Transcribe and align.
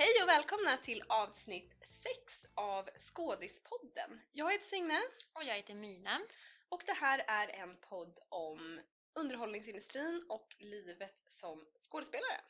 Hej 0.00 0.22
och 0.22 0.28
välkomna 0.28 0.76
till 0.76 1.02
avsnitt 1.08 1.74
6 1.84 2.48
av 2.54 2.88
Skådispodden. 2.96 4.20
Jag 4.32 4.52
heter 4.52 4.64
Signe 4.64 5.00
Och 5.32 5.44
jag 5.44 5.54
heter 5.54 5.74
Mina. 5.74 6.20
och 6.68 6.82
det 6.86 6.92
här 6.92 7.24
är 7.26 7.48
en 7.48 7.76
podd 7.76 8.18
om 8.28 8.80
underhållningsindustrin 9.14 10.26
och 10.28 10.56
livet 10.58 11.14
som 11.26 11.66
skådespelare. 11.78 12.40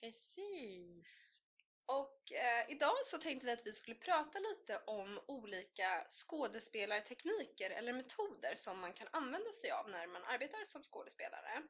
Precis. 0.00 1.40
Och 1.86 2.32
eh, 2.32 2.70
idag 2.70 2.96
så 3.04 3.18
tänkte 3.18 3.46
vi 3.46 3.52
att 3.52 3.66
vi 3.66 3.72
skulle 3.72 3.96
prata 3.96 4.38
lite 4.38 4.78
om 4.86 5.20
olika 5.26 6.06
skådespelartekniker 6.08 7.70
eller 7.70 7.92
metoder 7.92 8.54
som 8.54 8.78
man 8.80 8.92
kan 8.92 9.08
använda 9.10 9.52
sig 9.52 9.70
av 9.70 9.90
när 9.90 10.06
man 10.06 10.24
arbetar 10.24 10.64
som 10.64 10.82
skådespelare. 10.82 11.62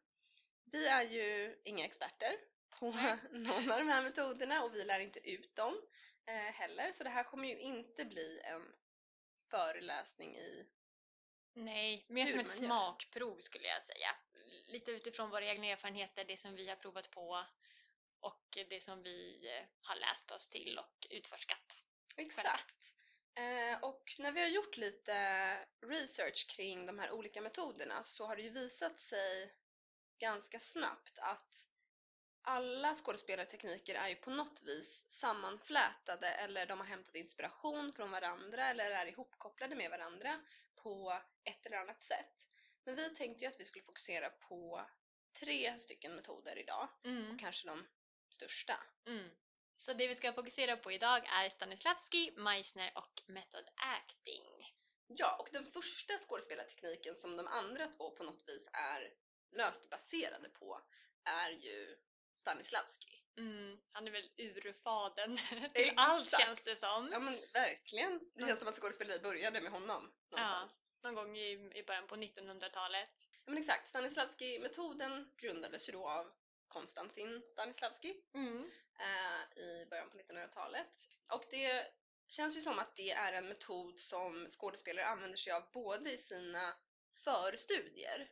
Vi 0.64 0.86
är 0.86 1.02
ju 1.02 1.60
inga 1.64 1.84
experter 1.84 2.36
på 2.78 2.86
någon 3.32 3.70
av 3.70 3.78
de 3.78 3.88
här 3.88 4.02
metoderna 4.02 4.62
och 4.62 4.74
vi 4.74 4.84
lär 4.84 5.00
inte 5.00 5.30
ut 5.30 5.56
dem 5.56 5.80
eh, 6.26 6.34
heller 6.34 6.92
så 6.92 7.04
det 7.04 7.10
här 7.10 7.24
kommer 7.24 7.48
ju 7.48 7.58
inte 7.58 8.04
bli 8.04 8.40
en 8.44 8.62
föreläsning 9.50 10.36
i 10.36 10.66
Nej, 11.56 12.06
mer 12.08 12.26
som 12.26 12.40
ett 12.40 12.50
smakprov 12.50 13.38
skulle 13.38 13.68
jag 13.68 13.82
säga. 13.82 14.08
Lite 14.66 14.90
utifrån 14.90 15.30
våra 15.30 15.44
egna 15.44 15.66
erfarenheter, 15.66 16.24
det 16.24 16.36
som 16.36 16.54
vi 16.54 16.68
har 16.68 16.76
provat 16.76 17.10
på 17.10 17.46
och 18.20 18.58
det 18.68 18.82
som 18.82 19.02
vi 19.02 19.48
eh, 19.48 19.66
har 19.80 19.96
läst 19.96 20.30
oss 20.30 20.48
till 20.48 20.78
och 20.78 21.06
utforskat. 21.10 21.82
Exakt. 22.16 22.94
Eh, 23.34 23.84
och 23.84 24.16
när 24.18 24.32
vi 24.32 24.40
har 24.40 24.48
gjort 24.48 24.76
lite 24.76 25.14
research 25.80 26.46
kring 26.56 26.86
de 26.86 26.98
här 26.98 27.10
olika 27.10 27.40
metoderna 27.40 28.02
så 28.02 28.26
har 28.26 28.36
det 28.36 28.42
ju 28.42 28.50
visat 28.50 29.00
sig 29.00 29.54
ganska 30.18 30.58
snabbt 30.58 31.18
att 31.18 31.66
alla 32.44 32.94
skådespelartekniker 32.94 33.94
är 33.94 34.08
ju 34.08 34.14
på 34.14 34.30
något 34.30 34.62
vis 34.62 35.10
sammanflätade 35.10 36.28
eller 36.28 36.66
de 36.66 36.78
har 36.78 36.86
hämtat 36.86 37.14
inspiration 37.14 37.92
från 37.92 38.10
varandra 38.10 38.66
eller 38.70 38.90
är 38.90 39.06
ihopkopplade 39.06 39.76
med 39.76 39.90
varandra 39.90 40.40
på 40.74 41.22
ett 41.44 41.66
eller 41.66 41.76
annat 41.76 42.02
sätt. 42.02 42.48
Men 42.84 42.96
vi 42.96 43.14
tänkte 43.14 43.44
ju 43.44 43.48
att 43.50 43.60
vi 43.60 43.64
skulle 43.64 43.84
fokusera 43.84 44.30
på 44.30 44.86
tre 45.40 45.78
stycken 45.78 46.14
metoder 46.14 46.58
idag 46.58 46.88
Mm. 47.04 47.30
och 47.34 47.40
kanske 47.40 47.68
de 47.68 47.86
största. 48.30 48.80
Mm. 49.06 49.30
Så 49.76 49.92
det 49.92 50.08
vi 50.08 50.16
ska 50.16 50.32
fokusera 50.32 50.76
på 50.76 50.92
idag 50.92 51.26
är 51.26 51.48
Stanislavski, 51.48 52.32
Meissner 52.36 52.92
och 52.94 53.22
method 53.26 53.68
acting. 53.76 54.74
Ja, 55.06 55.36
och 55.36 55.48
den 55.52 55.64
första 55.64 56.18
skådespelartekniken 56.18 57.14
som 57.14 57.36
de 57.36 57.46
andra 57.46 57.86
två 57.86 58.10
på 58.10 58.24
något 58.24 58.48
vis 58.48 58.68
är 58.72 59.14
löst 59.52 59.90
baserade 59.90 60.48
på 60.48 60.80
är 61.24 61.50
ju 61.50 61.96
Stanislavski. 62.34 63.20
Mm. 63.38 63.78
Han 63.92 64.06
är 64.06 64.10
väl 64.10 64.30
urfaden 64.38 65.36
till 65.74 65.92
allt 65.96 66.38
känns 66.40 66.62
det 66.62 66.76
som. 66.76 67.08
Ja 67.12 67.20
men 67.20 67.40
verkligen. 67.52 68.20
Det 68.34 68.46
känns 68.46 68.58
som 68.58 68.68
att 68.68 68.74
skådespeleri 68.74 69.18
började 69.18 69.60
med 69.60 69.72
honom 69.72 70.12
någonstans. 70.30 70.76
Någon 71.02 71.14
gång 71.14 71.36
i, 71.38 71.70
i 71.74 71.82
början 71.86 72.06
på 72.06 72.16
1900-talet. 72.16 73.10
Ja. 73.32 73.42
men 73.46 73.58
exakt, 73.58 73.88
Stanislavski-metoden 73.88 75.28
grundades 75.36 75.88
ju 75.88 75.92
då 75.92 76.08
av 76.08 76.30
Konstantin 76.68 77.42
Stanislavski 77.46 78.14
Mm. 78.34 78.70
eh, 78.98 79.62
i 79.62 79.86
början 79.90 80.10
på 80.10 80.18
1900-talet. 80.18 81.08
Och 81.32 81.44
det 81.50 81.86
känns 82.28 82.56
ju 82.56 82.60
som 82.60 82.78
att 82.78 82.96
det 82.96 83.10
är 83.10 83.32
en 83.32 83.48
metod 83.48 84.00
som 84.00 84.46
skådespelare 84.48 85.06
använder 85.06 85.38
sig 85.38 85.52
av 85.52 85.62
både 85.72 86.12
i 86.12 86.18
sina 86.18 86.74
förstudier 87.24 88.28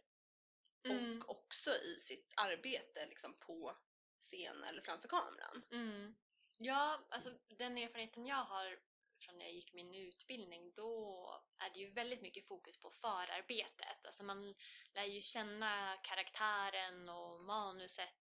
Mm. 0.85 1.21
och 1.27 1.31
också 1.31 1.71
i 1.71 1.97
sitt 1.99 2.33
arbete 2.37 3.07
liksom 3.07 3.35
på 3.39 3.77
scen 4.23 4.65
eller 4.65 4.83
framför 4.83 5.09
kameran. 5.09 5.63
Mm. 5.73 6.15
Ja, 6.59 7.01
alltså 7.09 7.31
den 7.59 7.79
erfarenheten 7.79 8.27
jag 8.27 8.45
har 8.45 8.79
från 9.21 9.39
när 9.39 9.45
jag 9.45 9.55
gick 9.55 9.73
min 9.75 9.95
utbildning, 9.95 10.73
då 10.75 11.27
är 11.59 11.71
det 11.71 11.79
ju 11.81 11.91
väldigt 11.91 12.23
mycket 12.23 12.49
fokus 12.49 12.81
på 12.81 12.91
förarbetet. 12.91 14.07
Alltså 14.07 14.25
man 14.25 14.55
lär 14.95 15.05
ju 15.05 15.21
känna 15.21 15.97
karaktären 16.03 17.09
och 17.09 17.41
manuset 17.41 18.15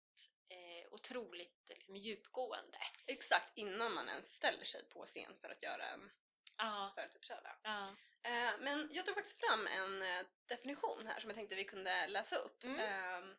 eh, 0.49 0.93
otroligt 0.93 1.69
liksom, 1.69 1.95
djupgående. 1.95 2.77
Exakt 3.07 3.57
innan 3.57 3.93
man 3.93 4.09
ens 4.09 4.35
ställer 4.35 4.63
sig 4.63 4.89
på 4.89 5.05
scen 5.05 5.37
för 5.41 5.49
att 5.49 5.63
göra 5.63 5.85
en 5.85 6.11
Ja, 6.57 6.91
för 6.95 7.05
att 7.05 7.15
uppträda. 7.15 7.55
ja. 7.63 7.95
Eh, 8.23 8.53
men 8.59 8.89
jag 8.91 9.05
tog 9.05 9.15
faktiskt 9.15 9.39
fram 9.39 9.67
en 9.67 10.01
eh, 10.01 10.25
definition 10.47 11.07
här 11.07 11.19
som 11.19 11.29
jag 11.29 11.37
tänkte 11.37 11.55
vi 11.55 11.63
kunde 11.63 12.07
läsa 12.07 12.35
upp. 12.35 12.63
Mm. 12.63 12.79
Ehm, 12.79 13.35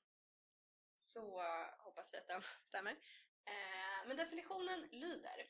så 1.03 1.41
eh, 1.41 1.85
hoppas 1.85 2.15
vi 2.15 2.19
att 2.19 2.29
den 2.29 2.43
stämmer. 2.65 2.93
Eh, 3.45 4.07
men 4.07 4.17
definitionen 4.17 4.89
lyder 4.93 5.47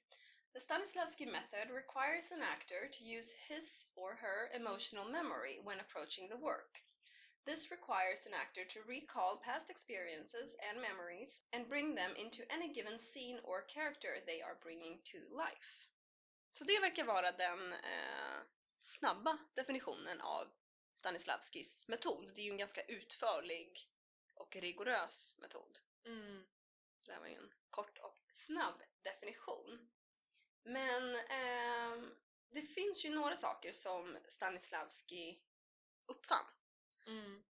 The 0.54 0.60
Stanislavski 0.60 1.26
method 1.26 1.70
requires 1.70 2.32
an 2.32 2.42
actor 2.42 2.88
to 2.88 3.04
use 3.04 3.32
his 3.48 3.86
or 3.96 4.14
her 4.14 4.50
emotional 4.52 5.08
memory 5.08 5.60
when 5.64 5.80
approaching 5.80 6.28
the 6.28 6.36
work. 6.36 6.82
This 7.46 7.70
requires 7.70 8.26
an 8.26 8.34
actor 8.34 8.64
to 8.64 8.82
recall 8.82 9.38
past 9.38 9.70
experiences 9.70 10.56
and 10.68 10.80
memories 10.80 11.42
and 11.52 11.68
bring 11.68 11.94
them 11.94 12.14
into 12.16 12.52
any 12.52 12.68
given 12.68 12.98
scene 12.98 13.40
or 13.44 13.62
character 13.62 14.14
they 14.26 14.42
are 14.42 14.58
bringing 14.62 15.00
to 15.04 15.18
life. 15.30 15.88
Så 16.52 16.64
det 16.64 16.80
verkar 16.80 17.04
vara 17.04 17.32
den 17.32 17.72
eh, 17.72 18.40
snabba 18.74 19.38
definitionen 19.54 20.20
av 20.20 20.52
Stanislavskis 20.92 21.88
metod. 21.88 22.32
Det 22.34 22.40
är 22.40 22.44
ju 22.44 22.50
en 22.50 22.58
ganska 22.58 22.82
utförlig 22.82 23.88
och 24.34 24.56
rigorös 24.56 25.34
metod. 25.38 25.78
Mm. 26.06 26.44
Det 27.06 27.12
här 27.12 27.20
var 27.20 27.28
ju 27.28 27.34
en 27.34 27.52
kort 27.70 27.98
och 27.98 28.20
snabb 28.32 28.82
definition. 29.02 29.90
Men 30.64 31.16
ehm, 31.16 32.14
det 32.50 32.62
finns 32.62 33.04
ju 33.04 33.10
några 33.10 33.36
saker 33.36 33.72
som 33.72 34.18
Stanislavski 34.28 35.40
uppfann. 36.06 36.46
Mm. 37.06 37.42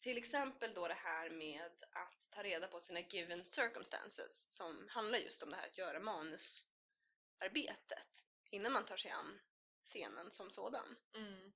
Till 0.00 0.18
exempel 0.18 0.74
då 0.74 0.88
det 0.88 0.94
här 0.94 1.30
med 1.30 1.72
att 1.90 2.28
ta 2.30 2.42
reda 2.42 2.66
på 2.66 2.80
sina 2.80 3.00
given 3.00 3.44
circumstances 3.44 4.50
som 4.50 4.88
handlar 4.88 5.18
just 5.18 5.42
om 5.42 5.50
det 5.50 5.56
här 5.56 5.66
att 5.66 5.78
göra 5.78 6.00
manusarbetet 6.00 8.26
innan 8.50 8.72
man 8.72 8.84
tar 8.84 8.96
sig 8.96 9.10
an 9.10 9.40
scenen 9.84 10.30
som 10.30 10.50
sådan. 10.50 10.96
Mm. 11.14 11.52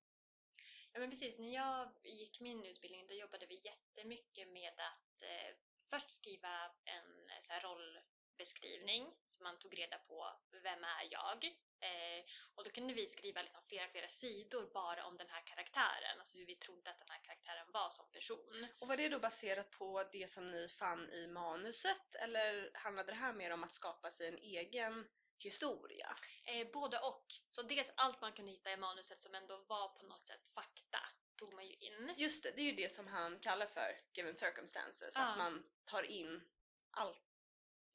Ja 0.94 1.00
men 1.00 1.10
precis, 1.10 1.38
när 1.38 1.55
jag 1.55 1.88
gick 2.05 2.41
min 2.41 2.65
utbildning 2.65 3.06
då 3.06 3.15
jobbade 3.15 3.47
vi 3.47 3.60
jättemycket 3.65 4.49
med 4.49 4.72
att 4.91 5.22
eh, 5.22 5.56
först 5.91 6.10
skriva 6.10 6.55
en 6.84 7.28
eh, 7.31 7.41
så 7.41 7.53
här, 7.53 7.60
rollbeskrivning 7.60 9.12
så 9.28 9.43
man 9.43 9.59
tog 9.59 9.78
reda 9.78 9.99
på 9.99 10.27
vem 10.62 10.84
är 10.84 11.06
jag? 11.10 11.44
Eh, 11.81 12.25
och 12.54 12.65
då 12.65 12.71
kunde 12.71 12.94
vi 12.94 13.09
skriva 13.09 13.43
liksom 13.43 13.62
flera, 13.62 13.88
flera 13.88 14.09
sidor 14.09 14.71
bara 14.75 15.06
om 15.06 15.16
den 15.16 15.28
här 15.28 15.43
karaktären, 15.47 16.19
alltså 16.19 16.37
hur 16.37 16.47
vi 16.47 16.56
trodde 16.56 16.91
att 16.91 16.99
den 16.99 17.10
här 17.10 17.21
karaktären 17.22 17.72
var 17.72 17.91
som 17.91 18.10
person. 18.10 18.66
Och 18.78 18.88
var 18.88 18.97
det 18.97 19.09
då 19.09 19.19
baserat 19.19 19.71
på 19.71 20.04
det 20.12 20.31
som 20.31 20.50
ni 20.50 20.69
fann 20.69 21.10
i 21.10 21.27
manuset 21.27 22.15
eller 22.15 22.71
handlade 22.75 23.12
det 23.12 23.16
här 23.16 23.34
mer 23.34 23.53
om 23.53 23.65
att 23.65 23.75
skapa 23.75 24.10
sig 24.10 24.28
en 24.28 24.38
egen 24.38 25.06
historia? 25.43 26.15
Eh, 26.47 26.67
både 26.72 26.99
och. 26.99 27.27
Så 27.49 27.62
dels 27.62 27.93
allt 27.97 28.21
man 28.21 28.33
kunde 28.33 28.53
hitta 28.53 28.72
i 28.72 28.77
manuset 28.77 29.21
som 29.22 29.34
ändå 29.34 29.65
var 29.69 29.89
på 29.89 30.06
något 30.06 30.27
sätt 30.27 30.49
fakta 30.49 30.99
tog 31.37 31.55
man 31.55 31.67
ju 31.67 31.75
in. 31.75 32.15
Just 32.17 32.43
det, 32.45 32.50
det 32.56 32.62
är 32.62 32.67
ju 32.67 32.77
det 32.77 32.89
som 32.89 33.06
han 33.06 33.39
kallar 33.41 33.67
för 33.67 34.00
given 34.17 34.37
circumstances, 34.37 35.15
Ja. 35.17 35.22
att 35.25 35.39
man 35.39 35.65
tar 35.84 36.03
in 36.03 36.43
all 36.91 37.17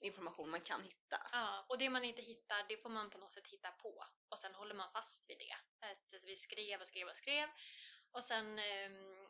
information 0.01 0.49
man 0.49 0.61
kan 0.61 0.83
hitta. 0.83 1.29
Ja, 1.31 1.65
och 1.69 1.77
det 1.77 1.89
man 1.89 2.03
inte 2.03 2.21
hittar, 2.21 2.65
det 2.69 2.77
får 2.77 2.89
man 2.89 3.09
på 3.09 3.17
något 3.17 3.31
sätt 3.31 3.47
hitta 3.47 3.71
på. 3.71 4.05
Och 4.29 4.39
sen 4.39 4.55
håller 4.55 4.75
man 4.75 4.91
fast 4.91 5.29
vid 5.29 5.37
det. 5.37 5.55
Att 5.87 6.23
vi 6.23 6.35
skrev 6.35 6.81
och 6.81 6.87
skrev 6.87 7.07
och 7.07 7.15
skrev. 7.15 7.49
Och 8.11 8.23
sen 8.23 8.59
ehm, 8.59 9.25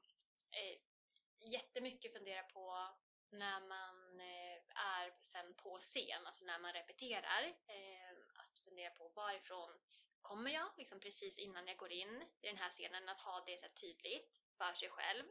eh, 0.51 0.77
jättemycket 1.51 2.13
fundera 2.13 2.44
på 2.44 2.97
när 3.31 3.59
man 3.59 4.19
eh, 4.19 4.48
är 4.79 5.13
sen 5.21 5.53
på 5.53 5.77
scen, 5.77 6.25
alltså 6.25 6.45
när 6.45 6.59
man 6.59 6.73
repeterar. 6.73 7.43
Eh, 7.67 8.11
att 8.33 8.59
fundera 8.59 8.89
på 8.89 9.09
varifrån 9.09 9.79
kommer 10.21 10.51
jag, 10.51 10.69
liksom 10.77 10.99
precis 10.99 11.39
innan 11.39 11.67
jag 11.67 11.77
går 11.77 11.91
in 11.91 12.23
i 12.41 12.47
den 12.47 12.57
här 12.57 12.69
scenen. 12.69 13.09
Att 13.09 13.21
ha 13.21 13.43
det 13.45 13.57
så 13.57 13.65
här 13.65 13.73
tydligt 13.73 14.41
för 14.57 14.73
sig 14.73 14.89
själv. 14.89 15.25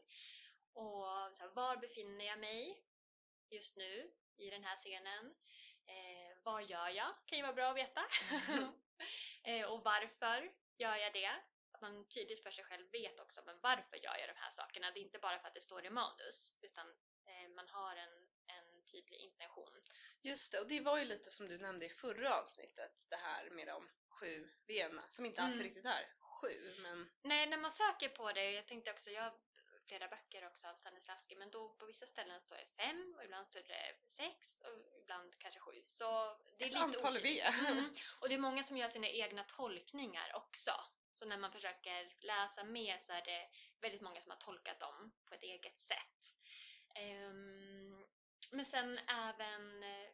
Och 0.72 1.34
så 1.34 1.42
här, 1.42 1.48
var 1.54 1.76
befinner 1.76 2.24
jag 2.24 2.38
mig 2.38 2.82
just 3.50 3.76
nu 3.76 4.10
i 4.36 4.50
den 4.50 4.64
här 4.64 4.76
scenen? 4.76 5.34
Eh, 5.86 6.36
vad 6.42 6.70
gör 6.70 6.88
jag? 6.88 7.10
Kan 7.26 7.38
ju 7.38 7.42
vara 7.42 7.52
bra 7.52 7.70
att 7.70 7.76
veta. 7.76 8.00
eh, 9.44 9.64
och 9.66 9.84
varför 9.84 10.52
gör 10.76 10.96
jag 10.96 11.12
det? 11.12 11.30
Att 11.72 11.80
man 11.80 12.08
tydligt 12.08 12.42
för 12.42 12.50
sig 12.50 12.64
själv 12.64 12.90
vet 12.92 13.20
också 13.20 13.42
men 13.46 13.60
varför 13.60 13.96
gör 13.96 14.16
jag 14.16 14.28
de 14.28 14.40
här 14.40 14.50
sakerna. 14.50 14.90
Det 14.90 15.00
är 15.00 15.02
inte 15.02 15.18
bara 15.18 15.38
för 15.38 15.48
att 15.48 15.54
det 15.54 15.60
står 15.60 15.86
i 15.86 15.90
manus 15.90 16.52
utan 16.60 16.86
eh, 17.26 17.48
man 17.56 17.68
har 17.68 17.96
en, 17.96 18.16
en 18.46 18.67
tydlig 18.92 19.20
intention. 19.20 19.72
Just 20.22 20.52
det, 20.52 20.60
och 20.60 20.68
det 20.68 20.80
var 20.80 20.98
ju 20.98 21.04
lite 21.04 21.30
som 21.30 21.48
du 21.48 21.58
nämnde 21.58 21.86
i 21.86 21.88
förra 21.88 22.40
avsnittet, 22.40 23.06
det 23.10 23.16
här 23.16 23.50
med 23.50 23.66
de 23.66 23.88
sju 24.08 24.48
vena, 24.66 25.04
som 25.08 25.26
inte 25.26 25.42
alltid 25.42 25.60
Mm. 25.60 25.64
riktigt 25.68 25.84
är 25.84 26.12
sju, 26.40 26.74
men 26.78 27.10
Nej, 27.22 27.46
när 27.46 27.56
man 27.56 27.70
söker 27.70 28.08
på 28.08 28.32
det, 28.32 28.50
jag 28.52 28.66
tänkte 28.66 28.90
också, 28.90 29.10
jag 29.10 29.32
flera 29.88 30.08
böcker 30.08 30.46
också 30.46 30.66
av 30.66 30.74
Stanislavski 30.74 31.36
men 31.36 31.50
då 31.50 31.68
på 31.68 31.86
vissa 31.86 32.06
ställen 32.06 32.40
står 32.40 32.56
det 32.56 32.66
fem 32.66 33.14
och 33.16 33.24
ibland 33.24 33.46
står 33.46 33.60
det 33.60 33.96
sex 34.06 34.60
och 34.60 35.00
ibland 35.02 35.38
kanske 35.38 35.60
sju. 35.60 35.82
Så 35.86 36.38
det 36.58 36.64
är 36.64 36.68
Ett 36.68 36.72
lite 36.72 36.84
antal 36.84 37.12
otydligt. 37.12 37.44
V. 37.44 37.68
Mm. 37.68 37.84
Och 38.20 38.28
det 38.28 38.34
är 38.34 38.38
många 38.38 38.62
som 38.62 38.76
gör 38.76 38.88
sina 38.88 39.08
egna 39.08 39.44
tolkningar 39.44 40.32
också. 40.34 40.72
Så 41.14 41.26
när 41.26 41.38
man 41.38 41.52
försöker 41.52 42.00
läsa 42.20 42.64
mer 42.64 42.98
så 42.98 43.12
är 43.12 43.22
det 43.24 43.48
väldigt 43.80 44.00
många 44.00 44.20
som 44.20 44.30
har 44.30 44.38
tolkat 44.38 44.80
dem 44.80 45.12
på 45.28 45.34
ett 45.34 45.42
eget 45.42 45.80
sätt. 45.80 46.20
Ehm, 46.94 47.77
men 48.52 48.64
sen 48.64 48.98
även 48.98 49.82
eh, 49.82 50.10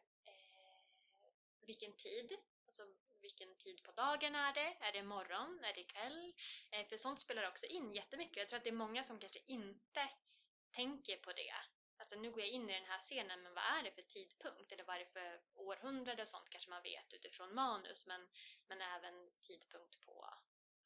vilken 1.61 1.93
tid, 1.93 2.37
alltså 2.65 2.83
vilken 3.21 3.55
tid 3.55 3.83
på 3.83 3.91
dagen 3.91 4.35
är 4.35 4.53
det? 4.53 4.77
Är 4.79 4.91
det 4.91 5.03
morgon? 5.03 5.63
Är 5.63 5.73
det 5.73 5.83
kväll? 5.83 6.33
Eh, 6.71 6.87
för 6.87 6.97
sånt 6.97 7.21
spelar 7.21 7.47
också 7.47 7.65
in 7.65 7.93
jättemycket. 7.93 8.37
Jag 8.37 8.47
tror 8.49 8.57
att 8.57 8.63
det 8.63 8.69
är 8.69 8.83
många 8.85 9.03
som 9.03 9.19
kanske 9.19 9.39
inte 9.47 10.09
tänker 10.71 11.17
på 11.17 11.31
det. 11.31 11.53
Alltså 11.97 12.15
nu 12.15 12.31
går 12.31 12.39
jag 12.39 12.49
in 12.49 12.69
i 12.69 12.73
den 12.73 12.85
här 12.85 12.99
scenen, 12.99 13.43
men 13.43 13.53
vad 13.53 13.63
är 13.63 13.83
det 13.83 13.91
för 13.91 14.01
tidpunkt? 14.01 14.71
Eller 14.71 14.83
vad 14.83 14.95
är 14.95 14.99
det 14.99 15.05
för 15.05 15.41
århundrade 15.53 16.21
och 16.21 16.27
sånt 16.27 16.49
kanske 16.49 16.69
man 16.69 16.83
vet 16.83 17.13
utifrån 17.13 17.55
manus, 17.55 18.05
men, 18.05 18.27
men 18.67 18.81
även 18.81 19.31
tidpunkt 19.41 20.01
på, 20.01 20.33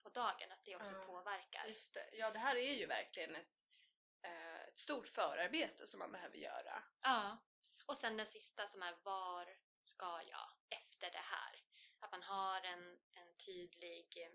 på 0.04 0.10
dagen, 0.10 0.52
att 0.52 0.66
det 0.66 0.76
också 0.76 0.94
Ja, 0.94 1.06
påverkar. 1.06 1.66
Just 1.68 1.94
det. 1.94 2.18
Ja, 2.18 2.32
det 2.32 2.40
här 2.40 2.56
är 2.56 2.74
ju 2.74 2.86
verkligen 2.86 3.36
ett, 3.36 3.69
ett 4.68 4.78
stort 4.78 5.08
förarbete 5.08 5.88
som 5.88 6.00
man 6.00 6.12
behöver 6.12 6.38
göra. 6.38 6.84
Ja. 7.02 7.38
Och 7.86 7.98
sen 7.98 8.18
den 8.18 8.28
sista 8.28 8.68
som 8.68 8.82
är 8.82 8.96
var 9.04 9.58
ska 9.84 10.22
jag 10.24 10.50
efter 10.70 11.12
det 11.12 11.24
här? 11.24 11.64
Att 12.00 12.12
man 12.12 12.24
har 12.24 12.62
en, 12.62 13.00
en 13.14 13.38
tydlig 13.46 14.08
eh, 14.18 14.32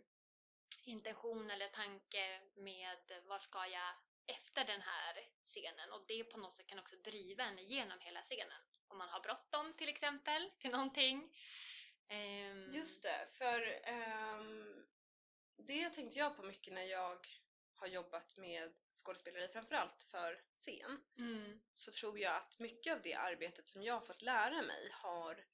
intention 0.84 1.50
eller 1.50 1.68
tanke 1.68 2.40
med 2.56 3.22
var 3.24 3.38
ska 3.38 3.66
jag 3.66 3.94
efter 4.26 4.64
den 4.64 4.80
här 4.80 5.28
scenen 5.44 5.92
och 5.92 6.04
det 6.08 6.24
på 6.24 6.38
något 6.38 6.52
sätt 6.52 6.66
kan 6.66 6.78
också 6.78 6.96
driva 6.96 7.44
en 7.44 7.58
igenom 7.58 8.00
hela 8.00 8.22
scenen. 8.22 8.62
Om 8.88 8.98
man 8.98 9.08
har 9.08 9.20
bråttom 9.20 9.72
till 9.76 9.88
exempel 9.88 10.50
till 10.58 10.70
någonting. 10.70 11.36
Ehm, 12.08 12.74
Just 12.74 13.02
det, 13.02 13.26
för 13.30 13.80
ehm, 13.84 14.86
det 15.56 15.90
tänkte 15.90 16.18
jag 16.18 16.36
på 16.36 16.42
mycket 16.42 16.72
när 16.74 16.82
jag 16.82 17.43
har 17.84 17.88
jobbat 17.88 18.36
med 18.36 18.72
skådespeleri, 18.92 19.48
framförallt 19.48 20.02
för 20.02 20.42
scen. 20.54 21.00
Mm, 21.18 21.60
så 21.74 21.92
tror 21.92 22.18
jag 22.18 22.36
att 22.36 22.58
mycket 22.58 22.92
av 22.92 23.02
det 23.02 23.14
arbetet 23.14 23.68
som 23.68 23.82
jag 23.82 23.94
har 23.94 24.00
fått 24.00 24.22
lära 24.22 24.62
mig 24.62 24.90
har 24.92 25.46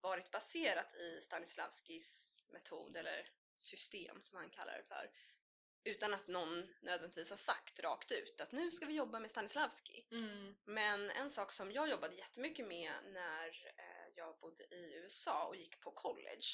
varit 0.00 0.30
baserat 0.30 0.94
i 0.94 1.20
Stanislavskis 1.20 2.44
metod 2.52 2.96
eller 2.96 3.30
system 3.56 4.22
som 4.22 4.38
han 4.38 4.50
kallar 4.50 4.76
det 4.76 4.84
för. 4.84 5.10
Utan 5.84 6.14
att 6.14 6.28
någon 6.28 6.74
nödvändigtvis 6.82 7.30
har 7.30 7.36
sagt 7.36 7.80
rakt 7.80 8.12
ut 8.12 8.40
att 8.40 8.52
nu 8.52 8.70
ska 8.70 8.86
vi 8.86 8.94
jobba 8.94 9.20
med 9.20 9.30
Stanislavski. 9.30 10.06
mm, 10.10 10.56
Men 10.64 11.10
en 11.10 11.30
sak 11.30 11.52
som 11.52 11.72
jag 11.72 11.90
jobbade 11.90 12.14
jättemycket 12.14 12.66
med 12.66 12.92
när 13.04 13.48
eh, 13.76 14.08
jag 14.16 14.38
bodde 14.38 14.62
i 14.62 14.94
USA 14.94 15.46
och 15.46 15.56
gick 15.56 15.80
på 15.80 15.90
college 15.90 16.48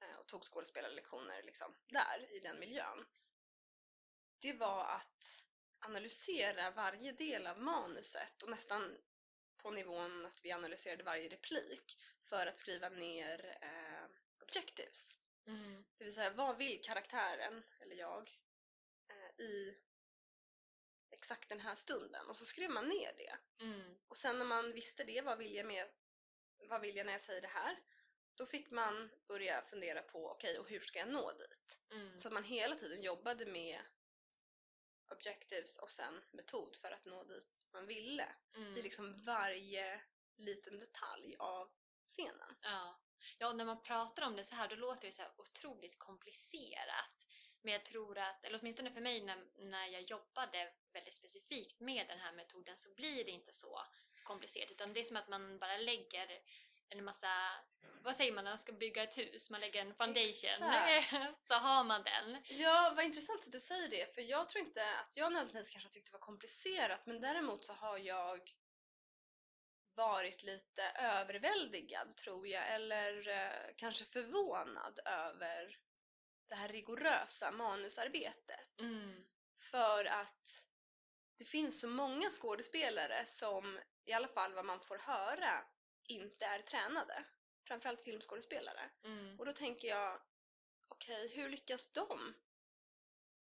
eh, 0.00 0.18
och 0.20 0.26
tog 0.26 0.44
skådespelarlektioner 0.44 1.42
liksom 1.42 1.74
där 1.88 2.36
i 2.36 2.40
den 2.40 2.58
miljön. 2.58 3.06
Det 4.42 4.52
var 4.52 4.84
att 4.84 5.44
analysera 5.78 6.70
varje 6.70 7.12
del 7.12 7.46
av 7.46 7.60
manuset 7.60 8.42
och 8.42 8.50
nästan 8.50 8.98
på 9.56 9.70
nivån 9.70 10.26
att 10.26 10.44
vi 10.44 10.52
analyserade 10.52 11.02
varje 11.04 11.28
replik 11.28 11.98
för 12.22 12.46
att 12.46 12.58
skriva 12.58 12.88
ner 12.88 13.58
eh, 13.62 14.06
objectives. 14.42 15.18
mm, 15.46 15.84
Det 15.98 16.04
vill 16.04 16.14
säga, 16.14 16.30
vad 16.30 16.56
vill 16.58 16.80
karaktären, 16.82 17.62
eller 17.80 17.96
jag, 17.96 18.30
eh, 19.10 19.44
i 19.44 19.76
exakt 21.10 21.48
den 21.48 21.60
här 21.60 21.74
stunden? 21.74 22.28
Och 22.28 22.36
så 22.36 22.44
skrev 22.44 22.70
man 22.70 22.88
ner 22.88 23.12
det. 23.16 23.64
mm, 23.64 23.98
Och 24.08 24.16
sen 24.16 24.38
när 24.38 24.46
man 24.46 24.72
visste 24.72 25.04
det, 25.04 25.20
vad 25.22 25.38
vill 25.38 25.54
jag, 25.54 25.66
med, 25.66 25.90
vad 26.68 26.80
vill 26.80 26.96
jag 26.96 27.06
när 27.06 27.12
jag 27.12 27.22
säger 27.22 27.40
det 27.42 27.48
här? 27.48 27.76
Då 28.34 28.46
fick 28.46 28.70
man 28.70 29.10
börja 29.28 29.62
fundera 29.62 30.02
på, 30.02 30.30
okej, 30.30 30.58
och 30.58 30.68
hur 30.68 30.80
ska 30.80 30.98
jag 30.98 31.08
nå 31.08 31.32
dit? 31.32 31.80
mm, 31.90 32.18
Så 32.18 32.28
att 32.28 32.34
man 32.34 32.44
hela 32.44 32.74
tiden 32.74 33.02
jobbade 33.02 33.46
med 33.46 33.80
objectives 35.10 35.78
och 35.78 35.90
sen 35.92 36.22
metod 36.32 36.76
för 36.76 36.90
att 36.90 37.04
nå 37.04 37.24
dit 37.24 37.66
man 37.72 37.86
ville. 37.86 38.26
mm. 38.56 38.76
I 38.76 38.82
liksom 38.82 39.24
varje 39.24 40.02
liten 40.36 40.78
detalj 40.78 41.36
av 41.38 41.70
scenen. 42.06 42.56
Ja. 42.62 43.00
ja, 43.38 43.52
när 43.52 43.64
man 43.64 43.82
pratar 43.82 44.26
om 44.26 44.36
det 44.36 44.44
så 44.44 44.54
här 44.54 44.68
då 44.68 44.76
låter 44.76 45.06
det 45.06 45.12
så 45.12 45.22
här 45.22 45.32
otroligt 45.36 45.98
komplicerat. 45.98 47.26
Men 47.62 47.72
jag 47.72 47.84
tror 47.84 48.18
att, 48.18 48.44
eller 48.44 48.58
åtminstone 48.62 48.90
för 48.92 49.00
mig 49.00 49.20
när, 49.20 49.46
när 49.58 49.86
jag 49.86 50.02
jobbade 50.02 50.72
väldigt 50.92 51.14
specifikt 51.14 51.80
med 51.80 52.08
den 52.08 52.18
här 52.18 52.32
metoden 52.32 52.78
så 52.78 52.94
blir 52.94 53.24
det 53.24 53.30
inte 53.30 53.52
så 53.52 53.82
komplicerat 54.22 54.70
utan 54.70 54.92
det 54.92 55.00
är 55.00 55.04
som 55.04 55.16
att 55.16 55.28
man 55.28 55.58
bara 55.58 55.76
lägger 55.76 56.28
en 56.92 57.04
massa, 57.04 57.28
vad 58.02 58.16
säger 58.16 58.32
man 58.32 58.44
när 58.44 58.50
man 58.50 58.58
ska 58.58 58.72
bygga 58.72 59.02
ett 59.02 59.18
hus? 59.18 59.50
Man 59.50 59.60
lägger 59.60 59.80
en 59.80 59.94
foundation 59.94 60.72
Exakt. 60.88 61.46
så 61.48 61.54
har 61.54 61.84
man 61.84 62.02
den. 62.02 62.42
Ja, 62.44 62.92
vad 62.96 63.04
intressant 63.04 63.46
att 63.46 63.52
du 63.52 63.60
säger 63.60 63.88
det, 63.88 64.14
för 64.14 64.22
jag 64.22 64.46
tror 64.48 64.64
inte 64.64 64.84
att 64.98 65.16
jag 65.16 65.32
nödvändigtvis 65.32 65.70
kanske 65.70 65.90
tyckte 65.90 66.10
det 66.10 66.18
var 66.18 66.26
komplicerat, 66.26 67.06
men 67.06 67.20
däremot 67.20 67.64
så 67.64 67.72
har 67.72 67.98
jag 67.98 68.40
varit 69.94 70.42
lite 70.42 70.82
överväldigad, 70.98 72.16
tror 72.16 72.48
jag, 72.48 72.74
eller 72.74 73.28
eh, 73.28 73.74
kanske 73.76 74.04
förvånad 74.04 74.98
över 75.06 75.78
det 76.48 76.54
här 76.54 76.68
rigorösa 76.68 77.52
manusarbetet. 77.52 78.80
Mm. 78.80 79.24
För 79.70 80.04
att 80.04 80.66
det 81.38 81.44
finns 81.44 81.80
så 81.80 81.88
många 81.88 82.30
skådespelare 82.30 83.26
som, 83.26 83.80
i 84.04 84.12
alla 84.12 84.28
fall 84.28 84.54
vad 84.54 84.64
man 84.64 84.80
får 84.80 84.98
höra, 84.98 85.64
inte 86.12 86.46
är 86.46 86.62
tränade. 86.62 87.24
Framförallt 87.66 88.04
filmskådespelare. 88.04 88.90
Mm. 89.04 89.38
Och 89.38 89.46
då 89.46 89.52
tänker 89.52 89.88
jag, 89.88 90.20
okej, 90.88 91.28
hur 91.28 91.48
lyckas 91.48 91.92
de 91.92 92.34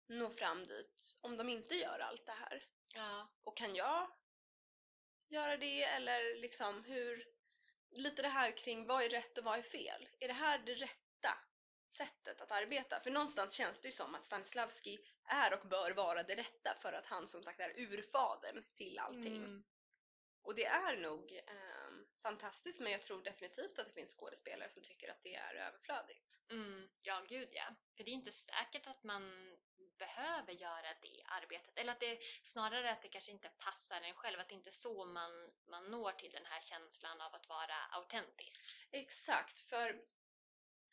nå 0.07 0.31
fram 0.31 0.67
dit 0.67 1.19
om 1.21 1.37
de 1.37 1.49
inte 1.49 1.75
gör 1.75 1.99
allt 1.99 2.27
det 2.27 2.33
här? 2.33 2.65
Ja. 2.95 3.29
Och 3.45 3.57
kan 3.57 3.75
jag 3.75 4.11
göra 5.29 5.57
det? 5.57 5.83
Eller 5.83 6.35
liksom 6.41 6.85
hur... 6.85 7.27
Lite 7.97 8.23
det 8.23 8.29
här 8.29 8.53
kring 8.53 8.87
vad 8.87 9.03
är 9.03 9.09
rätt 9.09 9.39
och 9.39 9.45
vad 9.45 9.59
är 9.59 9.63
fel? 9.63 10.09
Är 10.19 10.29
det 10.29 10.35
här 10.35 10.59
det 10.59 10.75
rätta 10.75 11.39
sättet 11.91 12.41
att 12.41 12.53
arbeta? 12.53 13.01
För 13.01 13.11
någonstans 13.11 13.55
känns 13.55 13.81
det 13.81 13.89
ju 13.89 13.93
som 13.93 14.15
att 14.15 14.25
Stanislavski 14.25 14.99
är 15.25 15.55
och 15.55 15.69
bör 15.69 15.91
vara 15.91 16.23
det 16.23 16.35
rätta 16.35 16.75
för 16.75 16.93
att 16.93 17.07
han 17.07 17.27
som 17.27 17.43
sagt 17.43 17.61
är 17.61 17.81
urfadern 17.81 18.65
till 18.75 18.99
allting. 18.99 19.37
Mm. 19.37 19.65
Och 20.43 20.55
det 20.55 20.65
är 20.65 20.97
nog 20.97 21.33
ehm, 21.47 22.07
fantastiskt 22.23 22.81
men 22.81 22.93
jag 22.93 23.03
tror 23.03 23.23
definitivt 23.23 23.79
att 23.79 23.87
det 23.87 23.93
finns 23.93 24.15
skådespelare 24.15 24.71
som 24.71 24.83
tycker 24.83 25.11
att 25.11 25.23
det 25.23 25.35
är 25.35 25.55
överflödigt. 25.55 26.41
Mm, 26.51 26.89
ja, 27.03 27.25
gud 27.29 27.49
ja. 27.53 27.75
För 27.97 28.05
det 28.05 28.11
är 28.11 28.13
inte 28.13 28.33
säkert 28.33 28.87
att 28.87 29.05
man 29.05 29.57
behöver 29.99 30.53
göra 30.53 30.95
det 31.03 31.23
arbetet. 31.25 31.79
Eller 31.79 31.93
att 31.93 32.01
det 32.01 32.19
snarare 32.43 32.93
att 32.93 33.03
det 33.03 33.09
kanske 33.09 33.33
inte 33.33 33.49
passar 33.49 34.01
en 34.01 34.15
själv. 34.15 34.41
Att 34.41 34.49
det 34.49 34.55
inte 34.55 34.71
är 34.71 34.83
så 34.89 35.05
man, 35.05 35.51
man 35.67 35.91
når 35.91 36.13
till 36.13 36.31
den 36.31 36.47
här 36.47 36.61
känslan 36.61 37.21
av 37.21 37.35
att 37.35 37.49
vara 37.49 37.79
autentisk. 37.91 38.65
Exakt, 38.91 39.61
för 39.61 40.01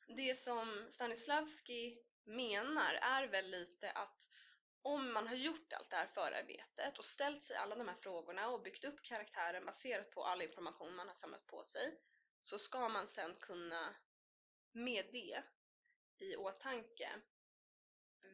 det 0.08 0.36
som 0.36 0.88
Stanislavski 0.90 1.98
menar 2.26 2.94
är 2.94 3.28
väl 3.28 3.50
lite 3.50 3.92
att 3.92 4.30
om 4.82 5.14
man 5.14 5.28
har 5.28 5.36
gjort 5.36 5.74
allt 5.74 5.90
det 5.90 5.96
här 5.96 6.08
förarbetet 6.08 6.98
och 6.98 7.06
ställt 7.06 7.44
sig 7.44 7.56
alla 7.56 7.76
de 7.76 7.88
här 7.88 7.96
frågorna 7.96 8.50
och 8.50 8.62
byggt 8.62 8.86
upp 8.86 9.02
karaktären 9.02 9.66
baserat 9.66 10.12
på 10.12 10.24
all 10.24 10.42
information 10.42 10.96
man 10.96 11.08
har 11.08 11.16
samlat 11.16 11.48
på 11.48 11.64
sig 11.64 12.00
så 12.44 12.60
ska 12.60 12.90
man 12.90 13.08
sen 13.08 13.36
kunna 13.36 13.96
med 14.72 15.06
det 15.12 15.44
i 16.18 16.36
åtanke 16.36 17.22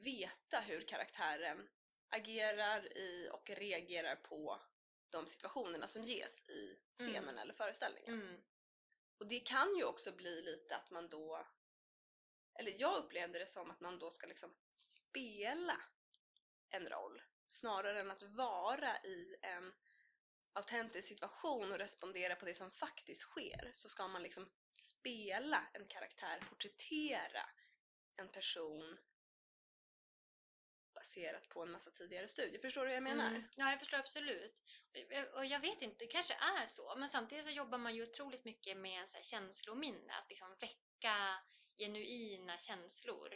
veta 0.04 0.60
hur 0.60 0.82
karaktären 0.82 1.70
agerar 2.10 2.98
i 2.98 3.30
och 3.32 3.50
reagerar 3.50 4.16
på 4.16 4.62
de 5.10 5.28
situationerna 5.28 5.88
som 5.88 6.04
ges 6.04 6.50
i 6.50 6.80
scenen 6.96 7.24
Mm. 7.24 7.38
eller 7.38 7.54
föreställningen. 7.54 8.22
Mm. 8.22 8.42
Och 9.20 9.28
det 9.28 9.40
kan 9.40 9.76
ju 9.76 9.84
också 9.84 10.12
bli 10.12 10.42
lite 10.42 10.76
att 10.76 10.92
man 10.92 11.10
då, 11.10 11.48
eller 12.60 12.82
jag 12.82 13.04
upplevde 13.04 13.40
det 13.40 13.48
som 13.48 13.72
att 13.72 13.80
man 13.80 14.00
då 14.00 14.10
ska 14.10 14.28
liksom 14.28 14.56
spela 14.76 15.82
en 16.74 16.90
roll 16.90 17.22
snarare 17.48 18.00
än 18.00 18.12
att 18.12 18.24
vara 18.24 18.98
i 18.98 19.36
en 19.42 19.74
autentisk 20.54 21.08
situation 21.08 21.72
och 21.72 21.78
respondera 21.78 22.36
på 22.36 22.46
det 22.46 22.54
som 22.54 22.72
faktiskt 22.72 23.22
sker 23.22 23.70
så 23.74 23.90
ska 23.90 24.08
man 24.08 24.24
liksom 24.24 24.50
spela 24.72 25.68
en 25.74 25.88
karaktär, 25.88 26.44
porträttera 26.50 27.50
en 28.18 28.30
person 28.32 28.98
baserat 30.96 31.50
på 31.50 31.62
en 31.64 31.72
massa 31.72 31.92
tidigare 31.92 32.28
studier. 32.28 32.62
Förstår 32.62 32.82
du 32.82 32.88
vad 32.88 32.96
jag 32.96 33.04
menar? 33.04 33.28
Mm. 33.28 33.44
Ja, 33.58 33.70
jag 33.70 33.80
förstår 33.80 33.98
absolut. 33.98 34.62
Och- 34.96 35.38
Och 35.40 35.46
jag 35.46 35.60
vet 35.60 35.82
inte, 35.82 35.96
det 36.00 36.08
kanske 36.08 36.34
är 36.34 36.68
så. 36.68 36.96
Men 36.98 37.10
samtidigt 37.10 37.46
så 37.46 37.52
jobbar 37.52 37.78
man 37.78 37.96
ju 37.96 38.04
otroligt 38.04 38.46
mycket 38.46 38.78
med 38.78 39.10
så 39.10 39.16
här 39.18 39.24
känslominne. 39.24 40.14
Att 40.14 40.30
liksom 40.30 40.56
väcka 40.62 41.16
genuina 41.78 42.58
känslor 42.58 43.30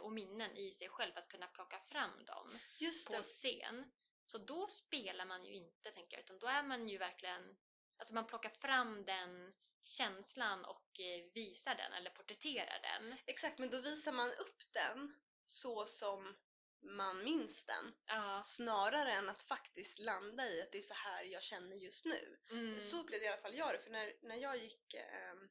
och 0.00 0.12
minnen 0.12 0.56
i 0.56 0.70
sig 0.70 0.88
själv. 0.88 1.12
Att 1.16 1.28
kunna 1.28 1.46
plocka 1.46 1.78
fram 1.78 2.24
dem 2.24 2.58
Just 2.78 3.16
på 3.16 3.22
scen. 3.22 3.92
Så 4.26 4.38
då 4.38 4.66
spelar 4.66 5.24
man 5.24 5.44
ju 5.44 5.54
inte, 5.54 5.90
tänker 5.90 6.16
jag, 6.16 6.24
utan 6.24 6.38
då 6.38 6.46
är 6.46 6.62
man 6.62 6.88
ju 6.88 6.98
verkligen... 6.98 7.56
Alltså 7.96 8.14
man 8.14 8.26
plockar 8.26 8.50
fram 8.50 9.04
den 9.04 9.52
känslan 9.82 10.64
och 10.64 11.00
eh, 11.00 11.32
visar 11.34 11.74
den 11.74 11.92
eller 11.92 12.10
porträtterar 12.10 12.80
den. 12.82 13.16
Exakt, 13.26 13.58
men 13.58 13.70
då 13.70 13.80
visar 13.80 14.12
man 14.12 14.30
upp 14.30 14.72
den 14.72 15.14
så 15.44 15.86
som 15.86 16.36
man 16.84 17.24
minns 17.24 17.64
den. 17.64 17.94
Ja. 18.06 18.42
Snarare 18.44 19.12
än 19.12 19.28
att 19.28 19.42
faktiskt 19.42 19.98
landa 19.98 20.48
i 20.48 20.62
att 20.62 20.72
det 20.72 20.78
är 20.78 20.82
så 20.82 20.94
här 20.94 21.24
jag 21.24 21.42
känner 21.42 21.76
just 21.76 22.04
nu. 22.04 22.38
Mm. 22.50 22.80
Så 22.80 23.00
upplevde 23.00 23.26
i 23.26 23.28
alla 23.28 23.42
fall 23.42 23.54
jag 23.54 23.74
det, 23.74 23.78
för 23.78 23.90
när, 23.90 24.12
när 24.22 24.36
jag 24.36 24.56
gick... 24.56 24.94
ehm, 24.94 25.48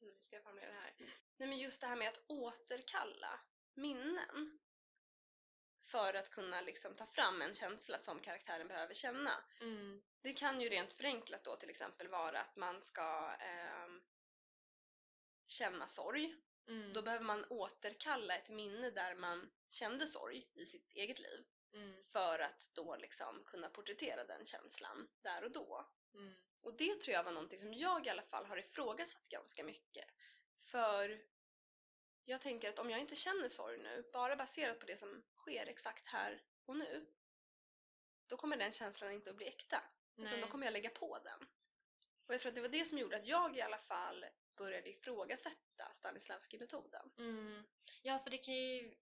hur 0.00 0.20
ska 0.20 0.36
jag 0.36 0.44
formulera 0.44 0.72
det 0.72 0.80
här? 0.80 0.94
Nej 1.36 1.48
men 1.48 1.58
just 1.58 1.80
det 1.80 1.86
här 1.86 1.96
med 1.96 2.08
att 2.08 2.24
återkalla 2.26 3.40
minnen 3.74 4.58
för 5.80 6.14
att 6.14 6.30
kunna 6.30 6.60
liksom 6.60 6.94
ta 6.94 7.06
fram 7.06 7.42
en 7.42 7.54
känsla 7.54 7.98
som 7.98 8.20
karaktären 8.20 8.68
behöver 8.68 8.94
känna. 8.94 9.44
Mm. 9.60 10.02
Det 10.22 10.32
kan 10.32 10.60
ju 10.60 10.68
rent 10.68 10.92
förenklat 10.92 11.44
då 11.44 11.56
till 11.56 11.70
exempel 11.70 12.08
vara 12.08 12.40
att 12.40 12.56
man 12.56 12.82
ska 12.82 13.34
ehm, 13.40 14.00
känna 15.46 15.88
sorg. 15.88 16.36
Mm. 16.68 16.92
Då 16.92 17.02
behöver 17.02 17.24
man 17.24 17.44
återkalla 17.48 18.36
ett 18.36 18.50
minne 18.50 18.90
där 18.90 19.14
man 19.14 19.50
kände 19.68 20.06
sorg 20.06 20.50
i 20.54 20.64
sitt 20.64 20.92
eget 20.92 21.18
liv 21.18 21.44
Mm. 21.74 22.04
för 22.12 22.38
att 22.38 22.70
då 22.74 22.96
liksom 22.96 23.44
kunna 23.46 23.68
porträttera 23.68 24.24
den 24.24 24.46
känslan 24.46 25.08
där 25.22 25.44
och 25.44 25.52
då. 25.52 25.86
Mm. 26.14 26.34
Och 26.62 26.76
det 26.76 27.00
tror 27.00 27.14
jag 27.14 27.24
var 27.24 27.32
någonting 27.32 27.58
som 27.58 27.74
jag 27.74 28.06
i 28.06 28.10
alla 28.10 28.22
fall 28.22 28.46
har 28.46 28.56
ifrågasatt 28.56 29.28
ganska 29.28 29.64
mycket. 29.64 30.04
För 30.58 31.20
jag 32.24 32.40
tänker 32.40 32.68
att 32.68 32.78
om 32.78 32.90
jag 32.90 33.00
inte 33.00 33.16
känner 33.16 33.48
sorg 33.48 33.78
nu, 33.78 34.10
bara 34.12 34.36
baserat 34.36 34.78
på 34.78 34.86
det 34.86 34.96
som 34.96 35.22
sker 35.36 35.66
exakt 35.66 36.06
här 36.06 36.42
och 36.66 36.76
nu, 36.76 37.06
då 38.26 38.36
kommer 38.36 38.56
den 38.56 38.72
känslan 38.72 39.12
inte 39.12 39.30
att 39.30 39.36
bli 39.36 39.46
äkta. 39.46 39.82
Utan 40.16 40.32
Nej. 40.32 40.40
då 40.40 40.46
kommer 40.46 40.66
jag 40.66 40.72
lägga 40.72 40.90
på 40.90 41.18
den. 41.18 41.48
Och 42.26 42.34
jag 42.34 42.40
tror 42.40 42.50
att 42.50 42.56
det 42.56 42.62
var 42.62 42.68
det 42.68 42.84
som 42.84 42.98
gjorde 42.98 43.16
att 43.16 43.26
jag 43.26 43.56
i 43.56 43.62
alla 43.62 43.78
fall 43.78 44.26
började 44.56 44.90
ifrågasätta 44.90 45.92
Stanislavski-metoden. 45.92 47.10
Mm. 47.18 47.64
Ja, 48.02 48.18
för 48.18 48.30
det 48.30 48.38
kan 48.38 48.54
ju... 48.54 48.94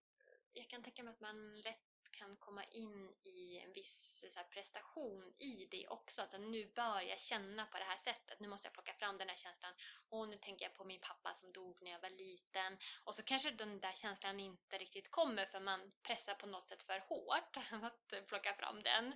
Jag 0.53 0.69
kan 0.69 0.83
tänka 0.83 1.03
mig 1.03 1.13
att 1.13 1.21
man 1.21 1.61
lätt 1.61 1.90
kan 2.21 2.37
komma 2.37 2.65
in 2.65 3.15
i 3.23 3.59
en 3.59 3.73
viss 3.73 4.25
så 4.33 4.39
här, 4.39 4.47
prestation 4.47 5.35
i 5.39 5.69
det 5.71 5.89
också. 5.89 6.23
Alltså, 6.23 6.39
nu 6.39 6.73
bör 6.75 7.01
jag 7.01 7.21
känna 7.21 7.67
på 7.67 7.79
det 7.79 7.85
här 7.85 7.97
sättet. 7.97 8.41
Nu 8.41 8.49
måste 8.49 8.67
jag 8.67 8.73
plocka 8.73 8.95
fram 8.95 9.19
den 9.19 9.29
här 9.29 9.37
känslan. 9.37 9.75
Och 10.09 10.29
nu 10.29 10.37
tänker 10.37 10.65
jag 10.65 10.75
på 10.75 10.85
min 10.85 11.01
pappa 11.01 11.35
som 11.35 11.53
dog 11.53 11.83
när 11.83 11.91
jag 11.91 12.01
var 12.01 12.11
liten. 12.11 12.79
Och 13.05 13.15
så 13.15 13.23
kanske 13.23 13.51
den 13.51 13.81
där 13.81 13.93
känslan 13.93 14.41
inte 14.41 14.79
riktigt 14.79 15.11
kommer 15.11 15.47
för 15.47 15.61
man 15.61 15.93
pressar 16.03 16.35
på 16.35 16.47
något 16.47 16.69
sätt 16.69 16.83
för 16.83 16.99
hårt 17.09 17.57
att 17.83 18.27
plocka 18.27 18.55
fram 18.55 18.83
den. 18.83 19.15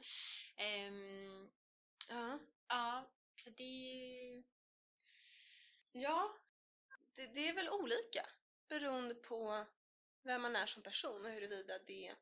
Ehm, 0.57 1.51
Ja. 2.09 2.39
ja, 2.69 3.11
så 3.37 3.51
det 3.51 3.63
är 3.63 4.25
ju... 4.25 4.43
Ja, 5.93 6.39
det, 7.15 7.27
det 7.35 7.49
är 7.49 7.55
väl 7.55 7.69
olika 7.69 8.27
beroende 8.69 9.15
på 9.15 9.67
vem 10.23 10.43
man 10.43 10.57
är 10.57 10.67
som 10.67 10.83
person 10.83 11.25
och 11.25 11.31
huruvida 11.31 11.79
det 11.79 12.15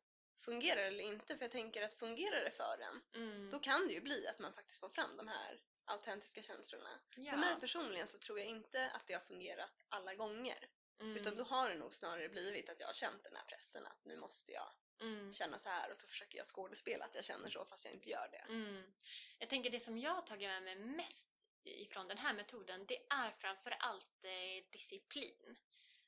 fungerar 0.43 0.83
eller 0.83 1.05
inte. 1.05 1.37
För 1.37 1.45
jag 1.45 1.51
tänker 1.51 1.83
att 1.83 1.95
fungerar 1.95 2.45
det 2.45 2.51
för 2.51 2.79
en, 2.81 3.03
Mm, 3.15 3.51
då 3.51 3.59
kan 3.59 3.87
det 3.87 3.93
ju 3.93 4.01
bli 4.01 4.27
att 4.27 4.39
man 4.39 4.53
faktiskt 4.53 4.81
får 4.81 4.89
fram 4.89 5.17
de 5.17 5.29
här 5.29 5.61
autentiska 5.85 6.43
känslorna. 6.43 7.01
ja. 7.17 7.33
För 7.33 7.39
mig 7.39 7.57
personligen 7.61 8.09
så 8.09 8.19
tror 8.19 8.39
jag 8.39 8.49
inte 8.49 8.91
att 8.91 9.07
det 9.07 9.13
har 9.15 9.21
fungerat 9.21 9.85
alla 9.89 10.15
gånger. 10.15 10.69
mm, 11.01 11.17
Utan 11.17 11.37
då 11.37 11.45
har 11.45 11.69
det 11.69 11.75
nog 11.75 11.95
snarare 11.95 12.29
blivit 12.29 12.71
att 12.71 12.81
jag 12.81 12.87
har 12.87 12.93
känt 12.93 13.25
den 13.25 13.37
här 13.37 13.45
pressen 13.45 13.87
att 13.87 14.05
nu 14.05 14.17
måste 14.17 14.53
jag 14.53 14.73
mm. 15.01 15.33
känna 15.33 15.59
så 15.59 15.69
här 15.69 15.91
och 15.91 15.97
så 15.97 16.07
försöker 16.07 16.37
jag 16.37 16.47
skådespela 16.47 17.05
att 17.05 17.15
jag 17.15 17.25
känner 17.25 17.51
så 17.51 17.65
fast 17.65 17.85
jag 17.85 17.95
inte 17.95 18.11
gör 18.11 18.29
det. 18.33 18.53
Mm. 18.53 18.93
Jag 19.39 19.49
tänker 19.49 19.71
det 19.71 19.81
som 19.81 19.99
jag 19.99 20.15
har 20.15 20.23
tagit 20.23 20.49
med 20.49 20.63
mig 20.63 20.77
mest 20.77 21.29
ifrån 21.65 22.09
den 22.09 22.19
här 22.19 22.35
metoden, 22.35 22.87
det 22.87 22.99
är 23.11 23.31
framför 23.31 23.71
allt 23.71 24.25
eh, 24.25 24.71
disciplin. 24.73 25.57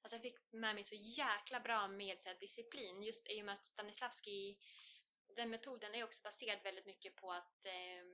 Alltså 0.05 0.17
jag 0.17 0.23
fick 0.23 0.53
med 0.53 0.75
mig 0.75 0.85
så 0.85 0.95
jäkla 0.95 1.61
bra 1.61 1.89
med 1.89 2.19
här, 2.25 2.35
disciplin 2.35 3.03
just 3.03 3.31
i 3.31 3.41
och 3.41 3.45
med 3.45 3.55
att 3.55 3.67
Stanislavski, 3.67 4.59
den 5.37 5.51
metoden 5.51 5.95
är 5.95 6.05
också 6.05 6.23
baserad 6.23 6.63
väldigt 6.63 6.87
mycket 6.87 7.17
på 7.17 7.33
att 7.33 7.67
eh, 7.67 8.05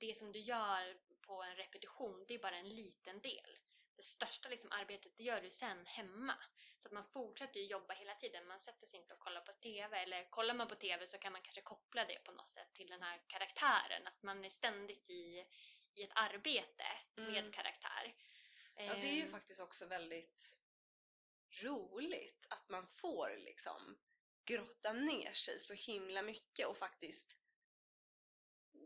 det 0.00 0.16
som 0.16 0.32
du 0.32 0.38
gör 0.38 0.98
på 1.26 1.42
en 1.42 1.56
repetition, 1.56 2.24
det 2.28 2.34
är 2.34 2.38
bara 2.38 2.56
en 2.56 2.68
liten 2.68 3.20
del. 3.20 3.58
Det 3.96 4.02
största 4.02 4.48
liksom, 4.48 4.72
arbetet 4.72 5.16
det 5.16 5.22
gör 5.22 5.40
du 5.40 5.50
sen 5.50 5.86
hemma. 5.86 6.34
Så 6.78 6.88
att 6.88 6.92
man 6.92 7.04
fortsätter 7.04 7.60
ju 7.60 7.66
jobba 7.66 7.94
hela 7.94 8.14
tiden. 8.14 8.46
Man 8.46 8.60
sätter 8.60 8.86
sig 8.86 9.00
inte 9.00 9.14
och 9.14 9.20
kollar 9.20 9.40
på 9.40 9.52
TV. 9.52 10.02
Eller 10.02 10.30
kollar 10.30 10.54
man 10.54 10.68
på 10.68 10.74
TV 10.74 11.06
så 11.06 11.18
kan 11.18 11.32
man 11.32 11.42
kanske 11.42 11.62
koppla 11.62 12.04
det 12.04 12.24
på 12.24 12.32
något 12.32 12.48
sätt 12.48 12.72
till 12.72 12.86
den 12.86 13.02
här 13.02 13.22
karaktären. 13.26 14.06
Att 14.06 14.22
man 14.22 14.44
är 14.44 14.50
ständigt 14.50 15.10
i, 15.10 15.46
i 15.94 16.02
ett 16.02 16.12
arbete 16.14 16.84
med 17.16 17.38
Mm. 17.38 17.52
karaktär. 17.52 18.14
Ja, 18.74 18.94
det 18.94 19.06
är 19.08 19.14
ju 19.14 19.22
Ehm, 19.22 19.30
faktiskt 19.30 19.60
också 19.60 19.86
väldigt 19.86 20.61
roligt 21.52 22.46
att 22.50 22.68
man 22.68 22.86
får 22.86 23.36
liksom 23.36 23.98
grotta 24.44 24.92
ner 24.92 25.32
sig 25.32 25.58
så 25.58 25.74
himla 25.74 26.22
mycket 26.22 26.66
och 26.66 26.76
faktiskt 26.76 27.36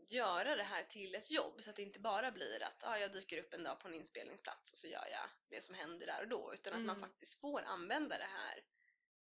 göra 0.07 0.55
det 0.55 0.63
här 0.63 0.83
till 0.83 1.15
ett 1.15 1.31
jobb 1.31 1.63
så 1.63 1.69
att 1.69 1.75
det 1.75 1.81
inte 1.81 1.99
bara 1.99 2.31
blir 2.31 2.63
att 2.63 2.83
ah, 2.87 2.97
jag 2.97 3.11
dyker 3.11 3.37
upp 3.37 3.53
en 3.53 3.63
dag 3.63 3.79
på 3.79 3.87
en 3.87 3.93
inspelningsplats 3.93 4.71
och 4.71 4.77
så 4.77 4.87
gör 4.87 5.07
jag 5.11 5.29
det 5.49 5.63
som 5.63 5.75
händer 5.75 6.05
där 6.07 6.21
och 6.21 6.27
då 6.27 6.53
utan 6.53 6.73
att 6.73 6.85
man 6.85 6.97
Mm. 6.97 7.09
faktiskt 7.09 7.41
får 7.41 7.61
använda 7.61 8.17
det 8.17 8.29
här 8.37 8.65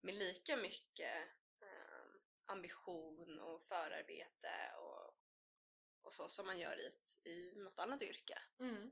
med 0.00 0.14
lika 0.14 0.56
mycket 0.56 1.16
eh, 1.62 2.20
ambition 2.46 3.38
och 3.40 3.62
förarbete 3.62 4.72
och, 4.78 5.14
och 6.02 6.12
så 6.12 6.28
som 6.28 6.46
man 6.46 6.58
gör 6.58 6.80
i, 6.80 6.86
ett, 6.86 7.26
i 7.26 7.52
något 7.56 7.78
annat 7.78 8.02
yrke. 8.02 8.42
Mm. 8.60 8.90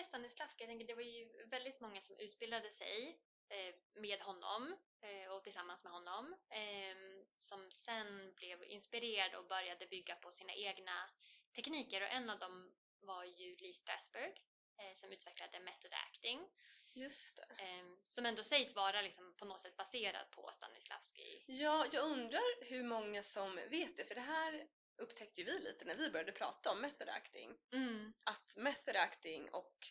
Efter 0.00 0.08
Stanislavski, 0.08 0.64
jag 0.64 0.68
tänker 0.70 0.86
det 0.86 0.94
var 0.94 1.02
ju 1.02 1.46
väldigt 1.46 1.80
många 1.80 2.00
som 2.00 2.16
utbildade 2.18 2.70
sig 2.72 3.20
eh, 3.48 3.74
med 3.94 4.20
honom 4.20 4.76
eh, 5.02 5.32
och 5.32 5.44
tillsammans 5.44 5.84
med 5.84 5.92
honom 5.92 6.36
eh, 6.50 6.96
som 7.36 7.70
sen 7.70 8.34
blev 8.34 8.64
inspirerade 8.64 9.36
och 9.38 9.46
började 9.46 9.86
bygga 9.86 10.14
på 10.14 10.30
sina 10.30 10.52
egna 10.52 11.10
tekniker 11.56 12.02
och 12.02 12.08
en 12.08 12.30
av 12.30 12.38
dem 12.38 12.72
var 13.00 13.24
ju 13.24 13.56
Lee 13.56 13.72
Strasberg 13.72 14.32
eh, 14.78 14.94
som 14.94 15.12
utvecklade 15.12 15.60
method 15.60 15.92
acting 15.92 16.48
Just 16.94 17.36
det. 17.36 17.64
eh, 17.64 17.84
som 18.04 18.26
ändå 18.26 18.44
sägs 18.44 18.74
vara 18.74 19.02
liksom 19.02 19.34
på 19.36 19.44
något 19.44 19.60
sätt 19.60 19.76
baserad 19.76 20.30
på 20.30 20.50
Stanislavski. 20.52 21.44
Ja, 21.46 21.86
jag 21.92 22.04
undrar 22.04 22.64
hur 22.70 22.84
många 22.84 23.22
som 23.22 23.56
vet 23.56 23.96
det, 23.96 24.04
för 24.04 24.14
det 24.14 24.20
här 24.20 24.68
upptäckte 24.98 25.40
ju 25.40 25.46
vi 25.46 25.58
lite 25.58 25.84
när 25.84 25.94
vi 25.96 26.10
började 26.10 26.32
prata 26.32 26.70
om 26.72 26.80
method 26.80 27.08
acting. 27.08 27.58
Mm, 27.72 28.12
Att 28.24 28.56
method 28.56 28.96
acting 28.96 29.50
och 29.50 29.86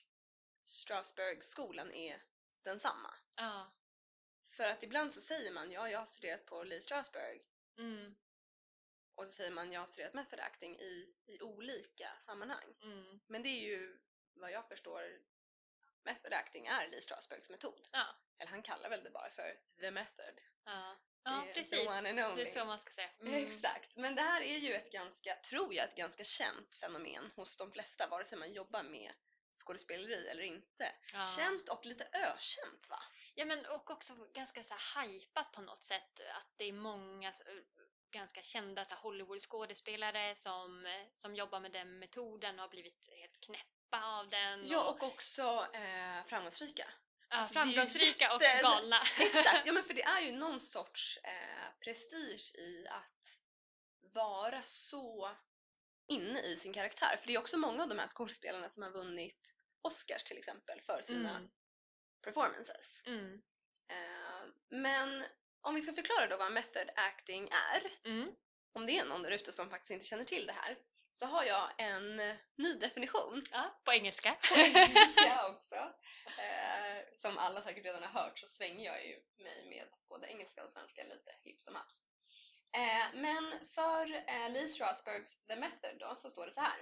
Strasberg-skolan 0.63 1.91
är 1.91 2.21
densamma. 2.63 3.13
ja, 3.37 3.73
För 4.47 4.67
att 4.67 4.83
ibland 4.83 5.13
så 5.13 5.21
säger 5.21 5.51
man 5.51 5.71
ja, 5.71 5.89
jag 5.89 5.99
har 5.99 6.05
studerat 6.05 6.45
på 6.45 6.63
Lee 6.63 6.81
Strasberg 6.81 7.41
mm, 7.77 8.15
och 9.15 9.25
så 9.27 9.31
säger 9.33 9.51
man 9.51 9.71
jag 9.71 9.79
har 9.79 9.87
studerat 9.87 10.13
method 10.13 10.39
acting 10.39 10.79
i, 10.79 11.15
i 11.25 11.41
olika 11.41 12.09
sammanhang. 12.19 12.75
mm, 12.81 13.19
Men 13.27 13.43
det 13.43 13.49
är 13.49 13.61
ju 13.61 13.99
vad 14.33 14.51
jag 14.51 14.67
förstår 14.67 15.21
method 16.03 16.33
acting 16.33 16.67
är 16.67 16.87
Lee 16.87 17.01
Strasbergs 17.01 17.49
metod. 17.49 17.87
ja, 17.91 18.05
Eller 18.37 18.51
han 18.51 18.61
kallar 18.61 18.89
väl 18.89 19.03
det 19.03 19.11
bara 19.11 19.29
för 19.29 19.59
the 19.79 19.91
method. 19.91 20.41
ja, 20.65 20.97
ja 21.25 21.45
Eh, 21.47 21.53
precis. 21.53 21.79
The 21.79 21.87
one 21.87 22.09
and 22.09 22.37
Det 22.37 22.41
är 22.41 22.45
så 22.45 22.65
man 22.65 22.79
ska 22.79 22.93
säga. 22.93 23.09
Mm. 23.21 23.47
Exakt, 23.47 23.95
men 23.95 24.15
det 24.15 24.21
här 24.21 24.41
är 24.41 24.57
ju 24.57 24.73
ett 24.73 24.91
ganska, 24.91 25.35
tror 25.35 25.73
jag, 25.73 25.85
ett 25.85 25.95
ganska 25.95 26.23
känt 26.23 26.75
fenomen 26.75 27.31
hos 27.35 27.57
de 27.57 27.71
flesta, 27.71 28.07
vare 28.07 28.23
sig 28.23 28.37
man 28.39 28.53
jobbar 28.53 28.83
med 28.83 29.11
skådespeleri 29.55 30.27
eller 30.27 30.43
inte. 30.43 30.91
Ja. 31.13 31.23
Känt 31.37 31.69
och 31.69 31.85
lite 31.85 32.03
ökänt 32.13 32.89
va? 32.89 32.99
Ja, 33.35 33.45
men 33.45 33.65
och 33.65 33.91
också 33.91 34.13
ganska 34.33 34.63
så 34.63 34.73
här 34.73 35.07
hypat 35.07 35.51
på 35.51 35.61
något 35.61 35.83
sätt. 35.83 36.19
Att 36.19 36.53
det 36.57 36.65
är 36.65 36.73
många 36.73 37.29
eh, 37.29 37.33
ganska 38.11 38.41
kända 38.41 38.83
Hollywood-skådespelare 38.83 40.35
som, 40.35 40.85
eh, 40.85 41.07
som 41.13 41.35
jobbar 41.35 41.59
med 41.59 41.71
den 41.71 41.99
metoden 41.99 42.55
och 42.55 42.61
har 42.61 42.69
blivit 42.69 43.09
helt 43.19 43.41
knäppa 43.41 44.05
av 44.05 44.29
den. 44.29 44.67
Ja, 44.67 44.89
och 44.89 45.03
också 45.03 45.67
eh, 45.73 46.25
framgångsrika. 46.25 46.85
Alltså, 47.29 47.53
framgångsrika 47.53 48.33
och 48.35 48.41
jätte- 48.41 48.61
galna. 48.63 49.01
Exakt, 49.19 49.61
ja 49.67 49.73
men 49.73 49.83
för 49.83 49.93
det 49.93 50.03
är 50.03 50.21
ju 50.21 50.31
någon 50.31 50.59
sorts 50.59 51.19
eh, 51.23 51.69
prestige 51.83 52.55
i 52.55 52.87
att 52.89 53.39
vara 54.13 54.63
så 54.63 55.31
inne 56.07 56.39
i 56.41 56.55
sin 56.57 56.73
karaktär. 56.73 57.17
För 57.17 57.27
det 57.27 57.33
är 57.35 57.39
också 57.39 57.57
många 57.57 57.83
av 57.83 57.89
de 57.89 57.99
här 57.99 58.07
skådespelarna 58.07 58.69
som 58.69 58.83
har 58.83 58.91
vunnit 58.91 59.55
Oscars 59.81 60.23
till 60.23 60.37
exempel 60.37 60.81
för 60.81 61.01
sina 61.01 61.29
Mm. 61.37 61.49
performances. 62.23 63.01
Mm. 63.05 63.41
Eh, 63.89 64.45
men 64.69 65.25
om 65.61 65.75
vi 65.75 65.81
ska 65.81 65.93
förklara 65.93 66.27
då 66.27 66.37
vad 66.37 66.51
method 66.51 66.89
acting 66.95 67.49
är, 67.73 68.09
Mm. 68.09 68.29
om 68.73 68.85
det 68.85 68.97
är 68.97 69.05
någon 69.05 69.23
där 69.23 69.31
ute 69.31 69.51
som 69.51 69.69
faktiskt 69.69 69.91
inte 69.91 70.05
känner 70.05 70.23
till 70.23 70.45
det 70.47 70.53
här, 70.53 70.77
så 71.15 71.25
har 71.25 71.43
jag 71.43 71.71
en 71.77 72.17
ny 72.55 72.73
definition 72.79 73.41
Ja, 73.51 73.79
på 73.83 73.93
engelska. 73.93 74.37
på 74.53 74.59
engelska 74.59 75.47
också, 75.47 75.75
eh, 76.37 77.03
som 77.15 77.37
alla 77.37 77.61
säkert 77.61 77.85
redan 77.85 78.03
har 78.03 78.21
hört 78.21 78.39
så 78.39 78.47
svänger 78.47 78.85
jag 78.85 79.05
ju 79.05 79.15
mig 79.43 79.65
med 79.69 79.87
både 80.09 80.27
engelska 80.27 80.63
och 80.63 80.69
svenska 80.69 81.03
lite 81.03 81.31
hipp 81.43 81.61
som 81.61 81.75
haps. 81.75 82.03
Eh, 82.73 83.05
men 83.13 83.65
för 83.65 84.13
eh, 84.27 84.49
Lee 84.49 84.67
Strasbergs 84.67 85.37
The 85.47 85.55
Method 85.55 85.97
då 85.99 86.15
så 86.15 86.29
står 86.29 86.45
det 86.45 86.51
så 86.51 86.61
här. 86.61 86.79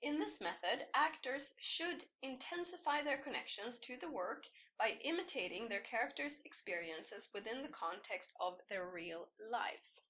In 0.00 0.20
this 0.20 0.40
method, 0.40 0.86
actors 0.92 1.52
should 1.58 2.04
intensify 2.20 3.02
their 3.04 3.22
connections 3.22 3.80
to 3.80 3.96
the 4.00 4.06
work 4.06 4.50
by 4.78 4.98
imitating 5.00 5.68
their 5.68 5.82
characters' 5.82 6.40
experiences 6.44 7.30
within 7.34 7.62
the 7.64 7.72
context 7.72 8.36
of 8.38 8.66
their 8.68 8.86
real 8.94 9.26
lives. 9.38 10.02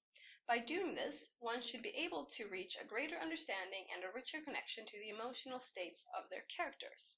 By 0.47 0.59
doing 0.59 0.95
this, 0.95 1.31
one 1.39 1.61
should 1.61 1.83
be 1.83 2.05
able 2.05 2.25
to 2.25 2.47
reach 2.47 2.77
a 2.77 2.85
greater 2.85 3.17
understanding 3.17 3.85
and 3.93 4.03
a 4.03 4.11
richer 4.15 4.41
connection 4.41 4.85
to 4.85 4.91
the 4.91 5.09
emotional 5.09 5.59
states 5.59 6.07
of 6.17 6.29
their 6.29 6.45
characters. 6.47 7.17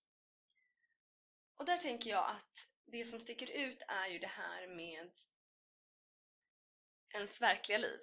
Och 1.59 1.65
där 1.65 1.77
tänker 1.77 2.09
jag 2.09 2.25
att 2.25 2.67
det 2.85 3.05
som 3.05 3.19
sticker 3.19 3.51
ut 3.51 3.81
är 3.87 4.07
ju 4.07 4.19
det 4.19 4.27
här 4.27 4.67
med 4.67 5.09
ens 7.13 7.41
verkliga 7.41 7.77
liv. 7.77 7.99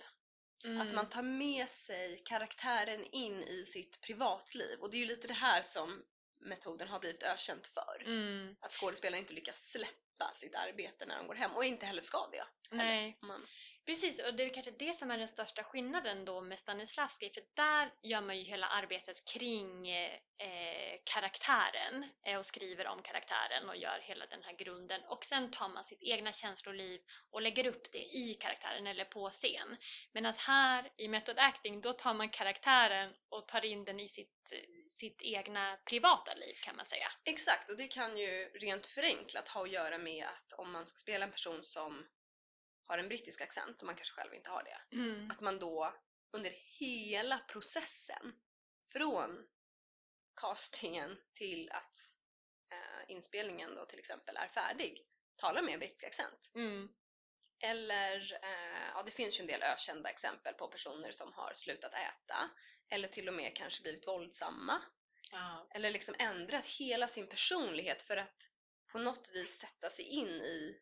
Mm. 0.64 0.80
Att 0.80 0.92
man 0.92 1.08
tar 1.08 1.22
med 1.22 1.68
sig 1.68 2.22
karaktären 2.24 3.04
in 3.12 3.42
i 3.42 3.64
sitt 3.64 4.00
privatliv. 4.00 4.80
Och 4.80 4.90
det 4.90 4.96
är 4.96 4.98
ju 4.98 5.06
lite 5.06 5.28
det 5.28 5.34
här 5.34 5.62
som 5.62 6.04
metoden 6.40 6.88
har 6.88 7.00
blivit 7.00 7.22
ökänt 7.22 7.66
för. 7.66 8.02
Mm. 8.06 8.56
Att 8.60 8.72
skådespelare 8.72 9.20
inte 9.20 9.34
lyckas 9.34 9.70
släppa 9.70 10.30
sitt 10.34 10.54
arbete 10.54 11.06
när 11.06 11.16
de 11.16 11.26
går 11.26 11.34
hem 11.34 11.56
och 11.56 11.64
inte 11.64 11.86
heller 11.86 12.02
ska 12.02 12.28
det. 12.32 12.44
heller. 12.76 12.84
Nej. 12.84 13.18
Man, 13.22 13.46
Precis, 13.86 14.18
och 14.18 14.34
det 14.34 14.42
är 14.42 14.48
kanske 14.48 14.70
det 14.78 14.96
som 14.96 15.10
är 15.10 15.18
den 15.18 15.28
största 15.28 15.64
skillnaden 15.64 16.24
då 16.24 16.40
med 16.40 16.58
Stanislavski, 16.58 17.30
för 17.34 17.42
där 17.54 17.92
gör 18.02 18.20
man 18.20 18.38
ju 18.38 18.44
hela 18.44 18.66
arbetet 18.66 19.24
kring 19.24 19.88
eh, 19.88 20.12
eh, 20.38 21.00
karaktären 21.04 22.10
eh, 22.26 22.38
och 22.38 22.46
skriver 22.46 22.86
om 22.86 23.02
karaktären 23.02 23.68
och 23.68 23.76
gör 23.76 23.98
hela 24.02 24.26
den 24.26 24.42
här 24.42 24.56
grunden 24.56 25.00
och 25.08 25.24
sen 25.24 25.50
tar 25.50 25.68
man 25.68 25.84
sitt 25.84 26.02
egna 26.02 26.32
känsloliv 26.32 27.00
och 27.30 27.42
lägger 27.42 27.66
upp 27.66 27.92
det 27.92 28.04
i 28.04 28.36
karaktären 28.40 28.86
eller 28.86 29.04
på 29.04 29.30
scen. 29.30 29.76
Medan 30.12 30.34
här 30.46 30.92
i 30.96 31.08
method 31.08 31.38
acting, 31.38 31.80
då 31.80 31.92
tar 31.92 32.14
man 32.14 32.28
karaktären 32.28 33.12
och 33.28 33.48
tar 33.48 33.64
in 33.64 33.84
den 33.84 34.00
i 34.00 34.08
sitt, 34.08 34.52
sitt 34.88 35.22
egna 35.22 35.76
privata 35.90 36.34
liv 36.34 36.54
kan 36.64 36.76
man 36.76 36.86
säga. 36.86 37.06
exakt, 37.24 37.70
och 37.70 37.76
det 37.76 37.88
kan 37.88 38.16
ju 38.16 38.50
rent 38.54 38.86
förenklat 38.86 39.48
ha 39.48 39.62
att 39.62 39.72
göra 39.72 39.98
med 39.98 40.24
att 40.24 40.52
om 40.58 40.72
man 40.72 40.86
ska 40.86 40.96
spela 40.96 41.24
en 41.24 41.30
person 41.30 41.64
som 41.64 42.06
har 42.86 42.98
en 42.98 43.08
brittisk 43.08 43.42
accent 43.42 43.82
och 43.82 43.86
man 43.86 43.96
kanske 43.96 44.14
själv 44.14 44.34
inte 44.34 44.50
har 44.50 44.62
det. 44.62 44.96
Mm. 44.96 45.30
Att 45.30 45.40
man 45.40 45.58
då 45.58 45.94
under 46.32 46.52
hela 46.80 47.38
processen 47.38 48.34
från 48.92 49.46
castingen 50.40 51.16
till 51.34 51.70
att 51.70 51.96
eh, 52.70 53.10
inspelningen 53.10 53.74
då 53.74 53.84
till 53.84 53.98
exempel 53.98 54.36
är 54.36 54.48
färdig 54.48 55.06
talar 55.36 55.62
med 55.62 55.78
brittisk 55.78 56.04
accent. 56.04 56.50
Mm. 56.54 56.88
Eller, 57.62 58.32
eh, 58.42 58.88
ja 58.94 59.02
det 59.02 59.10
finns 59.10 59.38
ju 59.38 59.40
en 59.40 59.46
del 59.46 59.62
ökända 59.62 60.10
exempel 60.10 60.54
på 60.54 60.68
personer 60.68 61.12
som 61.12 61.32
har 61.32 61.52
slutat 61.52 61.94
äta 61.94 62.50
eller 62.90 63.08
till 63.08 63.28
och 63.28 63.34
med 63.34 63.56
kanske 63.56 63.82
blivit 63.82 64.06
våldsamma 64.06 64.82
Ja. 65.32 65.66
eller 65.70 65.90
liksom 65.90 66.14
ändrat 66.18 66.66
hela 66.66 67.08
sin 67.08 67.26
personlighet 67.26 68.02
för 68.02 68.16
att 68.16 68.50
på 68.92 68.98
något 68.98 69.30
vis 69.34 69.58
sätta 69.60 69.90
sig 69.90 70.04
in 70.04 70.28
i 70.28 70.80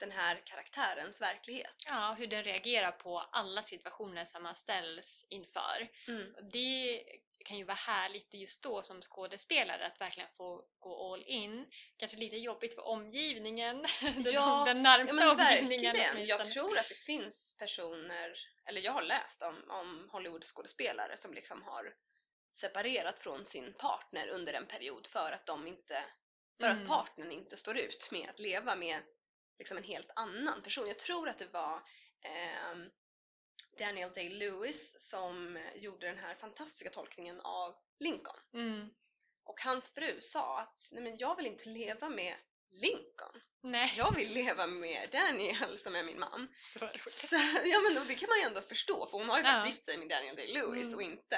den 0.00 0.10
här 0.10 0.40
karaktärens 0.44 1.20
verklighet. 1.20 1.76
ja, 1.86 2.14
hur 2.18 2.26
den 2.26 2.44
reagerar 2.44 2.92
på 2.92 3.18
alla 3.18 3.62
situationer 3.62 4.24
som 4.24 4.42
man 4.42 4.54
ställs 4.56 5.24
inför. 5.28 5.88
Mm. 6.08 6.34
Det 6.52 7.04
kan 7.44 7.56
ju 7.58 7.64
vara 7.64 7.74
härligt 7.74 8.34
just 8.34 8.62
då 8.62 8.82
som 8.82 9.02
skådespelare 9.02 9.86
att 9.86 10.00
verkligen 10.00 10.28
få 10.28 10.64
gå 10.78 11.12
all 11.14 11.22
in. 11.22 11.66
Kanske 11.96 12.16
lite 12.16 12.36
jobbigt 12.36 12.74
för 12.74 12.86
omgivningen, 12.86 13.76
den, 14.00 14.32
Ja, 14.32 14.64
den 14.66 14.76
Ja 14.76 14.82
närmsta 14.82 15.14
men 15.14 15.28
omgivningen 15.30 15.96
verkligen. 15.96 16.26
Jag 16.26 16.46
tror 16.46 16.78
att 16.78 16.88
det 16.88 16.94
finns 16.94 17.56
personer, 17.58 18.34
eller 18.66 18.80
jag 18.80 18.92
har 18.92 19.02
läst 19.02 19.42
om, 19.42 19.64
om 19.68 20.08
Hollywood-skådespelare 20.12 21.16
som 21.16 21.34
liksom 21.34 21.62
har 21.62 21.94
separerat 22.50 23.18
från 23.18 23.44
sin 23.44 23.72
partner 23.72 24.28
under 24.28 24.52
en 24.52 24.66
period 24.66 25.06
för 25.06 25.32
att 25.32 25.46
de 25.46 25.66
inte, 25.66 26.04
för 26.60 26.70
Mm. 26.70 26.82
att 26.82 26.88
partnern 26.88 27.32
inte 27.32 27.56
står 27.56 27.78
ut 27.78 28.08
med 28.10 28.30
att 28.30 28.40
leva 28.40 28.76
med 28.76 29.02
liksom 29.60 29.76
en 29.76 29.84
helt 29.84 30.10
annan 30.16 30.62
person. 30.62 30.86
Jag 30.88 30.98
tror 30.98 31.28
att 31.28 31.38
det 31.38 31.46
var 31.52 31.80
ehm, 32.22 32.88
Daniel 33.78 34.10
Day-Lewis 34.10 34.94
som 34.98 35.58
gjorde 35.74 36.06
den 36.06 36.18
här 36.18 36.34
fantastiska 36.34 36.90
tolkningen 36.90 37.40
av 37.40 37.74
Lincoln. 37.98 38.36
Mm. 38.54 38.88
Och 39.44 39.60
hans 39.64 39.94
fru 39.94 40.18
sa 40.20 40.58
att 40.60 40.88
Nej, 40.92 41.02
men 41.02 41.18
jag 41.18 41.36
vill 41.36 41.46
inte 41.46 41.68
leva 41.68 42.08
med 42.08 42.34
Lincoln. 42.70 43.40
Nej, 43.62 43.92
Jag 43.96 44.14
vill 44.16 44.32
leva 44.34 44.66
med 44.66 45.08
Daniel 45.12 45.78
som 45.78 45.94
är 45.94 46.04
min 46.04 46.18
man. 46.18 46.48
så 46.54 46.78
roligt. 46.78 47.12
Så, 47.12 47.36
ja 47.64 47.80
men 47.88 47.98
och 47.98 48.06
det 48.06 48.14
kan 48.14 48.28
man 48.28 48.38
ju 48.38 48.44
ändå 48.44 48.60
förstå 48.60 49.06
för 49.06 49.18
hon 49.18 49.28
har 49.28 49.38
ju 49.38 49.44
Ja. 49.44 49.50
faktiskt 49.50 49.76
gift 49.76 49.84
sig 49.84 49.98
med 49.98 50.08
Daniel 50.08 50.36
Day-Lewis 50.36 50.82
Mm. 50.86 50.94
och 50.96 51.02
inte 51.02 51.36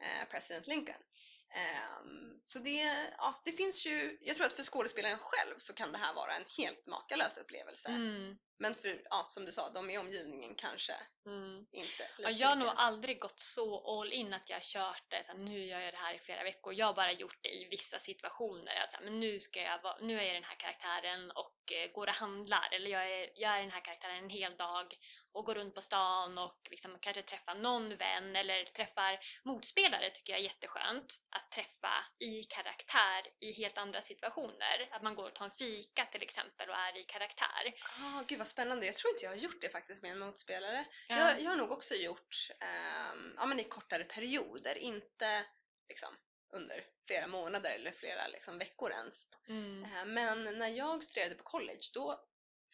eh, 0.00 0.28
president 0.30 0.66
Lincoln. 0.66 1.02
Ehm, 1.50 2.40
så 2.44 2.58
det, 2.58 3.10
ja, 3.16 3.40
det 3.44 3.52
finns 3.52 3.86
ju, 3.86 4.18
jag 4.20 4.36
tror 4.36 4.46
att 4.46 4.52
för 4.52 4.62
skådespelaren 4.62 5.18
själv 5.18 5.54
så 5.58 5.74
kan 5.74 5.92
det 5.92 5.98
här 5.98 6.14
vara 6.14 6.32
en 6.32 6.44
helt 6.58 6.86
makalös 6.86 7.38
upplevelse. 7.38 7.88
Mm. 7.88 8.36
Men 8.60 8.74
för, 8.74 9.02
ja, 9.10 9.26
som 9.28 9.44
du 9.44 9.52
sa, 9.52 9.70
de 9.70 9.90
i 9.90 9.98
omgivningen 9.98 10.54
kanske 10.54 10.94
Mm. 11.26 11.66
inte 11.72 12.10
Ja, 12.18 12.30
jag 12.30 12.48
har 12.48 12.56
nog 12.56 12.68
aldrig 12.76 13.20
gått 13.20 13.40
så 13.40 14.00
all 14.00 14.12
in 14.12 14.32
att 14.32 14.50
jag 14.50 14.62
kört 14.62 15.04
det, 15.08 15.24
så 15.24 15.32
här, 15.32 15.38
nu 15.38 15.64
gör 15.64 15.80
jag 15.80 15.94
det 15.94 15.98
här 15.98 16.14
i 16.14 16.18
flera 16.18 16.42
veckor. 16.42 16.74
Jag 16.74 16.86
har 16.86 16.94
bara 16.94 17.12
gjort 17.12 17.38
det 17.40 17.48
i 17.48 17.64
vissa 17.70 17.98
situationer. 17.98 18.80
Att, 18.84 18.92
så 18.92 18.98
här, 18.98 19.04
men 19.04 19.20
nu, 19.20 19.40
ska 19.40 19.62
jag, 19.62 19.80
nu 20.00 20.20
är 20.20 20.24
jag 20.24 20.34
den 20.34 20.44
här 20.44 20.54
karaktären 20.54 21.30
och 21.30 21.72
eh, 21.72 21.92
går 21.92 22.06
och 22.06 22.14
handlar. 22.14 22.68
Eller 22.72 22.90
jag 22.90 23.12
är, 23.12 23.30
jag 23.34 23.56
är 23.56 23.60
den 23.60 23.70
här 23.70 23.80
karaktären 23.80 24.24
en 24.24 24.30
hel 24.30 24.56
dag 24.56 24.94
och 25.32 25.44
går 25.44 25.54
runt 25.54 25.74
på 25.74 25.80
stan 25.80 26.38
och 26.38 26.68
liksom 26.70 26.98
kanske 27.00 27.22
träffar 27.22 27.54
någon 27.54 27.96
vän 27.96 28.36
eller 28.36 28.64
träffar 28.64 29.20
motspelare 29.44 30.10
tycker 30.10 30.32
jag 30.32 30.40
är 30.40 30.44
jätteskönt. 30.44 31.16
Att 31.30 31.50
träffa 31.50 31.92
i 32.18 32.42
karaktär 32.42 33.22
i 33.40 33.52
helt 33.52 33.78
andra 33.78 34.02
situationer. 34.02 34.88
Att 34.90 35.02
man 35.02 35.14
går 35.14 35.24
och 35.28 35.34
tar 35.34 35.44
en 35.44 35.50
fika 35.50 36.04
till 36.04 36.22
exempel 36.22 36.68
och 36.70 36.76
är 36.76 36.98
i 36.98 37.04
karaktär. 37.04 37.74
Ah, 38.00 38.22
gud 38.26 38.38
vad 38.38 38.48
spännande. 38.50 38.86
Jag 38.86 38.94
tror 38.94 39.10
inte 39.10 39.24
jag 39.24 39.30
har 39.30 39.36
gjort 39.36 39.60
det 39.60 39.68
faktiskt 39.68 40.02
med 40.02 40.12
en 40.12 40.18
motspelare. 40.18 40.84
Ja. 41.08 41.16
Jag, 41.18 41.40
jag 41.42 41.50
har 41.50 41.56
nog 41.56 41.70
också 41.72 41.94
gjort 41.94 42.48
ehm, 42.60 43.34
ja, 43.36 43.46
men 43.46 43.60
i 43.60 43.64
kortare 43.64 44.04
perioder, 44.04 44.78
inte 44.78 45.44
liksom, 45.88 46.16
under 46.52 46.84
flera 47.06 47.26
månader 47.26 47.70
eller 47.70 47.92
flera 47.92 48.26
liksom, 48.28 48.58
veckor 48.58 48.90
ens. 48.92 49.26
Mm. 49.48 49.84
Eh, 49.84 50.04
Men 50.04 50.58
när 50.58 50.68
jag 50.68 51.04
studerade 51.04 51.34
på 51.34 51.44
college 51.44 51.80
då 51.94 52.24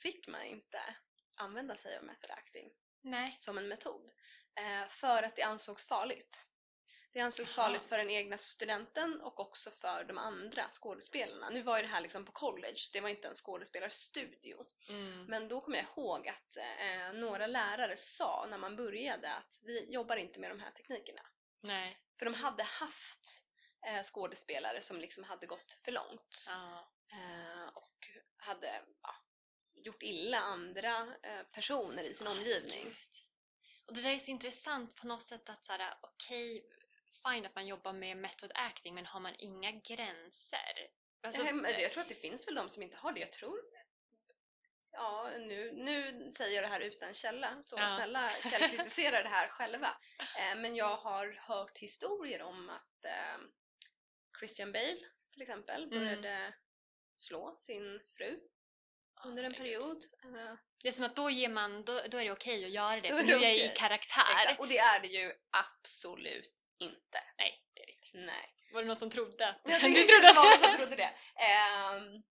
fick 0.03 0.29
man 0.29 0.43
inte 0.45 0.79
använda 1.37 1.75
sig 1.75 1.99
av 1.99 2.05
method 2.05 2.31
acting 2.31 2.71
Nej. 3.03 3.35
som 3.39 3.59
en 3.59 3.69
metod. 3.69 4.13
eh, 4.61 4.89
För 4.89 5.23
att 5.23 5.37
det 5.37 5.43
ansågs 5.43 5.89
farligt. 5.89 6.47
Det 7.17 7.23
ansågs 7.23 7.53
farligt 7.53 7.85
för 7.85 7.99
den 7.99 8.11
egna 8.11 8.39
studenten 8.39 9.21
och 9.21 9.41
också 9.41 9.71
för 9.71 10.05
de 10.05 10.19
andra 10.19 10.69
skådespelarna. 10.69 11.51
Nu 11.51 11.63
var 11.63 11.77
ju 11.77 11.83
det 11.83 11.89
här 11.89 12.01
liksom 12.01 12.25
på 12.25 12.33
college, 12.33 12.81
det 12.93 13.01
var 13.01 13.09
inte 13.09 13.29
en 13.29 13.35
skådespelarstudio. 13.35 14.67
Mm. 14.89 15.25
Men 15.25 15.49
då 15.49 15.61
kommer 15.61 15.77
jag 15.77 15.87
ihåg 15.87 16.29
att 16.29 16.57
eh, 16.57 17.13
några 17.13 17.47
lärare 17.47 17.97
sa 17.97 18.47
när 18.51 18.59
man 18.59 18.77
började 18.77 19.33
att 19.33 19.61
vi 19.65 19.93
jobbar 19.93 20.17
inte 20.17 20.41
med 20.41 20.51
de 20.51 20.61
här 20.61 20.71
teknikerna. 20.71 21.23
Nej. 21.61 21.99
För 22.19 22.27
de 22.27 22.35
hade 22.35 22.63
haft 22.63 23.45
eh, 23.87 24.03
skådespelare 24.03 24.81
som 24.81 25.01
liksom 25.01 25.25
hade 25.25 25.47
gått 25.47 25.73
för 25.73 25.93
långt 25.93 26.47
eh, 27.13 27.69
och 27.75 28.09
hade 28.37 28.83
ja, 29.03 29.15
gjort 29.75 30.03
illa 30.03 30.39
andra 30.39 31.01
eh, 31.23 31.43
personer 31.53 32.05
i 32.05 32.15
sin 32.15 32.27
omgivning. 32.27 32.85
Gud. 32.85 33.27
Och 33.87 33.95
det 33.95 34.01
där 34.01 34.11
är 34.11 34.19
så 34.19 34.31
intressant 34.31 34.95
på 34.95 35.07
något 35.07 35.23
sätt 35.23 35.49
att 35.49 35.65
såhär, 35.65 35.95
okej, 36.01 36.65
fine 37.29 37.47
att 37.47 37.55
man 37.55 37.67
jobbar 37.67 37.93
med 37.93 38.17
method 38.17 38.53
acting, 38.55 38.95
men 38.95 39.07
har 39.07 39.21
man 39.21 39.35
inga 39.39 39.71
gränser? 39.73 40.91
Alltså, 41.23 41.43
jag 41.79 41.93
tror 41.93 42.03
att 42.03 42.09
det 42.09 42.15
finns 42.15 42.49
väl 42.49 42.55
de 42.55 42.69
som 42.69 42.83
inte 42.83 42.97
har 42.97 43.13
det. 43.13 43.21
Jag 43.21 43.33
tror 43.33 43.61
Ja, 44.93 45.31
nu, 45.39 45.73
nu 45.73 46.31
säger 46.31 46.55
jag 46.55 46.65
det 46.65 46.69
här 46.69 46.81
utan 46.81 47.15
källa, 47.15 47.63
så 47.63 47.77
Ja. 47.79 47.89
snälla 47.97 48.31
källkritisera 48.31 49.23
det 49.23 49.29
här 49.29 49.49
själva. 49.49 49.97
Eh, 50.39 50.57
men 50.57 50.77
jag 50.77 50.97
har 50.97 51.33
hört 51.41 51.79
historier 51.79 52.43
om 52.43 52.69
att 52.69 53.05
eh, 53.05 53.39
Christian 54.39 54.73
Bale 54.73 54.99
till 55.33 55.43
exempel 55.43 55.83
Mm. 55.85 55.99
började 55.99 56.55
slå 57.17 57.55
sin 57.57 58.01
fru 58.17 58.41
under 59.25 59.45
en 59.45 59.55
period. 59.55 60.05
Det 60.83 60.89
är 60.89 60.93
som 60.93 61.05
att 61.05 61.17
då 61.17 61.31
ger 61.31 61.49
man, 61.49 61.85
då, 61.85 62.03
då 62.09 62.19
är 62.19 62.25
det 62.25 62.33
okej 62.33 62.65
att 62.65 62.71
göra 62.71 63.01
det, 63.01 63.09
Då 63.09 63.17
för 63.17 63.25
nu 63.25 63.33
är 63.33 63.39
jag 63.41 63.55
i 63.57 63.59
okej. 63.67 63.75
karaktär. 63.77 64.23
exakt. 64.43 64.61
Och 64.61 64.69
det 64.69 64.79
är 64.79 65.01
det 65.01 65.09
ju 65.09 65.33
absolut 65.51 66.53
inte. 66.79 67.19
Nej, 67.39 67.63
det 67.75 67.83
är 67.83 67.87
det 67.87 67.93
inte. 67.93 68.19
Nej. 68.33 68.53
Var 68.73 68.81
det 68.83 68.87
någon 68.87 68.97
som 68.97 69.11
trodde 69.11 69.49
att... 69.49 69.61
Jag 69.65 69.81
du 69.83 70.03
trodde 70.03 70.27
det 70.27 70.33
var 70.33 70.45
någon 70.45 70.53
att... 70.53 70.61
som 70.61 70.77
trodde 70.77 70.97
det. 70.97 71.15
Ehm, 71.45 72.23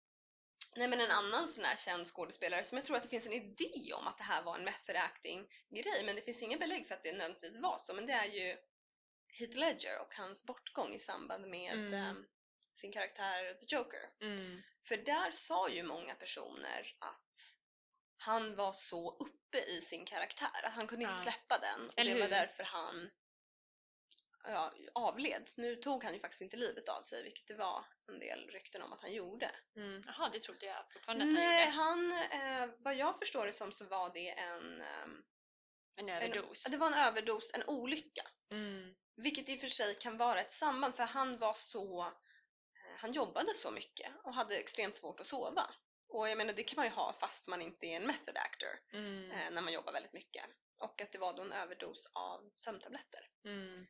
nej 0.75 0.87
men 0.87 1.01
en 1.01 1.11
annan 1.11 1.47
sån 1.47 1.63
här 1.65 1.75
känd 1.75 2.07
skådespelare 2.07 2.63
som 2.63 2.77
jag 2.77 2.85
tror 2.85 2.97
att 2.97 3.03
det 3.03 3.09
finns 3.09 3.25
en 3.25 3.33
idé 3.33 3.93
om 3.93 4.07
att 4.07 4.17
det 4.17 4.23
här 4.23 4.43
var 4.43 4.55
en 4.57 4.63
method 4.63 4.95
acting 4.95 5.47
grej 5.69 6.03
men 6.05 6.15
det 6.15 6.21
finns 6.21 6.43
ingen 6.43 6.59
belägg 6.59 6.87
för 6.87 6.95
att 6.95 7.03
det 7.03 7.11
nödvändigtvis 7.11 7.57
var 7.59 7.77
så 7.77 7.93
men 7.93 8.05
det 8.05 8.13
är 8.13 8.25
ju 8.25 8.57
Heath 9.27 9.57
Ledger 9.57 9.99
och 10.01 10.15
hans 10.15 10.45
bortgång 10.45 10.93
i 10.93 10.99
samband 10.99 11.47
med 11.47 11.73
Mm. 11.73 11.93
ehm, 11.93 12.25
sin 12.73 12.91
karaktär 12.91 13.53
The 13.53 13.75
Joker. 13.75 14.09
Mm. 14.21 14.61
För 14.87 14.97
där 14.97 15.31
sa 15.31 15.69
ju 15.69 15.83
många 15.83 16.15
personer 16.15 16.95
att 16.99 17.55
han 18.17 18.55
var 18.55 18.73
så 18.73 19.17
uppe 19.17 19.57
i 19.57 19.81
sin 19.81 20.05
karaktär 20.05 20.49
att 20.65 20.73
han 20.73 20.87
kunde 20.87 21.03
inte 21.03 21.15
Ja. 21.15 21.21
släppa 21.21 21.57
den. 21.57 21.81
Och 21.87 21.93
Eller 21.99 22.13
det 22.13 22.19
var 22.19 22.25
hur? 22.27 22.31
därför 22.31 22.63
han 22.63 23.09
ja, 24.47 24.73
avled. 24.93 25.49
Nu 25.57 25.75
tog 25.75 26.03
han 26.03 26.13
ju 26.13 26.19
faktiskt 26.19 26.41
inte 26.41 26.57
livet 26.57 26.89
av 26.89 27.01
sig, 27.01 27.23
vilket 27.23 27.47
det 27.47 27.55
var 27.55 27.85
en 28.07 28.19
del 28.19 28.47
rykten 28.49 28.81
om 28.81 28.93
att 28.93 29.01
han 29.01 29.13
gjorde. 29.13 29.51
Mm. 29.75 30.03
Jaha, 30.07 30.29
det 30.33 30.39
trodde 30.39 30.65
jag 30.65 30.85
fortfarande 30.93 31.23
att 31.23 31.27
han 31.29 31.33
Nej, 31.35 31.65
gjorde. 31.65 31.71
han, 31.77 32.11
eh, 32.11 32.69
vad 32.79 32.95
jag 32.95 33.19
förstår 33.19 33.45
det 33.45 33.53
som 33.53 33.71
så 33.71 33.85
var 33.85 34.11
det 34.13 34.29
en, 34.29 34.81
ehm, 34.81 35.23
En 35.95 36.09
en 36.09 36.23
överdos. 36.23 36.63
det 36.63 36.77
var 36.77 36.87
en 36.87 36.93
överdos, 36.93 37.51
en 37.53 37.63
olycka. 37.67 38.27
Mm. 38.51 38.95
Vilket 39.15 39.49
i 39.49 39.55
och 39.55 39.59
för 39.59 39.67
sig 39.67 39.95
kan 39.95 40.17
vara 40.17 40.41
ett 40.41 40.51
samband 40.51 40.95
för 40.95 41.03
han 41.03 41.37
var 41.37 41.53
så, 41.53 42.01
eh, 42.01 42.97
han 42.97 43.11
jobbade 43.13 43.53
så 43.53 43.71
mycket 43.71 44.11
och 44.23 44.33
hade 44.33 44.57
extremt 44.57 44.95
svårt 44.95 45.19
att 45.19 45.25
sova. 45.25 45.71
Och 46.09 46.29
jag 46.29 46.37
menar 46.37 46.53
det 46.53 46.63
kan 46.63 46.75
man 46.75 46.85
ju 46.85 46.91
ha 46.91 47.13
fast 47.19 47.47
man 47.47 47.61
inte 47.61 47.87
är 47.87 47.95
en 47.95 48.07
method 48.07 48.37
actor 48.37 48.69
Mm. 48.93 49.31
eh, 49.31 49.51
när 49.51 49.61
man 49.61 49.73
jobbar 49.73 49.93
väldigt 49.93 50.13
mycket. 50.13 50.45
Och 50.79 51.01
att 51.01 51.11
det 51.11 51.17
var 51.17 51.33
då 51.33 51.41
en 51.41 51.51
överdos 51.51 52.11
av 52.13 52.51
sömntabletter, 52.55 53.29
Mm. 53.45 53.87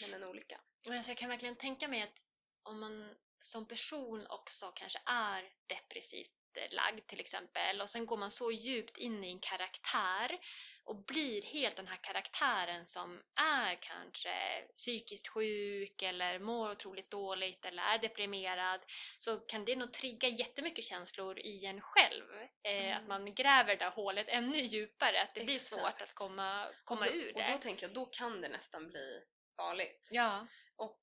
men 0.00 0.14
en 0.14 0.24
olycka. 0.24 0.60
Alltså 0.88 1.10
jag 1.10 1.18
kan 1.18 1.28
verkligen 1.28 1.56
tänka 1.56 1.88
mig 1.88 2.02
att 2.02 2.24
om 2.62 2.80
man 2.80 3.14
som 3.40 3.68
person 3.68 4.26
också 4.26 4.72
kanske 4.74 5.00
är 5.06 5.52
depressivt 5.66 6.32
lagd 6.70 7.06
till 7.06 7.20
exempel 7.20 7.80
och 7.80 7.90
sen 7.90 8.06
går 8.06 8.16
man 8.16 8.30
så 8.30 8.52
djupt 8.52 8.96
in 8.96 9.24
i 9.24 9.28
en 9.28 9.40
karaktär 9.40 10.38
och 10.86 11.04
blir 11.04 11.42
helt 11.42 11.76
den 11.76 11.86
här 11.86 11.96
karaktären 11.96 12.86
som 12.86 13.22
är 13.34 13.74
kanske 13.74 14.64
psykiskt 14.76 15.28
sjuk 15.28 16.02
eller 16.02 16.38
mår 16.38 16.70
otroligt 16.70 17.10
dåligt 17.10 17.64
eller 17.64 17.82
är 17.82 17.98
deprimerad 17.98 18.80
så 19.18 19.36
kan 19.36 19.64
det 19.64 19.76
nog 19.76 19.92
trigga 19.92 20.28
jättemycket 20.28 20.84
känslor 20.84 21.38
i 21.38 21.66
en 21.66 21.80
själv. 21.80 22.24
Eh, 22.62 22.86
Mm. 22.86 23.02
Att 23.02 23.08
man 23.08 23.34
gräver 23.34 23.76
det 23.76 23.84
där 23.84 23.90
hålet 23.90 24.26
ännu 24.28 24.58
djupare, 24.58 25.22
att 25.22 25.34
det 25.34 25.44
blir 25.44 25.54
svårt 25.56 25.80
Exakt. 25.80 26.02
att 26.02 26.14
komma, 26.14 26.66
komma 26.84 27.00
och 27.00 27.06
då, 27.06 27.12
ur 27.12 27.32
Och 27.34 27.40
det. 27.40 27.52
då 27.52 27.58
tänker 27.58 27.86
jag, 27.86 27.94
då 27.94 28.06
kan 28.06 28.40
det 28.40 28.48
nästan 28.48 28.88
bli 28.88 29.22
farligt. 29.56 30.08
Ja. 30.12 30.46
Och 30.76 31.02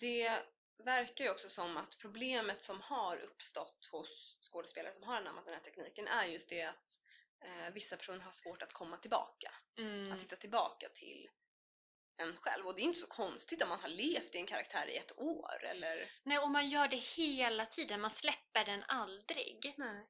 det 0.00 0.42
verkar 0.84 1.24
ju 1.24 1.30
också 1.30 1.48
som 1.48 1.76
att 1.76 1.98
problemet 1.98 2.60
som 2.62 2.80
har 2.80 3.16
uppstått 3.16 3.88
hos 3.92 4.38
skådespelare 4.52 4.92
som 4.92 5.04
har 5.04 5.16
anammat 5.16 5.44
den 5.44 5.54
här 5.54 5.60
tekniken 5.60 6.08
är 6.08 6.24
just 6.26 6.48
det 6.48 6.62
att 6.62 7.00
eh, 7.44 7.72
vissa 7.74 7.96
personer 7.96 8.20
har 8.20 8.32
svårt 8.32 8.62
att 8.62 8.72
komma 8.72 8.96
tillbaka. 8.96 9.54
Mm. 9.78 10.12
Att 10.12 10.22
hitta 10.22 10.36
tillbaka 10.36 10.88
till 10.94 11.30
en 12.16 12.36
själv. 12.36 12.66
Och 12.66 12.74
det 12.74 12.82
är 12.82 12.84
inte 12.84 12.98
så 12.98 13.06
konstigt 13.06 13.62
om 13.62 13.68
man 13.68 13.80
har 13.80 13.88
levt 13.88 14.34
i 14.34 14.38
en 14.38 14.46
karaktär 14.46 14.86
i 14.88 14.96
ett 14.96 15.18
år 15.18 15.64
eller... 15.64 16.12
Nej, 16.22 16.38
och 16.38 16.50
man 16.50 16.68
gör 16.68 16.88
det 16.88 16.96
hela 16.96 17.66
tiden. 17.66 18.00
Man 18.00 18.10
släpper 18.10 18.64
den 18.64 18.84
aldrig. 18.88 19.74
Nej. 19.76 20.06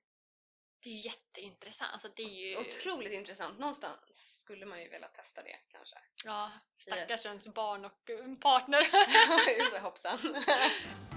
Det 0.82 0.90
är 0.90 0.94
ju 0.94 1.00
jätteintressant. 1.00 1.92
Alltså, 1.92 2.08
det 2.16 2.22
är 2.22 2.28
ju... 2.28 2.56
Otroligt 2.56 3.12
intressant. 3.12 3.58
Någonstans 3.58 4.40
skulle 4.40 4.66
man 4.66 4.82
ju 4.82 4.88
vilja 4.88 5.08
testa 5.08 5.42
det 5.42 5.56
kanske. 5.68 5.96
Ja, 6.24 6.52
stackars 6.76 7.26
ens 7.26 7.48
barn 7.48 7.84
och 7.84 8.10
eh, 8.10 8.34
partner. 8.34 9.80
Hoppsan. 9.80 10.18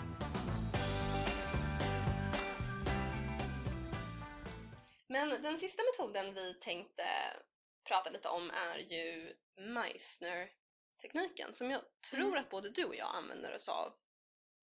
Men 5.13 5.41
den 5.41 5.59
sista 5.59 5.83
metoden 5.83 6.33
vi 6.33 6.53
tänkte 6.53 7.03
prata 7.87 8.09
lite 8.09 8.27
om 8.29 8.51
är 8.51 8.77
ju 8.77 9.33
Meissner-tekniken 9.57 11.53
som 11.53 11.71
jag 11.71 11.81
tror 12.09 12.21
Mm. 12.21 12.39
att 12.39 12.49
både 12.49 12.69
du 12.69 12.83
och 12.85 12.95
jag 12.95 13.15
använder 13.15 13.55
oss 13.55 13.69
av 13.69 13.93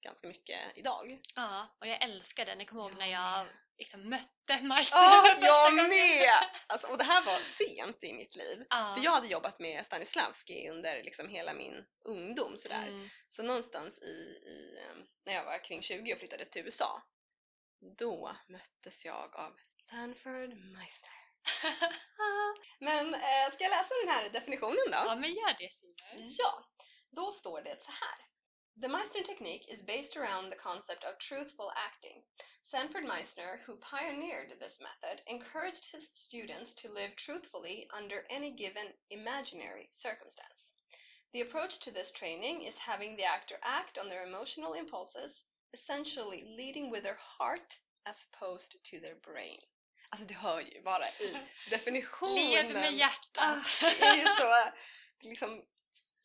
ganska 0.05 0.29
mycket 0.29 0.59
idag. 0.75 1.21
ja, 1.37 1.77
och 1.81 1.87
jag 1.87 2.03
älskar 2.05 2.47
den. 2.47 2.59
Jag 2.59 2.69
kommer 2.69 2.83
ihåg 2.83 2.99
när 2.99 3.07
jag 3.07 3.47
liksom 3.79 4.09
mötte 4.09 4.61
Meissner 4.63 5.01
Ja, 5.01 5.23
för 5.27 5.35
första 5.35 5.47
jag 5.47 5.71
gången. 5.71 5.89
med! 5.89 6.29
Alltså, 6.67 6.87
och 6.87 6.99
det 6.99 7.05
här 7.05 7.23
var 7.25 7.39
sent 7.39 8.05
i 8.05 8.13
mitt 8.13 8.37
liv. 8.37 8.67
Ja. 8.71 8.95
För 8.97 9.05
jag 9.05 9.11
hade 9.11 9.27
jobbat 9.29 9.59
med 9.59 9.87
Stanislavski 9.87 10.69
under 10.71 11.03
liksom 11.03 11.29
hela 11.29 11.55
min 11.55 11.85
ungdom 12.05 12.57
sådär. 12.57 12.87
Mm. 12.87 13.09
Så 13.29 13.43
någonstans 13.43 13.99
i, 14.03 14.15
i, 14.47 14.79
eh, 14.85 14.97
när 15.27 15.33
jag 15.33 15.45
var 15.45 15.65
kring 15.65 15.83
20 15.83 16.13
och 16.13 16.19
flyttade 16.19 16.45
till 16.45 16.63
USA, 16.65 17.03
då 17.81 18.37
möttes 18.49 19.05
jag 19.05 19.37
av 19.37 19.57
Sanford 19.79 20.57
Meisner. 20.57 21.21
Men 22.79 23.15
eh, 23.15 23.51
ska 23.53 23.65
jag 23.65 23.71
läsa 23.71 23.95
den 24.05 24.15
här 24.15 24.29
definitionen 24.29 24.87
då? 24.87 24.99
ja, 25.07 25.17
men 25.17 25.33
gör 25.33 25.57
det 25.59 25.73
Signe. 25.73 26.27
Ja, 26.39 26.65
då 27.11 27.31
står 27.31 27.63
det 27.63 27.83
så 27.83 27.91
här. 27.91 28.19
The 28.83 28.89
Meissner 28.89 29.23
technique 29.23 29.69
is 29.69 29.83
based 29.83 30.17
around 30.17 30.53
the 30.53 30.59
concept 30.59 31.05
of 31.05 31.19
truthful 31.19 31.71
acting. 31.77 32.23
Sanford 32.63 33.05
Meisner, 33.05 33.61
who 33.67 33.77
pioneered 33.77 34.59
this 34.59 34.81
method, 34.81 35.23
encouraged 35.27 35.87
his 35.93 36.11
students 36.15 36.75
to 36.77 36.89
live 36.89 37.17
truthfully 37.17 37.89
under 37.91 38.25
any 38.31 38.53
given 38.53 38.95
imaginary 39.11 39.89
circumstance. 39.91 40.75
The 41.33 41.43
approach 41.43 41.81
to 41.81 41.91
this 41.91 42.13
training 42.13 42.63
is 42.63 42.79
having 42.79 43.17
the 43.17 43.25
actor 43.25 43.59
act 43.63 43.99
on 43.99 44.09
their 44.09 44.25
emotional 44.25 44.75
impulses, 44.75 45.45
essentially 45.73 46.45
leading 46.45 46.93
with 46.93 47.03
their 47.05 47.19
heart 47.39 47.81
as 48.05 48.29
opposed 48.33 48.73
to 48.73 49.01
their 49.01 49.15
brain. 49.21 49.61
Alltså 50.09 50.27
du 50.27 50.35
hör 50.35 50.61
ju 50.61 50.83
bara 50.83 51.07
i 51.09 51.37
definitionen. 51.71 52.51
Led 52.51 52.73
med 52.73 52.85
Ah, 52.85 52.91
hjärtat. 52.91 53.67
det 53.81 54.05
är 54.05 54.17
ju 54.17 54.25
så, 54.25 54.73
det 55.21 55.29
liksom 55.29 55.65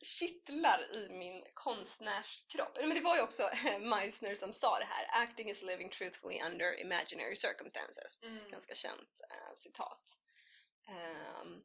kittlar 0.02 0.96
i 0.96 1.10
min 1.10 1.44
konstnärskropp. 1.54 2.78
Men 2.80 2.90
det 2.90 3.02
var 3.02 3.16
ju 3.16 3.22
också 3.22 3.50
Meissner 3.80 4.36
som 4.36 4.54
sa 4.54 4.80
det 4.80 4.86
här. 4.86 5.24
Acting 5.24 5.50
is 5.50 5.62
living 5.62 5.90
truthfully 5.90 6.42
under 6.42 6.82
imaginary 6.82 7.36
circumstances. 7.36 8.20
Mm. 8.24 8.50
Ganska 8.52 8.76
känt 8.76 9.22
eh, 9.30 9.56
citat. 9.56 10.20
Ehm, 10.88 11.62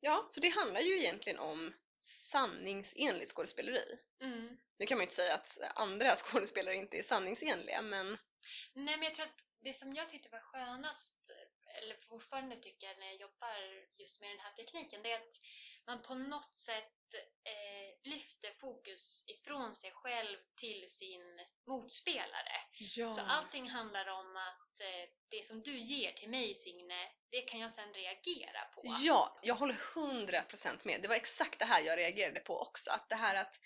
ja, 0.00 0.26
så 0.30 0.40
det 0.40 0.48
handlar 0.48 0.80
ju 0.80 0.98
egentligen 1.00 1.38
om 1.38 1.74
sanningsenligt 1.96 3.30
skådespeleri. 3.30 3.98
Mm. 4.22 4.56
Nu 4.80 4.86
kan 4.86 4.98
man 4.98 5.02
ju 5.02 5.04
inte 5.04 5.14
säga 5.14 5.34
att 5.34 5.58
andra 5.74 6.16
skådespelare 6.16 6.74
inte 6.74 6.98
är 6.98 7.02
sanningsenliga, 7.02 7.82
men 7.82 8.18
Nej, 8.74 8.96
men 8.96 9.02
jag 9.02 9.14
tror 9.14 9.26
att 9.26 9.44
det 9.60 9.74
som 9.74 9.94
jag 9.94 10.08
tyckte 10.08 10.28
var 10.28 10.38
skönast, 10.40 11.30
eller 11.82 11.96
fortfarande 11.96 12.56
tycker 12.56 12.96
när 12.98 13.06
jag 13.06 13.20
jobbar 13.20 13.58
just 13.98 14.20
med 14.20 14.30
den 14.30 14.40
här 14.40 14.52
tekniken, 14.52 15.02
det 15.02 15.12
är 15.12 15.16
att 15.16 15.36
man 15.86 16.02
på 16.02 16.14
något 16.14 16.56
sätt 16.56 17.14
eh, 17.44 18.10
lyfter 18.10 18.52
fokus 18.52 19.24
ifrån 19.26 19.74
sig 19.74 19.92
själv 19.94 20.38
till 20.56 20.86
sin 20.88 21.46
motspelare. 21.66 22.56
ja. 22.96 23.12
Så 23.12 23.20
allting 23.20 23.70
handlar 23.70 24.06
om 24.08 24.36
att 24.36 24.80
eh, 24.80 25.08
det 25.30 25.46
som 25.46 25.62
du 25.62 25.78
ger 25.78 26.12
till 26.12 26.30
mig 26.30 26.54
Signe, 26.54 27.12
det 27.30 27.42
kan 27.42 27.60
jag 27.60 27.72
sen 27.72 27.92
reagera 27.94 28.64
på. 28.74 28.82
Ja, 28.84 29.38
jag 29.42 29.54
håller 29.54 29.74
100% 29.74 30.80
med. 30.84 31.02
Det 31.02 31.08
var 31.08 31.16
exakt 31.16 31.58
det 31.58 31.64
här 31.64 31.80
jag 31.80 31.98
reagerade 31.98 32.40
på 32.40 32.60
också. 32.60 32.90
Att 32.90 33.08
det 33.08 33.14
här 33.14 33.34
att 33.34 33.60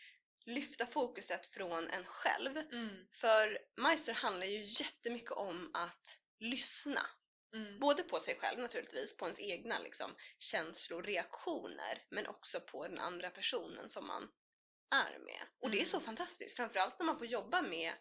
lyfta 0.46 0.86
fokuset 0.86 1.46
från 1.46 1.88
en 1.88 2.04
själv. 2.04 2.56
Mm, 2.56 3.06
För 3.10 3.58
Meister 3.76 4.12
handlar 4.12 4.46
ju 4.46 4.60
jättemycket 4.62 5.30
om 5.30 5.70
att 5.74 6.18
lyssna. 6.38 7.06
mm, 7.54 7.78
Både 7.78 8.02
på 8.02 8.20
sig 8.20 8.36
själv 8.38 8.58
naturligtvis, 8.58 9.16
på 9.16 9.24
ens 9.24 9.40
egna 9.40 9.78
liksom, 9.78 10.14
känslor, 10.38 11.02
reaktioner, 11.02 12.02
men 12.10 12.26
också 12.26 12.60
på 12.60 12.88
den 12.88 12.98
andra 12.98 13.30
personen 13.30 13.88
som 13.88 14.06
man 14.06 14.28
är 14.90 15.18
med. 15.18 15.46
Och 15.60 15.70
det 15.70 15.80
är 15.80 15.84
så 15.84 15.96
Mm. 15.96 16.06
fantastiskt, 16.06 16.56
framförallt 16.56 16.98
när 16.98 17.06
man 17.06 17.18
får 17.18 17.26
jobba 17.26 17.62
med 17.62 17.94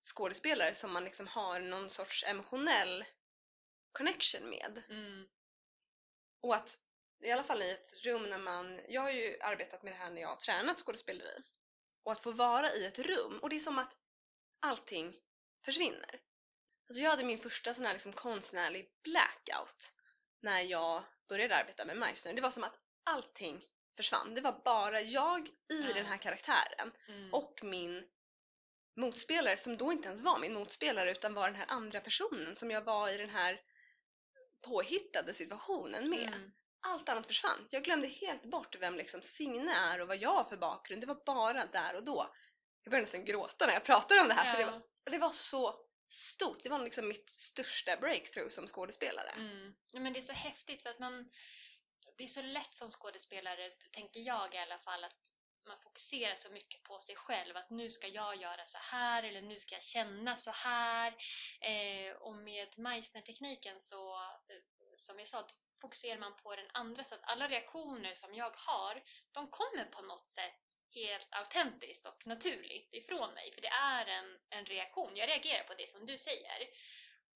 skådespelare 0.00 0.74
som 0.74 0.92
man 0.92 1.04
liksom 1.04 1.26
har 1.26 1.60
någon 1.60 1.90
sorts 1.90 2.24
emotionell 2.24 3.04
connection 3.92 4.48
med. 4.50 4.82
mm, 4.88 5.28
Och 6.40 6.54
att 6.54 6.78
i 7.22 7.30
alla 7.30 7.42
fall 7.42 7.62
i 7.62 7.70
ett 7.70 7.94
rum 8.04 8.22
när 8.22 8.38
man, 8.38 8.80
jag 8.88 9.02
har 9.02 9.10
ju 9.10 9.36
arbetat 9.40 9.82
med 9.82 9.92
det 9.92 9.96
här 9.96 10.10
när 10.10 10.22
jag 10.22 10.28
har 10.28 10.36
tränat 10.36 10.78
skådespeleri. 10.78 11.42
Och 12.04 12.12
att 12.12 12.20
få 12.20 12.32
vara 12.32 12.72
i 12.74 12.84
ett 12.84 12.98
rum 12.98 13.38
och 13.42 13.48
det 13.50 13.56
är 13.56 13.60
som 13.60 13.78
att 13.78 13.96
allting 14.60 15.14
försvinner. 15.64 16.20
Alltså 16.88 17.02
jag 17.02 17.10
hade 17.10 17.24
min 17.24 17.38
första 17.38 17.74
sån 17.74 17.86
här 17.86 17.92
liksom 17.92 18.12
konstnärlig 18.12 18.88
blackout 19.04 19.92
när 20.42 20.60
jag 20.60 21.02
började 21.28 21.56
arbeta 21.56 21.84
med 21.84 21.96
Meissner. 21.96 22.32
Det 22.32 22.40
var 22.42 22.50
som 22.50 22.64
att 22.64 22.78
allting 23.04 23.64
försvann. 23.96 24.34
Det 24.34 24.40
var 24.40 24.60
bara 24.64 25.00
jag 25.00 25.48
i 25.48 25.82
Ja. 25.88 25.94
den 25.94 26.06
här 26.06 26.16
karaktären 26.16 26.92
mm. 27.08 27.34
och 27.34 27.60
min 27.62 28.04
motspelare 28.96 29.56
som 29.56 29.76
då 29.76 29.92
inte 29.92 30.08
ens 30.08 30.22
var 30.22 30.38
min 30.38 30.54
motspelare 30.54 31.10
utan 31.10 31.34
var 31.34 31.46
den 31.46 31.56
här 31.56 31.66
andra 31.68 32.00
personen 32.00 32.56
som 32.56 32.70
jag 32.70 32.82
var 32.82 33.08
i 33.08 33.16
den 33.16 33.30
här 33.30 33.60
påhittade 34.60 35.34
situationen 35.34 36.10
med 36.10 36.28
Mm. 36.28 36.52
Allt 36.82 37.08
annat 37.08 37.26
försvann. 37.26 37.66
Jag 37.70 37.84
glömde 37.84 38.06
helt 38.08 38.42
bort 38.42 38.76
vem 38.80 38.96
liksom 38.96 39.22
Signe 39.22 39.72
är 39.72 40.00
och 40.00 40.08
vad 40.08 40.16
jag 40.16 40.34
har 40.34 40.44
för 40.44 40.56
bakgrund. 40.56 41.02
Det 41.02 41.06
var 41.06 41.22
bara 41.26 41.66
där 41.66 41.96
och 41.96 42.04
då. 42.04 42.34
Jag 42.82 42.90
började 42.90 43.04
nästan 43.04 43.24
gråta 43.24 43.66
när 43.66 43.72
jag 43.72 43.84
pratade 43.84 44.20
om 44.20 44.28
det 44.28 44.34
här 44.34 44.52
för 44.52 44.62
det 44.62 44.68
Ja. 44.70 44.70
var, 45.04 45.10
det 45.12 45.18
var 45.18 45.30
så 45.30 45.74
stort. 46.08 46.62
Det 46.62 46.68
var 46.68 46.78
liksom 46.78 47.08
mitt 47.08 47.30
största 47.30 47.96
breakthrough 47.96 48.48
som 48.50 48.66
skådespelare. 48.66 49.30
Mm. 49.30 49.74
Ja, 49.92 50.00
men 50.00 50.12
det 50.12 50.18
är 50.18 50.22
så 50.22 50.32
häftigt 50.32 50.82
för 50.82 50.90
att 50.90 50.98
man 50.98 51.30
det 52.16 52.24
är 52.24 52.28
så 52.28 52.42
lätt 52.42 52.74
som 52.74 52.90
skådespelare, 52.90 53.70
tänker 53.92 54.20
jag 54.20 54.54
i 54.54 54.58
alla 54.58 54.78
fall, 54.78 55.04
att 55.04 55.16
man 55.68 55.78
fokuserar 55.78 56.34
så 56.34 56.50
mycket 56.50 56.82
på 56.82 56.98
sig 56.98 57.16
själv 57.16 57.56
att 57.56 57.70
nu 57.70 57.90
ska 57.90 58.08
jag 58.08 58.36
göra 58.36 58.66
så 58.66 58.78
här 58.80 59.22
eller 59.22 59.42
nu 59.42 59.58
ska 59.58 59.74
jag 59.74 59.82
känna 59.82 60.36
så 60.36 60.50
här. 60.50 61.14
Eh, 61.60 62.12
och 62.12 62.34
med 62.36 62.78
Meissner-tekniken 62.78 63.80
så, 63.80 64.14
eh, 64.14 64.62
som 64.94 65.18
jag 65.18 65.28
sa, 65.28 65.46
fokuserar 65.80 66.18
man 66.18 66.36
på 66.36 66.56
den 66.56 66.70
andra 66.72 67.04
så 67.04 67.14
att 67.14 67.24
alla 67.24 67.48
reaktioner 67.48 68.14
som 68.14 68.34
jag 68.34 68.52
har, 68.56 69.02
de 69.32 69.50
kommer 69.50 69.84
på 69.84 70.02
något 70.02 70.26
sätt 70.26 70.64
helt 70.94 71.28
autentiskt 71.30 72.06
och 72.06 72.26
naturligt 72.26 72.88
ifrån 72.92 73.34
mig. 73.34 73.52
För 73.52 73.60
det 73.60 73.68
är 73.68 74.06
en, 74.06 74.38
en 74.50 74.64
reaktion. 74.66 75.16
Jag 75.16 75.28
reagerar 75.28 75.64
på 75.64 75.74
det 75.74 75.88
som 75.88 76.06
du 76.06 76.18
säger. 76.18 76.68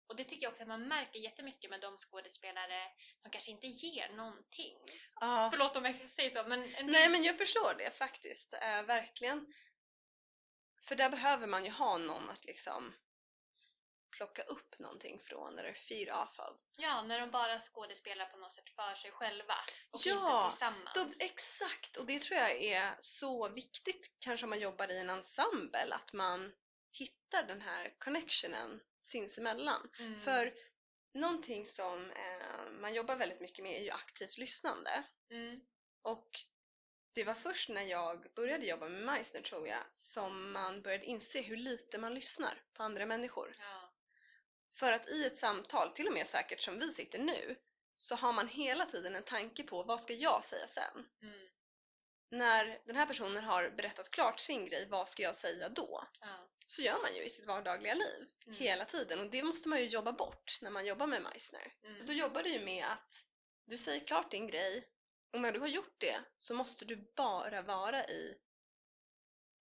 Och 0.08 0.16
det 0.16 0.24
tycker 0.24 0.42
jag 0.42 0.50
också 0.50 0.62
att 0.62 0.68
man 0.68 0.88
märker 0.88 1.18
jättemycket 1.18 1.70
med 1.70 1.80
de 1.80 1.96
skådespelare 1.96 2.80
som 3.22 3.30
kanske 3.30 3.50
inte 3.50 3.66
ger 3.66 4.08
någonting. 4.08 4.78
Ja. 5.20 5.48
Förlåt 5.50 5.76
om 5.76 5.84
jag 5.84 6.10
säger 6.10 6.30
så, 6.30 6.44
men... 6.48 6.74
En 6.74 6.86
Nej, 6.86 7.10
men 7.10 7.22
jag 7.22 7.38
förstår 7.38 7.74
det 7.78 7.90
faktiskt. 7.90 8.54
Eh, 8.54 8.82
verkligen. 8.82 9.46
För 10.82 10.96
där 10.96 11.10
behöver 11.10 11.46
man 11.46 11.64
ju 11.64 11.70
ha 11.70 11.98
någon 11.98 12.30
att 12.30 12.44
liksom 12.44 12.94
plocka 14.16 14.42
upp 14.42 14.79
någonting 14.79 15.18
från 15.18 15.59
eller 15.59 15.72
feed 15.72 16.09
off 16.09 16.38
av. 16.38 16.61
Ja, 16.79 17.02
när 17.02 17.20
de 17.20 17.31
bara 17.31 17.59
skådespelar 17.61 18.26
på 18.26 18.38
något 18.38 18.52
sätt 18.52 18.70
för 18.70 18.94
sig 18.94 19.11
själva 19.11 19.55
och 19.90 20.07
Ja, 20.07 20.44
inte 20.44 20.50
tillsammans. 20.50 21.18
De, 21.18 21.24
exakt! 21.24 21.96
Och 21.96 22.07
det 22.07 22.18
tror 22.22 22.40
jag 22.40 22.62
är 22.62 22.96
så 23.00 23.48
viktigt 23.48 24.11
kanske 24.18 24.46
om 24.46 24.50
man 24.50 24.61
jobbar 24.61 24.90
i 24.90 24.98
en 24.98 25.11
ensemble, 25.11 25.94
att 25.94 26.12
man 26.12 26.52
hittar 26.92 27.42
den 27.42 27.61
här 27.61 27.94
connectionen 27.98 28.81
sinsemellan. 29.00 29.90
Mm. 29.98 30.20
För 30.20 30.55
någonting 31.14 31.66
som 31.66 32.11
eh, 32.11 32.70
man 32.81 32.94
jobbar 32.94 33.16
väldigt 33.16 33.40
mycket 33.40 33.62
med 33.62 33.81
är 33.81 33.85
ju 33.85 33.90
aktivt 33.90 34.38
lyssnande. 34.38 35.05
Mm. 35.31 35.61
Och 36.02 36.31
det 37.16 37.24
var 37.24 37.35
först 37.35 37.68
när 37.68 37.83
jag 37.83 38.35
började 38.35 38.66
jobba 38.66 38.88
med 38.88 39.02
Meissner 39.02 39.40
tror 39.40 39.68
jag 39.68 39.83
som 39.90 40.52
man 40.52 40.83
började 40.83 41.05
inse 41.05 41.40
hur 41.40 41.57
lite 41.57 41.98
man 41.98 42.14
lyssnar 42.14 42.62
på 42.72 42.83
andra 42.83 43.07
människor. 43.07 43.52
Ja. 43.59 43.86
För 44.76 44.92
att 44.92 45.08
i 45.08 45.24
ett 45.24 45.36
samtal, 45.36 45.90
till 45.90 46.06
och 46.06 46.12
med 46.12 46.26
säkert 46.26 46.62
som 46.62 46.78
vi 46.78 46.92
sitter 46.92 47.18
nu, 47.18 47.56
så 47.94 48.14
har 48.14 48.32
man 48.32 48.48
hela 48.48 48.86
tiden 48.86 49.16
en 49.16 49.22
tanke 49.22 49.62
på 49.62 49.82
vad 49.82 50.00
ska 50.00 50.12
jag 50.12 50.44
säga 50.44 50.66
sen? 50.66 51.06
Mm. 51.22 51.48
När 52.30 52.78
den 52.84 52.96
här 52.96 53.06
personen 53.06 53.44
har 53.44 53.70
berättat 53.70 54.10
klart 54.10 54.40
sin 54.40 54.66
grej, 54.66 54.86
vad 54.90 55.08
ska 55.08 55.22
jag 55.22 55.34
säga 55.34 55.68
då? 55.68 56.08
Ja. 56.20 56.48
Så 56.66 56.82
gör 56.82 57.02
man 57.02 57.14
ju 57.14 57.22
i 57.22 57.28
sitt 57.28 57.46
vardagliga 57.46 57.94
liv 57.94 58.28
Mm. 58.46 58.58
hela 58.58 58.84
tiden 58.84 59.20
och 59.20 59.30
det 59.30 59.42
måste 59.42 59.68
man 59.68 59.78
ju 59.80 59.86
jobba 59.86 60.12
bort 60.12 60.58
när 60.62 60.70
man 60.70 60.86
jobbar 60.86 61.06
med 61.06 61.22
Meissner. 61.22 61.72
Mm. 61.82 62.06
Då 62.06 62.12
jobbar 62.12 62.42
du 62.42 62.50
ju 62.50 62.64
med 62.64 62.86
att 62.86 63.26
du 63.66 63.78
säger 63.78 64.06
klart 64.06 64.30
din 64.30 64.46
grej 64.46 64.88
och 65.32 65.40
när 65.40 65.52
du 65.52 65.60
har 65.60 65.68
gjort 65.68 66.00
det 66.00 66.20
så 66.38 66.54
måste 66.54 66.84
du 66.84 67.12
bara 67.16 67.62
vara 67.62 68.04
i 68.04 68.36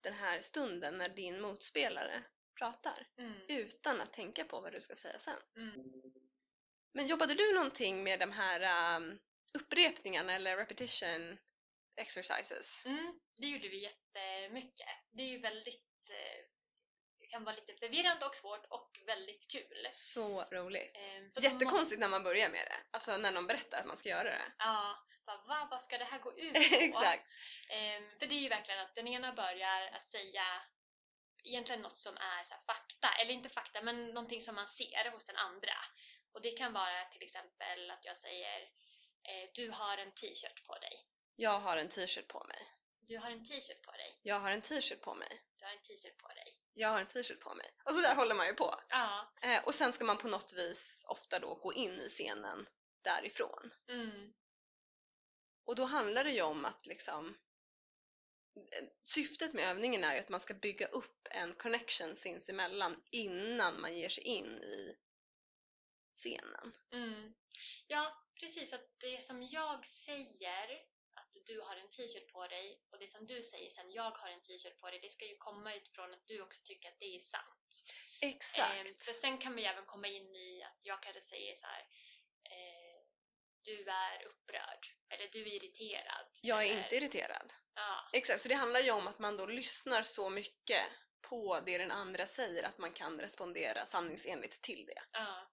den 0.00 0.14
här 0.14 0.40
stunden 0.40 0.98
när 0.98 1.08
din 1.08 1.40
motspelare 1.40 2.22
pratar 2.58 3.06
Mm. 3.18 3.40
utan 3.48 4.00
att 4.00 4.12
tänka 4.12 4.44
på 4.44 4.60
vad 4.60 4.72
du 4.72 4.80
ska 4.80 4.94
säga 4.94 5.18
sen. 5.18 5.42
Mm. 5.56 5.74
Men 6.92 7.06
jobbade 7.06 7.34
du 7.34 7.54
någonting 7.54 8.02
med 8.02 8.20
de 8.20 8.32
här 8.32 8.96
um, 8.96 9.18
upprepningarna 9.54 10.32
eller 10.32 10.56
repetition 10.56 11.38
exercises? 11.96 12.86
Mm. 12.86 13.20
Det 13.36 13.46
gjorde 13.46 13.68
vi 13.68 13.82
jättemycket. 13.82 14.88
Det 15.12 15.22
är 15.22 15.26
ju 15.26 15.38
väldigt 15.38 16.10
eh, 16.10 16.44
kan 17.28 17.44
vara 17.44 17.56
lite 17.56 17.74
förvirrande 17.74 18.26
och 18.26 18.34
svårt 18.34 18.66
och 18.68 19.00
väldigt 19.06 19.50
kul. 19.50 19.88
Så 19.92 20.44
roligt! 20.50 20.92
För 20.92 21.18
att 21.18 21.34
man 21.34 21.42
Jättekonstigt 21.42 22.00
när 22.00 22.08
man 22.08 22.22
börjar 22.22 22.48
med 22.50 22.66
det, 22.66 22.76
alltså 22.90 23.16
när 23.16 23.32
någon 23.32 23.46
berättar 23.46 23.78
att 23.80 23.86
man 23.86 23.96
ska 23.96 24.08
göra 24.08 24.30
det. 24.30 24.52
Ja, 24.58 25.04
bara, 25.26 25.36
va, 25.36 25.68
vad 25.70 25.82
ska 25.82 25.98
det 25.98 26.04
här 26.04 26.18
gå 26.18 26.38
ut 26.38 26.52
på? 26.70 26.76
Exakt! 26.80 27.24
Ehm, 27.70 28.18
för 28.18 28.26
det 28.26 28.34
är 28.34 28.40
ju 28.40 28.48
verkligen 28.48 28.80
att 28.80 28.94
den 28.94 29.08
ena 29.08 29.32
börjar 29.32 29.90
att 29.92 30.04
säga 30.04 30.44
egentligen 31.48 31.82
något 31.82 31.98
som 31.98 32.16
är 32.16 32.44
så 32.44 32.54
fakta, 32.66 33.08
eller 33.20 33.32
inte 33.32 33.48
fakta, 33.48 33.82
men 33.82 34.06
någonting 34.06 34.40
som 34.40 34.54
man 34.54 34.68
ser 34.68 35.10
hos 35.10 35.24
den 35.24 35.36
andra. 35.36 35.76
Och 36.32 36.42
det 36.42 36.50
kan 36.50 36.72
vara 36.72 37.04
till 37.04 37.22
exempel 37.22 37.90
att 37.90 38.04
jag 38.04 38.16
säger 38.16 38.60
eh, 39.28 39.50
Du 39.54 39.70
har 39.70 39.98
en 39.98 40.12
t-shirt 40.12 40.64
på 40.66 40.74
dig. 40.74 41.06
Jag 41.36 41.58
har 41.58 41.76
en 41.76 41.88
t-shirt 41.88 42.28
på 42.28 42.44
mig. 42.44 42.62
Du 43.08 43.18
har 43.18 43.30
en 43.30 43.44
t-shirt 43.44 43.82
på 43.82 43.92
dig. 43.92 44.20
Jag 44.22 44.40
har 44.40 44.50
en 44.50 44.62
t-shirt 44.62 45.00
på 45.00 45.14
mig. 45.14 45.42
Du 45.58 45.64
har 45.64 45.72
en 45.72 45.82
t-shirt 45.82 46.18
på 46.18 46.28
dig. 46.28 46.58
Jag 46.72 46.88
har 46.88 47.00
en 47.00 47.06
t-shirt 47.06 47.40
på 47.40 47.54
mig. 47.54 47.70
Och 47.84 47.92
så 47.92 48.00
där 48.00 48.14
håller 48.16 48.34
man 48.34 48.46
ju 48.46 48.54
på. 48.54 48.74
Ja. 48.88 49.32
Eh, 49.42 49.64
och 49.64 49.74
sen 49.74 49.92
ska 49.92 50.04
man 50.04 50.18
på 50.18 50.28
något 50.28 50.52
vis 50.52 51.04
ofta 51.08 51.38
då 51.38 51.54
gå 51.54 51.72
in 51.72 52.00
i 52.00 52.08
scenen 52.08 52.66
därifrån. 53.02 53.72
Mm. 53.88 54.32
Och 55.66 55.76
då 55.76 55.84
handlar 55.84 56.24
det 56.24 56.30
ju 56.30 56.42
om 56.42 56.64
att 56.64 56.86
liksom 56.86 57.36
Syftet 59.04 59.52
med 59.52 59.64
övningen 59.64 60.04
är 60.04 60.14
ju 60.14 60.20
att 60.20 60.28
man 60.28 60.40
ska 60.40 60.54
bygga 60.54 60.86
upp 60.86 61.28
en 61.30 61.54
connection 61.54 62.16
sinsemellan 62.16 62.96
innan 63.10 63.80
man 63.80 63.96
ger 63.98 64.08
sig 64.08 64.24
in 64.24 64.46
i 64.46 64.96
scenen. 66.14 66.72
Mm. 66.92 67.34
Ja, 67.86 68.24
precis. 68.40 68.72
Att 68.72 69.00
det 69.00 69.22
som 69.22 69.42
jag 69.42 69.86
säger 69.86 70.68
att 71.14 71.36
du 71.46 71.60
har 71.60 71.76
en 71.76 71.88
t-shirt 71.88 72.32
på 72.32 72.46
dig 72.46 72.80
och 72.90 72.98
det 72.98 73.08
som 73.08 73.26
du 73.26 73.42
säger 73.42 73.70
sen 73.70 73.90
jag 73.90 74.10
har 74.10 74.30
en 74.30 74.40
t-shirt 74.40 74.80
på 74.80 74.90
dig 74.90 75.00
det 75.02 75.10
ska 75.10 75.24
ju 75.26 75.36
komma 75.36 75.74
utifrån 75.74 76.14
att 76.14 76.26
du 76.26 76.40
också 76.40 76.60
tycker 76.64 76.88
att 76.88 76.98
det 76.98 77.16
är 77.16 77.20
sant. 77.20 77.70
Exakt! 78.20 78.74
Ehm, 78.74 78.86
för 78.86 79.12
sen 79.12 79.38
kan 79.38 79.52
man 79.52 79.62
ju 79.62 79.68
även 79.68 79.86
komma 79.86 80.08
in 80.08 80.36
i 80.36 80.62
att 80.62 80.80
jag 80.82 81.02
kanske 81.02 81.20
säger 81.20 81.56
så 81.56 81.66
här 81.66 81.82
Du 83.66 83.90
är 83.90 84.26
upprörd 84.26 84.82
eller 85.08 85.28
du 85.32 85.40
är 85.40 85.54
irriterad. 85.54 86.26
Jag 86.42 86.66
är 86.66 86.70
eller, 86.70 86.82
inte 86.82 86.96
irriterad. 86.96 87.52
Ja, 87.74 88.10
Exakt, 88.12 88.40
så 88.40 88.48
det 88.48 88.54
handlar 88.54 88.80
ju 88.80 88.90
om 88.90 89.06
att 89.06 89.18
man 89.18 89.36
då 89.36 89.46
lyssnar 89.46 90.02
så 90.02 90.30
mycket 90.30 90.82
på 91.28 91.60
det 91.66 91.78
den 91.78 91.90
andra 91.90 92.26
säger 92.26 92.62
att 92.62 92.78
man 92.78 92.92
kan 92.92 93.20
respondera 93.20 93.86
sanningsenligt 93.86 94.62
till 94.62 94.86
det. 94.86 95.02
ja. 95.12 95.52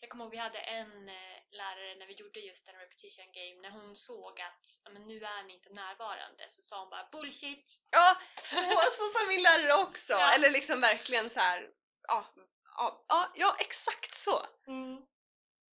Jag 0.00 0.10
kommer 0.10 0.24
ihåg 0.24 0.32
vi 0.32 0.38
hade 0.38 0.58
en 0.58 1.08
eh, 1.08 1.38
lärare 1.50 1.94
när 1.94 2.06
vi 2.06 2.12
gjorde 2.12 2.40
just 2.40 2.68
en 2.68 2.74
repetition 2.74 3.32
game 3.32 3.60
när 3.62 3.70
hon 3.70 3.96
såg 3.96 4.40
att 4.40 4.92
men 4.92 5.02
nu 5.06 5.24
är 5.24 5.42
ni 5.42 5.52
inte 5.54 5.70
närvarande 5.70 6.48
så 6.48 6.62
sa 6.62 6.80
hon 6.80 6.90
bara 6.90 7.08
bullshit. 7.12 7.78
Ja, 7.90 8.16
och 8.76 8.92
så 8.98 9.04
sa 9.12 9.26
min 9.28 9.42
lärare 9.42 9.82
också! 9.82 10.12
Ja. 10.12 10.34
Eller 10.34 10.50
liksom 10.50 10.80
verkligen 10.80 11.30
så 11.30 11.40
här, 11.40 11.68
ja, 12.08 12.34
ja, 12.76 13.04
ja, 13.08 13.32
ja 13.34 13.56
exakt 13.60 14.14
så! 14.14 14.46
Mm. 14.66 15.06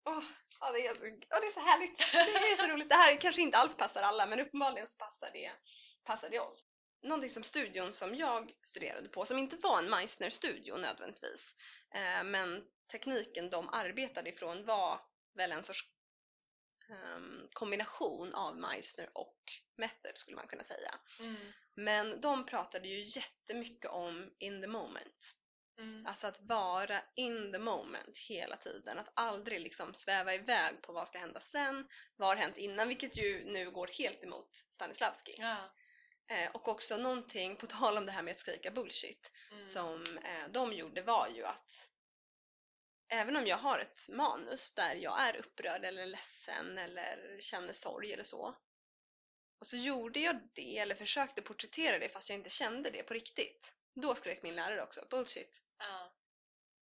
Åh, 0.06 0.24
ja, 0.60 0.72
det 0.72 0.88
är, 0.88 0.96
ja, 1.30 1.39
det 1.39 1.48
är 1.48 1.52
så 1.52 1.60
härligt! 1.60 1.98
Det 2.13 2.52
är 2.52 2.68
så 2.68 2.74
roligt. 2.74 2.89
Det 2.89 2.96
här 2.96 3.22
kanske 3.22 3.42
inte 3.42 3.58
alls 3.58 3.78
passar 3.78 4.02
alla 4.02 4.28
men 4.28 4.39
uppenbarligen 4.39 4.88
så 4.88 4.98
passar 4.98 5.30
det, 5.34 5.52
passar 6.04 6.30
det 6.30 6.39
oss. 6.39 6.66
Någonting 7.04 7.30
som 7.30 7.44
studion 7.44 7.94
som 7.94 8.16
jag 8.16 8.52
studerade 8.63 9.10
på, 9.10 9.26
som 9.26 9.38
inte 9.38 9.58
var 9.58 9.80
en 9.80 9.89
Meissner-studio 9.89 10.78
nödvändigtvis, 10.78 11.56
eh, 11.96 12.24
men 12.24 12.63
tekniken 12.92 13.50
de 13.50 13.70
arbetade 13.70 14.30
ifrån 14.30 14.66
var 14.66 15.02
väl 15.36 15.52
en 15.52 15.63
sorts 15.63 15.89
ehm, 16.89 17.48
kombination 17.54 18.34
av 18.34 18.58
Meissner 18.58 19.10
och 19.13 19.38
Method 19.78 20.18
skulle 20.18 20.36
man 20.36 20.48
kunna 20.48 20.63
säga. 20.63 20.96
Mm. 21.20 21.36
Men 21.76 22.22
de 22.22 22.46
pratade 22.46 22.88
ju 22.88 23.00
jättemycket 23.00 23.92
om 23.92 24.30
in 24.39 24.62
the 24.62 24.68
moment. 24.68 25.36
Mm. 25.80 26.06
Alltså 26.06 26.28
att 26.28 26.42
vara 26.42 27.02
in 27.16 27.52
the 27.54 27.60
moment 27.60 28.18
hela 28.18 28.56
tiden. 28.58 29.00
Att 29.00 29.12
aldrig 29.14 29.62
liksom 29.62 29.94
sväva 29.94 30.34
iväg 30.34 30.82
på 30.82 30.94
vad 30.94 31.08
ska 31.08 31.18
hända 31.20 31.40
sen, 31.40 31.88
vad 32.16 32.28
har 32.28 32.36
hänt 32.36 32.58
innan, 32.58 32.88
vilket 32.88 33.18
ju 33.18 33.44
nu 33.46 33.72
går 33.72 33.88
helt 33.88 34.24
emot 34.24 34.56
Stanislavski. 34.56 35.36
Ja. 35.38 35.74
Eh, 36.28 36.52
och 36.52 36.68
också 36.68 36.98
någonting, 36.98 37.56
på 37.56 37.68
tal 37.68 37.98
om 37.98 38.06
det 38.06 38.12
här 38.12 38.24
med 38.24 38.32
att 38.32 38.40
skrika 38.40 38.72
bullshit, 38.72 39.32
Mm. 39.52 39.64
som 39.64 40.18
eh, 40.18 40.50
de 40.52 40.74
gjorde 40.74 41.02
var 41.02 41.28
ju 41.28 41.46
att 41.46 41.90
även 43.10 43.36
om 43.36 43.48
jag 43.48 43.58
har 43.58 43.80
ett 43.80 44.10
manus 44.10 44.74
där 44.74 44.96
jag 44.96 45.22
är 45.22 45.38
upprörd 45.38 45.86
eller 45.86 46.06
ledsen 46.06 46.78
eller 46.78 47.38
känner 47.40 47.74
sorg 47.74 48.14
eller 48.14 48.24
så 48.24 48.56
och 49.60 49.68
så 49.68 49.78
gjorde 49.78 50.20
jag 50.20 50.50
det 50.54 50.78
eller 50.78 50.96
försökte 50.96 51.42
porträttera 51.42 52.00
det 52.00 52.10
fast 52.10 52.30
jag 52.30 52.40
inte 52.40 52.50
kände 52.50 52.90
det 52.90 53.04
på 53.04 53.14
riktigt. 53.14 53.76
Då 53.95 54.15
skrek 54.15 54.43
min 54.43 54.56
lärare 54.56 54.84
också 54.84 55.06
bullshit. 55.10 55.63
Ja. 55.79 56.13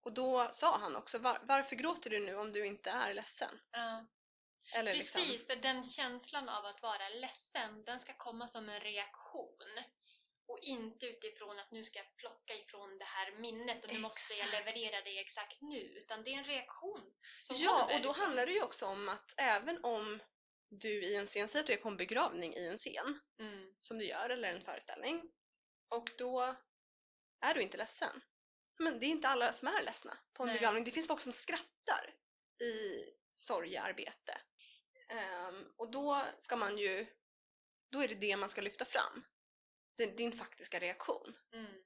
Och 0.05 0.13
då 0.13 0.47
sa 0.51 0.77
han 0.77 0.95
också 0.95 1.17
var, 1.19 1.39
varför 1.43 1.75
gråter 1.75 2.09
du 2.09 2.19
nu 2.19 2.35
om 2.35 2.51
du 2.53 2.65
inte 2.65 2.89
är 2.89 3.13
ledsen? 3.13 3.59
Ja. 3.71 4.07
Eller 4.73 4.93
Precis, 4.93 5.27
liksom, 5.27 5.47
för 5.47 5.61
den 5.61 5.83
känslan 5.83 6.49
av 6.49 6.65
att 6.65 6.81
vara 6.81 7.09
ledsen, 7.09 7.83
den 7.83 7.99
ska 7.99 8.13
komma 8.13 8.47
som 8.47 8.69
en 8.69 8.79
reaktion. 8.79 9.83
Och 10.47 10.59
inte 10.61 11.05
utifrån 11.05 11.59
att 11.59 11.71
nu 11.71 11.83
ska 11.83 11.99
jag 11.99 12.15
plocka 12.17 12.53
ifrån 12.55 12.97
det 12.97 13.05
här 13.05 13.31
minnet 13.31 13.85
och 13.85 13.93
nu 13.93 13.99
måste 13.99 14.33
jag 14.33 14.47
Exakt. 14.47 14.65
leverera 14.65 15.01
det 15.01 15.19
exakt 15.19 15.61
nu. 15.61 15.79
Utan 15.79 16.23
det 16.23 16.33
är 16.33 16.37
en 16.37 16.43
reaktion 16.43 17.01
som 17.41 17.55
ja, 17.59 17.79
kommer 17.81 17.95
och 17.95 18.01
då 18.01 18.11
handlar 18.11 18.45
det 18.45 18.51
ju 18.51 18.63
också 18.63 18.85
om 18.85 19.09
att 19.09 19.33
även 19.37 19.83
om 19.83 20.19
du 20.69 21.05
i 21.05 21.15
en 21.15 21.25
scen, 21.25 21.47
säger 21.47 21.63
att 21.63 21.67
du 21.67 21.73
är 21.73 21.77
på 21.77 21.87
en 21.89 21.97
begravning 21.97 22.53
i 22.53 22.67
en 22.67 22.77
scen, 22.77 23.19
Mm. 23.39 23.73
som 23.81 23.97
du 23.99 24.05
gör, 24.05 24.29
eller 24.29 24.49
en 24.53 24.61
föreställning. 24.65 25.31
Och 25.89 26.09
då 26.17 26.55
är 27.41 27.54
du 27.54 27.62
inte 27.62 27.78
ledsen. 27.78 28.21
Men 28.80 28.99
det 28.99 29.06
är 29.06 29.10
inte 29.10 29.28
alla 29.28 29.52
som 29.52 29.67
är 29.67 29.84
ledsna 29.84 30.17
på 30.34 30.43
en 30.43 30.47
Nej. 30.47 30.58
begravning. 30.58 30.84
Det 30.84 30.91
finns 30.91 31.08
folk 31.08 31.21
som 31.21 31.34
skrattar 31.34 32.15
i 32.62 33.06
sorgearbete. 33.34 34.41
Ehm, 35.10 35.65
och 35.78 35.91
då 35.91 36.25
ska 36.38 36.56
man 36.56 36.78
ju, 36.78 37.08
då 37.91 38.02
är 38.02 38.08
det 38.08 38.15
det 38.15 38.38
man 38.38 38.49
ska 38.49 38.62
lyfta 38.62 38.86
fram. 38.86 39.25
din, 39.97 40.15
din 40.15 40.32
faktiska 40.32 40.80
reaktion. 40.80 41.38
Mm. 41.54 41.84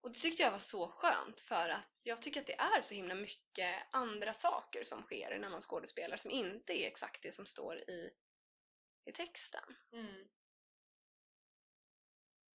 Och 0.00 0.12
det 0.12 0.18
tyckte 0.18 0.42
jag 0.42 0.50
var 0.50 0.58
så 0.58 0.88
skönt 0.88 1.40
för 1.40 1.68
att 1.68 2.02
jag 2.04 2.22
tycker 2.22 2.40
att 2.40 2.46
det 2.46 2.60
är 2.60 2.80
så 2.80 2.94
himla 2.94 3.14
mycket 3.14 3.86
andra 3.90 4.34
saker 4.34 4.84
som 4.84 5.02
sker 5.02 5.38
när 5.38 5.48
man 5.50 5.60
skådespelar 5.60 6.16
som 6.16 6.30
inte 6.30 6.72
är 6.82 6.86
exakt 6.86 7.22
det 7.22 7.32
som 7.32 7.46
står 7.46 7.76
i, 7.78 8.10
i 9.04 9.12
texten. 9.12 9.76
Mm. 9.92 10.28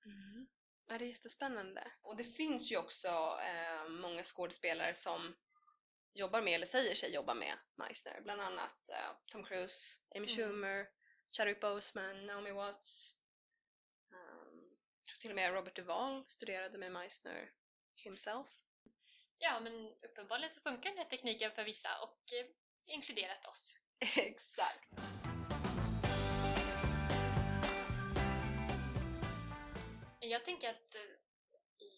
Mm. 0.06 0.48
Ja, 0.93 0.99
det 0.99 1.06
är 1.06 1.10
jättespännande. 1.10 1.91
Och 2.01 2.17
det 2.17 2.23
finns 2.23 2.71
ju 2.71 2.77
också 2.77 3.08
eh, 3.41 3.89
många 3.89 4.23
skådespelare 4.23 4.93
som 4.93 5.36
jobbar 6.13 6.41
med, 6.41 6.53
eller 6.53 6.65
säger 6.65 6.95
sig 6.95 7.13
jobba 7.13 7.34
med, 7.34 7.58
Meissner. 7.75 8.21
Bland 8.21 8.41
annat 8.41 8.89
eh, 8.89 9.12
Tom 9.25 9.43
Cruise, 9.43 9.99
Amy 10.15 10.27
Mm. 10.27 10.27
Schumer, 10.27 10.88
Chadwick 11.38 11.60
Boseman, 11.60 12.25
Naomi 12.25 12.51
Watts. 12.51 13.15
Um, 14.12 14.77
jag 14.99 15.08
tror 15.08 15.17
till 15.21 15.29
och 15.29 15.36
med 15.36 15.53
Robert 15.53 15.75
Duvall 15.75 16.23
studerade 16.27 16.77
med 16.77 16.91
Meissner 16.91 17.51
himself. 17.95 18.47
Ja, 19.38 19.60
men 19.60 19.93
uppenbarligen 20.01 20.49
så 20.49 20.62
funkar 20.62 20.89
den 20.89 20.97
här 20.97 21.06
tekniken 21.06 21.51
för 21.51 21.63
vissa 21.63 21.89
och 22.01 22.34
eh, 22.39 22.45
inkluderat 22.86 23.45
oss. 23.45 23.75
Exakt. 24.17 24.89
Jag 30.34 30.46
tänker 30.46 30.69
att 30.69 30.96
eh, 30.96 31.02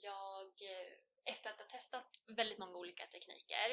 jag, 0.03 0.45
eh, 0.45 1.33
efter 1.33 1.49
att 1.49 1.59
ha 1.59 1.67
testat 1.67 2.19
väldigt 2.27 2.57
många 2.57 2.77
olika 2.77 3.05
tekniker, 3.05 3.69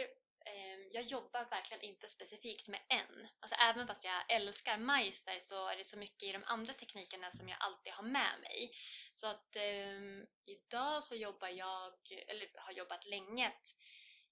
ehm, 0.46 0.90
jag 0.92 1.04
jobbar 1.04 1.44
verkligen 1.50 1.82
inte 1.82 2.08
specifikt 2.08 2.68
med 2.68 2.80
en. 2.88 3.28
Alltså 3.40 3.56
även 3.70 3.86
fast 3.86 4.04
jag 4.04 4.30
älskar 4.36 4.78
Meister 4.78 5.38
så 5.40 5.68
är 5.68 5.76
det 5.76 5.84
så 5.84 5.98
mycket 5.98 6.22
i 6.22 6.32
de 6.32 6.44
andra 6.44 6.74
teknikerna 6.74 7.30
som 7.30 7.48
jag 7.48 7.58
alltid 7.60 7.92
har 7.92 8.04
med 8.04 8.40
mig. 8.40 8.70
Så 9.14 9.26
att 9.26 9.56
um, 9.96 10.26
idag 10.44 11.02
så 11.02 11.14
jobbar 11.14 11.48
jag, 11.48 11.94
eller 12.28 12.50
har 12.54 12.72
jobbat 12.72 13.06
länge, 13.06 13.46
att 13.46 13.66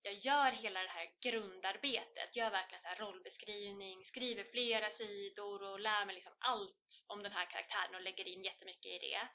jag 0.02 0.14
gör 0.14 0.50
hela 0.50 0.82
det 0.82 0.88
här 0.88 1.08
grundarbetet, 1.20 2.36
gör 2.36 2.50
verkligen 2.50 2.80
så 2.80 2.88
här 2.88 2.96
rollbeskrivning, 2.96 4.04
skriver 4.04 4.44
flera 4.44 4.90
sidor 4.90 5.62
och 5.62 5.80
lär 5.80 6.06
mig 6.06 6.14
liksom 6.14 6.36
allt 6.38 7.04
om 7.06 7.22
den 7.22 7.32
här 7.32 7.46
karaktären 7.50 7.94
och 7.94 8.02
lägger 8.02 8.28
in 8.28 8.44
jättemycket 8.44 8.86
i 8.86 8.98
det. 8.98 9.28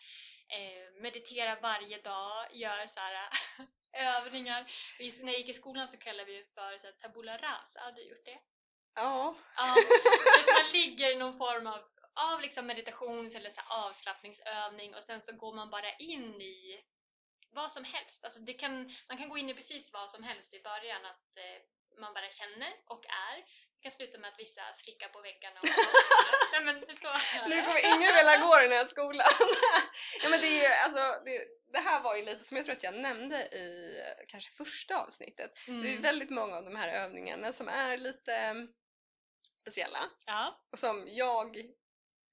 Eh, 0.48 1.02
mediterar 1.02 1.62
varje 1.62 2.02
dag, 2.02 2.48
gör 2.52 2.88
så 2.88 3.00
här 3.00 3.30
övningar. 4.18 4.72
Vi, 5.00 5.24
när 5.24 5.32
jag 5.32 5.40
gick 5.40 5.50
i 5.50 5.54
skolan 5.54 5.88
så 5.88 5.98
kallade 5.98 6.32
vi 6.32 6.38
det 6.38 6.54
för 6.54 6.78
så 6.78 6.88
här, 6.88 6.94
tabula 6.94 7.38
rasa. 7.38 7.80
Har 7.80 7.92
du 7.92 8.02
gjort 8.10 8.26
det? 8.26 8.40
Ja. 8.96 9.36
Ja, 9.56 9.66
man 10.62 10.72
ligger 10.74 11.12
i 11.12 11.16
någon 11.16 11.38
form 11.38 11.68
av, 11.68 11.80
av 12.14 12.42
liksom 12.42 12.68
meditations 12.68 13.36
eller 13.36 13.50
så 13.50 13.62
här 13.62 13.88
avslappningsövning 13.88 14.96
och 14.96 15.04
sen 15.04 15.22
så 15.22 15.36
går 15.36 15.54
man 15.54 15.70
bara 15.70 15.96
in 15.96 16.42
i 16.42 16.82
vad 17.50 17.72
som 17.72 17.84
helst. 17.84 18.24
Alltså 18.24 18.40
det 18.40 18.54
kan, 18.54 18.90
man 19.10 19.18
kan 19.18 19.30
gå 19.30 19.38
in 19.38 19.50
i 19.50 19.54
precis 19.54 19.94
vad 19.94 20.10
som 20.12 20.24
helst 20.24 20.54
i 20.54 20.60
början. 20.64 21.06
Att 21.06 21.38
eh, 21.38 21.62
man 22.04 22.14
bara 22.14 22.30
känner 22.30 22.72
och 22.94 23.06
är. 23.30 23.38
Det 23.76 23.82
kan 23.90 23.92
sluta 23.92 24.18
med 24.18 24.30
att 24.30 24.40
vissa 24.40 24.62
slickar 24.74 25.08
på 25.10 25.22
väggarna. 25.22 25.60
Och 25.60 25.68
Nej, 26.52 26.62
men 26.68 26.76
så 27.04 27.10
Nu 27.50 27.62
kommer 27.62 27.86
ingen 27.96 28.12
vilja 28.18 28.38
gå 28.46 28.58
den 28.58 28.72
här 28.72 28.86
skolan. 28.86 29.28
ja, 30.24 30.30
men 30.30 30.42
det, 30.42 30.48
är 30.48 30.62
ju, 30.62 30.74
alltså, 30.86 31.04
det, 31.26 31.36
det 31.74 31.80
här 31.80 32.02
var 32.02 32.16
ju 32.16 32.26
lite 32.26 32.44
som 32.44 32.58
jag 32.58 32.66
tror 32.66 32.76
att 32.76 32.84
jag 32.84 32.96
nämnde 32.96 33.38
i 33.38 33.96
kanske 34.28 34.52
första 34.52 34.98
avsnittet. 35.04 35.52
Det 35.66 35.72
är 35.72 35.76
Mm. 35.76 36.02
väldigt 36.02 36.30
många 36.30 36.56
av 36.58 36.64
de 36.64 36.76
här 36.76 36.90
övningarna 37.06 37.52
som 37.54 37.68
är 37.68 37.98
lite 37.98 38.36
mm, 38.36 38.68
speciella 39.62 40.10
Ja. 40.26 40.66
och 40.72 40.80
som 40.80 41.08
jag, 41.08 41.56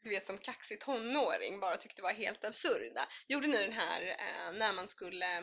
du 0.03 0.11
vet 0.11 0.27
som 0.27 0.39
kaxig 0.39 0.81
tonåring 0.81 1.61
bara 1.61 1.77
tyckte 1.77 2.03
var 2.03 2.13
helt 2.13 2.45
absurda. 2.45 3.09
Gjorde 3.29 3.47
ni 3.47 3.59
den 3.59 3.73
här 3.73 4.01
eh, 4.09 4.53
när 4.53 4.73
man 4.73 4.89
skulle 4.89 5.43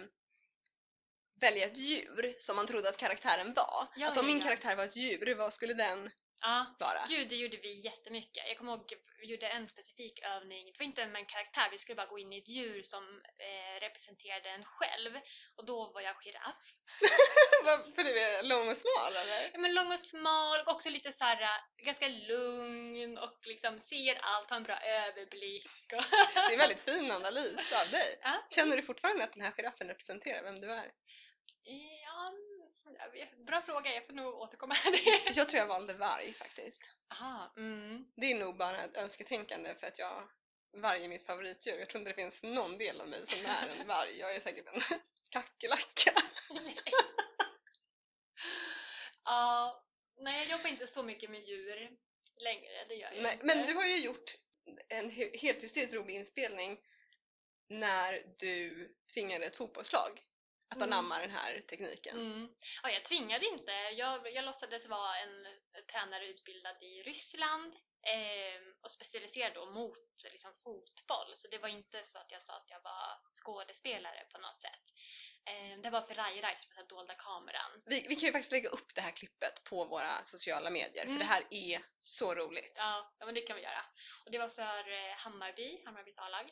välja 1.41 1.65
ett 1.65 1.77
djur 1.77 2.35
som 2.37 2.55
man 2.55 2.67
trodde 2.67 2.89
att 2.89 2.97
karaktären 2.97 3.53
var? 3.53 3.87
Ja, 3.95 4.07
att 4.07 4.17
om 4.17 4.27
min 4.27 4.37
ja. 4.37 4.43
karaktär 4.43 4.75
var 4.75 4.83
ett 4.83 4.95
djur, 4.95 5.35
vad 5.35 5.53
skulle 5.53 5.73
den 5.73 6.11
ja. 6.41 6.65
vara? 6.79 7.05
Gud, 7.09 7.29
det 7.29 7.35
gjorde 7.35 7.57
vi 7.57 7.73
jättemycket. 7.79 8.43
Jag 8.47 8.57
kommer 8.57 8.71
ihåg 8.71 8.85
vi 9.21 9.27
gjorde 9.27 9.47
en 9.47 9.67
specifik 9.67 10.19
övning. 10.35 10.65
Det 10.65 10.79
var 10.79 10.85
inte 10.85 11.07
med 11.07 11.19
en 11.19 11.25
karaktär, 11.25 11.67
vi 11.71 11.77
skulle 11.77 11.95
bara 11.95 12.07
gå 12.07 12.19
in 12.19 12.33
i 12.33 12.37
ett 12.37 12.49
djur 12.49 12.81
som 12.81 13.03
eh, 13.47 13.79
representerade 13.81 14.49
en 14.49 14.63
själv. 14.65 15.11
Och 15.55 15.65
då 15.65 15.91
var 15.93 16.01
jag 16.01 16.15
giraff. 16.23 16.73
För 17.95 18.03
du 18.03 18.19
är 18.19 18.43
lång 18.43 18.69
och 18.69 18.77
smal 18.77 19.11
eller? 19.11 19.49
Ja, 19.53 19.59
men 19.59 19.73
lång 19.73 19.91
och 19.91 19.99
smal 19.99 20.59
och 20.59 20.71
också 20.71 20.89
lite 20.89 21.11
så 21.11 21.25
här, 21.25 21.41
eh, 21.41 21.85
ganska 21.85 22.07
lugn 22.07 23.17
och 23.17 23.39
liksom 23.47 23.79
ser 23.79 24.19
allt, 24.21 24.49
har 24.49 24.57
en 24.57 24.63
bra 24.63 24.79
överblick. 24.79 25.67
Det 25.89 25.95
är 25.95 26.51
en 26.51 26.57
väldigt 26.57 26.81
fin 26.81 27.11
analys 27.11 27.73
av 27.85 27.91
dig. 27.91 28.19
Känner 28.55 28.75
du 28.77 28.83
fortfarande 28.83 29.23
att 29.23 29.33
den 29.33 29.43
här 29.43 29.51
giraffen 29.51 29.87
representerar 29.87 30.43
vem 30.43 30.61
du 30.61 30.71
är? 30.71 30.91
Ja, 32.03 32.33
jag 32.99 33.11
vet- 33.11 33.45
bra 33.45 33.61
fråga, 33.61 33.93
jag 33.93 34.05
får 34.05 34.13
nog 34.13 34.33
återkomma 34.35 34.73
till 34.75 34.91
det. 35.25 35.31
Jag 35.35 35.49
tror 35.49 35.59
jag 35.59 35.67
valde 35.67 35.93
varg 35.93 36.33
faktiskt. 36.33 36.93
Aha, 37.11 37.53
mm. 37.57 38.05
Det 38.15 38.31
är 38.31 38.35
nog 38.35 38.57
bara 38.57 38.77
ett 38.83 38.97
önsketänkande 38.97 39.75
för 39.75 39.87
att 39.87 39.99
jag 39.99 40.29
varg 40.77 41.03
är 41.05 41.09
mitt 41.09 41.25
favoritdjur. 41.25 41.79
Jag 41.79 41.89
tror 41.89 41.99
inte 42.01 42.11
det 42.11 42.15
finns 42.21 42.43
någon 42.43 42.77
del 42.77 43.01
av 43.01 43.07
mig 43.07 43.25
som 43.27 43.45
är 43.45 43.81
en 43.81 43.87
varg. 43.87 44.19
Jag 44.19 44.35
är 44.35 44.39
säkert 44.39 44.67
en 44.67 44.81
kackerlacka. 45.29 46.11
Ja, 49.25 49.83
nej 50.17 50.37
jag 50.39 50.57
jobbar 50.57 50.69
inte 50.69 50.87
så 50.87 51.03
mycket 51.03 51.29
med 51.29 51.41
djur 51.41 51.89
längre, 52.37 52.85
det 52.89 52.95
gör 52.95 53.11
jag 53.13 53.21
Men, 53.23 53.33
inte. 53.33 53.45
men 53.45 53.65
du 53.65 53.73
har 53.73 53.85
ju 53.85 53.97
gjort 53.99 54.31
en 54.89 55.09
he- 55.11 55.37
helt 55.37 55.63
hysteriskt 55.63 55.93
rolig 55.93 56.15
inspelning 56.15 56.79
när 57.69 58.23
du 58.37 58.87
tvingade 59.13 59.45
ett 59.45 59.55
fotbollslag 59.55 60.21
att 60.69 60.77
Mm. 60.77 60.89
anamma 60.93 61.19
den 61.19 61.31
här 61.31 61.61
tekniken. 61.69 62.17
Mm. 62.17 62.49
Ja, 62.83 62.89
jag 62.89 63.05
tvingade 63.05 63.45
inte. 63.45 63.71
Jag, 63.93 64.31
jag 64.33 64.45
låtsades 64.45 64.87
vara 64.87 65.17
en 65.17 65.47
tränare 65.91 66.27
utbildad 66.27 66.83
i 66.83 67.03
Ryssland 67.03 67.73
eh, 68.07 68.61
och 68.83 68.91
specialiserad 68.91 69.53
då 69.53 69.65
mot 69.65 70.23
liksom, 70.31 70.53
fotboll. 70.53 71.31
Så 71.35 71.47
det 71.47 71.57
var 71.57 71.69
inte 71.69 72.05
så 72.05 72.17
att 72.17 72.31
jag 72.31 72.41
sa 72.41 72.53
att 72.53 72.69
jag 72.69 72.81
var 72.83 73.19
skådespelare 73.43 74.25
på 74.31 74.37
något 74.39 74.61
sätt. 74.61 74.85
Eh, 75.45 75.81
det 75.83 75.89
var 75.89 76.01
för 76.01 76.15
Rai 76.15 76.41
Rai 76.41 76.55
som 76.55 76.71
hette 76.75 76.95
Dolda 76.95 77.13
kameran. 77.15 77.71
Vi, 77.85 78.05
vi 78.09 78.15
kan 78.15 78.27
ju 78.27 78.31
faktiskt 78.31 78.51
lägga 78.51 78.69
upp 78.69 78.95
det 78.95 79.01
här 79.01 79.11
klippet 79.11 79.63
på 79.63 79.85
våra 79.85 80.23
sociala 80.23 80.69
medier 80.69 81.03
för 81.03 81.09
Mm. 81.15 81.19
det 81.19 81.25
här 81.25 81.47
är 81.49 81.81
så 82.01 82.35
roligt. 82.35 82.75
Ja, 82.77 83.15
ja, 83.19 83.25
men 83.25 83.35
det 83.35 83.41
kan 83.41 83.55
vi 83.55 83.61
göra. 83.61 83.81
Och 84.25 84.31
det 84.31 84.37
var 84.37 84.47
för 84.49 84.91
eh, 84.91 85.15
Hammarby, 85.17 85.81
Hammarbys 85.85 86.17
A-lag. 86.17 86.49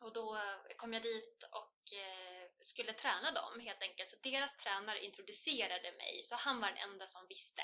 Och 0.00 0.12
då 0.12 0.38
kom 0.76 0.92
jag 0.92 1.02
dit 1.02 1.42
och 1.52 1.98
eh, 1.98 2.29
skulle 2.60 2.92
träna 2.92 3.30
dem 3.30 3.60
helt 3.60 3.82
enkelt. 3.82 4.08
Så 4.08 4.16
deras 4.22 4.56
tränare 4.56 5.04
introducerade 5.04 5.92
mig, 5.92 6.20
så 6.22 6.34
han 6.36 6.60
var 6.60 6.68
den 6.68 6.90
enda 6.90 7.06
som 7.06 7.26
visste 7.28 7.62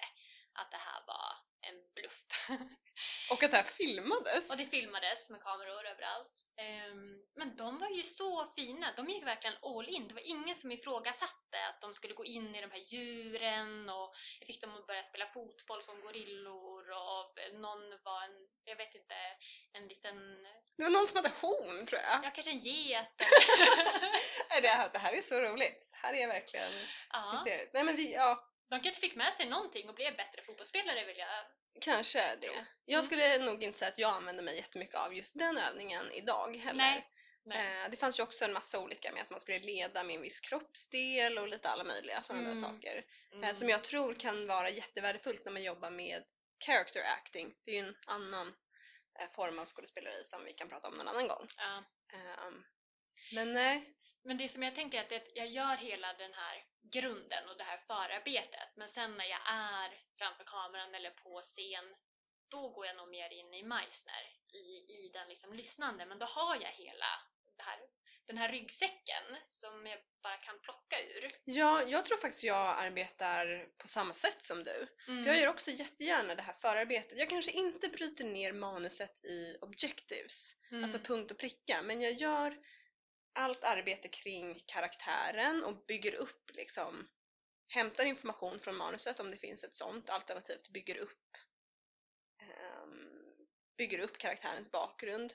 att 0.56 0.70
det 0.70 0.76
här 0.76 1.02
var 1.06 1.32
en 1.68 1.74
bluff. 1.94 2.22
Och 3.30 3.42
att 3.42 3.50
det 3.50 3.56
här 3.56 3.64
filmades. 3.64 4.50
och 4.50 4.56
det 4.56 4.64
filmades 4.66 5.30
med 5.30 5.42
kameror 5.42 5.86
överallt. 5.86 6.32
Ehm, 6.60 7.20
men 7.36 7.56
de 7.56 7.78
var 7.78 7.88
ju 7.90 8.02
så 8.02 8.46
fina, 8.46 8.92
de 8.96 9.08
gick 9.08 9.26
verkligen 9.26 9.56
all 9.62 9.88
in. 9.88 10.08
Det 10.08 10.14
var 10.14 10.26
ingen 10.26 10.56
som 10.56 10.72
ifrågasatte 10.72 11.58
att 11.68 11.80
de 11.80 11.94
skulle 11.94 12.14
gå 12.14 12.24
in 12.24 12.54
i 12.54 12.60
de 12.60 12.70
här 12.70 12.84
djuren 12.94 13.88
och 13.88 14.14
jag 14.40 14.46
fick 14.46 14.60
dem 14.60 14.76
att 14.76 14.86
börja 14.86 15.02
spela 15.02 15.26
fotboll 15.26 15.82
som 15.82 16.00
gorillor 16.00 16.90
och 16.90 17.38
någon 17.60 17.90
var 18.04 18.22
en, 18.22 18.36
jag 18.64 18.76
vet 18.76 18.94
inte, 18.94 19.14
en 19.72 19.88
liten, 19.88 20.16
Det 20.76 20.82
var 20.82 20.90
någon 20.90 21.06
som 21.06 21.16
hade 21.16 21.32
horn 21.40 21.86
tror 21.86 22.00
jag. 22.00 22.20
ja 22.24 22.30
kanske 22.34 22.50
en 22.50 22.58
get 22.58 23.12
Nej, 24.50 24.62
Det, 24.62 24.68
här, 24.68 24.90
det 24.92 24.98
här 24.98 25.12
är 25.12 25.22
så 25.22 25.40
roligt. 25.40 25.88
Det 25.90 25.96
här 26.06 26.14
är 26.14 26.26
verkligen 26.28 26.72
Ja, 27.12 27.30
hysteriskt. 27.32 27.74
Nej 27.74 27.84
men 27.84 27.96
vi, 27.96 28.14
ja, 28.14 28.52
de 28.70 28.80
kanske 28.80 29.00
fick 29.00 29.14
med 29.14 29.34
sig 29.34 29.46
någonting 29.46 29.88
och 29.88 29.94
blev 29.94 30.16
bättre 30.16 30.42
fotbollsspelare 30.42 31.04
vill 31.04 31.18
jag. 31.18 31.28
kanske 31.80 32.36
det. 32.36 32.66
Jag 32.84 33.04
skulle 33.04 33.38
nog 33.38 33.62
inte 33.62 33.78
säga 33.78 33.88
att 33.88 33.98
jag 33.98 34.14
använder 34.14 34.44
mig 34.44 34.56
jättemycket 34.56 34.94
av 34.94 35.14
just 35.14 35.38
den 35.38 35.58
övningen 35.58 36.12
idag 36.12 36.56
heller. 36.56 36.74
Nej. 36.84 37.06
Nej. 37.44 37.82
Eh, 37.84 37.90
Det 37.90 37.96
fanns 37.96 38.18
ju 38.18 38.22
också 38.22 38.44
en 38.44 38.52
massa 38.52 38.78
olika 38.80 39.12
med 39.12 39.22
att 39.22 39.30
man 39.30 39.40
skulle 39.40 39.58
leda 39.58 40.04
med 40.04 40.16
en 40.16 40.22
viss 40.22 40.40
kroppsdel 40.40 41.38
och 41.38 41.48
lite 41.48 41.68
alla 41.70 41.84
möjliga 41.84 42.22
sådana 42.22 42.42
där 42.48 42.56
Mm. 42.56 42.62
saker. 42.70 43.04
Mm. 43.32 43.44
Eh, 43.44 43.52
Som 43.54 43.68
jag 43.68 43.84
tror 43.84 44.14
kan 44.14 44.46
vara 44.46 44.70
jättevärdefullt 44.70 45.44
när 45.44 45.52
man 45.52 45.62
jobbar 45.62 45.90
med 45.90 46.22
character 46.66 47.02
acting. 47.18 47.54
Det 47.64 47.70
är 47.70 47.74
ju 47.82 47.88
en 47.88 47.96
annan 48.06 48.54
eh, 49.20 49.30
form 49.34 49.58
av 49.58 49.66
skådespeleri 49.66 50.24
som 50.24 50.44
vi 50.44 50.52
kan 50.52 50.68
prata 50.68 50.88
om 50.88 50.94
någon 50.94 51.08
annan 51.08 51.28
gång. 51.28 51.48
Ja. 51.56 51.84
Ehm, 52.14 52.64
Men 53.32 53.52
nej, 53.52 53.84
Men 54.26 54.36
det 54.36 54.48
som 54.48 54.62
jag 54.62 54.74
tänker 54.74 54.98
är 54.98 55.02
att 55.02 55.08
det- 55.08 55.30
jag 55.34 55.48
gör 55.48 55.76
hela 55.76 56.12
den 56.12 56.32
här 56.34 56.64
grunden 56.92 57.48
och 57.48 57.56
det 57.56 57.64
här 57.64 57.78
förarbetet. 57.78 58.68
Men 58.76 58.88
sen 58.88 59.16
när 59.16 59.24
jag 59.24 59.40
är 59.52 59.90
framför 60.18 60.44
kameran 60.44 60.94
eller 60.94 61.10
på 61.10 61.40
scen, 61.42 61.96
då 62.50 62.68
går 62.68 62.86
jag 62.86 62.96
nog 62.96 63.08
mer 63.08 63.32
in 63.32 63.54
i 63.54 63.62
Meissner, 63.62 64.24
i, 64.52 64.64
i 64.96 65.10
den 65.12 65.28
liksom 65.28 65.52
lyssnande. 65.54 66.06
Men 66.06 66.18
då 66.18 66.26
har 66.26 66.54
jag 66.56 66.68
hela 66.70 67.06
här 67.58 67.78
den 68.26 68.38
här 68.38 68.48
ryggsäcken 68.48 69.24
som 69.48 69.86
jag 69.86 69.98
bara 70.22 70.36
kan 70.36 70.60
plocka 70.60 70.96
ur. 71.00 71.30
Ja, 71.44 71.82
jag 71.82 72.04
tror 72.04 72.18
faktiskt 72.18 72.44
jag 72.44 72.78
arbetar 72.78 73.68
på 73.78 73.88
samma 73.88 74.14
sätt 74.14 74.42
som 74.42 74.64
du. 74.64 74.88
Mm. 75.08 75.24
Jag 75.26 75.40
gör 75.40 75.48
också 75.48 75.70
jättegärna 75.70 76.34
det 76.34 76.42
här 76.42 76.52
förarbetet. 76.52 77.18
Jag 77.18 77.30
kanske 77.30 77.50
inte 77.52 77.88
bryter 77.88 78.24
ner 78.24 78.52
manuset 78.52 79.24
i 79.24 79.56
objectives, 79.60 80.52
Mm. 80.70 80.84
alltså 80.84 80.98
punkt 80.98 81.30
och 81.30 81.38
pricka, 81.38 81.82
men 81.82 82.00
jag 82.00 82.12
gör 82.12 82.56
allt 83.36 83.64
arbete 83.64 84.08
kring 84.08 84.62
karaktären 84.66 85.64
och 85.64 85.84
bygger 85.86 86.14
upp 86.14 86.50
liksom 86.54 87.08
hämtar 87.68 88.04
information 88.04 88.60
från 88.60 88.76
manuset 88.76 89.20
om 89.20 89.30
det 89.30 89.36
finns 89.36 89.64
ett 89.64 89.74
sånt, 89.74 90.10
alternativt 90.10 90.68
bygger 90.68 90.96
upp 90.96 91.36
ehm, 92.40 93.46
bygger 93.76 93.98
upp 93.98 94.18
karaktärens 94.18 94.70
bakgrund 94.70 95.34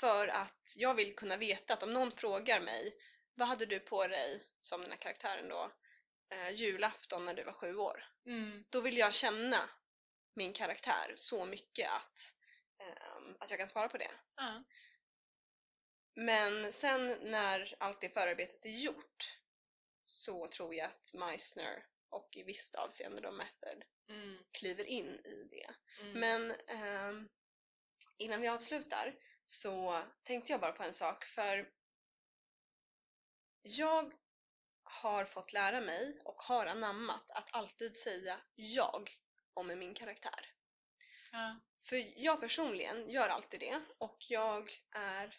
för 0.00 0.28
att 0.28 0.74
jag 0.76 0.94
vill 0.94 1.14
kunna 1.14 1.36
veta 1.36 1.74
att 1.74 1.82
om 1.82 1.92
någon 1.92 2.12
frågar 2.12 2.60
mig 2.60 2.94
vad 3.34 3.48
hade 3.48 3.66
du 3.66 3.80
på 3.80 4.06
dig 4.06 4.42
som 4.60 4.82
den 4.82 4.90
här 4.90 4.98
karaktären 4.98 5.48
då 5.48 5.72
eh, 6.32 6.50
julafton 6.50 7.24
när 7.24 7.34
du 7.34 7.44
var 7.44 7.52
sju 7.52 7.76
år? 7.76 8.04
Mm. 8.26 8.64
Då 8.70 8.80
vill 8.80 8.96
jag 8.96 9.14
känna 9.14 9.70
min 10.34 10.52
karaktär 10.52 11.12
så 11.14 11.44
mycket 11.44 11.90
att, 11.90 12.34
ehm, 12.78 13.36
att 13.40 13.50
jag 13.50 13.58
kan 13.58 13.68
svara 13.68 13.88
på 13.88 13.98
det. 13.98 14.10
Ja. 14.36 14.64
Men 16.14 16.72
sen 16.72 17.18
när 17.22 17.74
allt 17.78 18.00
det 18.00 18.14
förarbetet 18.14 18.64
är 18.64 18.70
gjort 18.70 19.38
så 20.04 20.48
tror 20.48 20.74
jag 20.74 20.86
att 20.86 21.14
Meissner 21.14 21.86
och 22.08 22.36
i 22.36 22.42
visst 22.42 22.74
avseende 22.74 23.20
då 23.22 23.32
Method 23.32 23.84
Mm. 24.08 24.38
kliver 24.52 24.84
in 24.84 25.06
i 25.24 25.48
det. 25.50 25.74
Mm. 26.00 26.20
Men 26.20 26.54
ehm, 26.66 27.28
innan 28.18 28.40
vi 28.40 28.48
avslutar 28.48 29.14
så 29.44 30.02
tänkte 30.22 30.52
jag 30.52 30.60
bara 30.60 30.72
på 30.72 30.82
en 30.82 30.94
sak 30.94 31.24
för 31.24 31.70
jag 33.62 34.12
har 34.82 35.24
fått 35.24 35.52
lära 35.52 35.80
mig 35.80 36.20
och 36.24 36.42
har 36.42 36.66
anammat 36.66 37.30
att 37.30 37.54
alltid 37.54 37.96
säga 37.96 38.40
jag 38.54 39.10
om 39.54 39.66
min 39.66 39.94
karaktär. 39.94 40.54
ja. 41.32 41.60
För 41.80 41.96
jag 42.16 42.40
personligen 42.40 43.08
gör 43.08 43.28
alltid 43.28 43.60
det 43.60 43.80
och 43.98 44.16
jag 44.28 44.80
är 44.90 45.38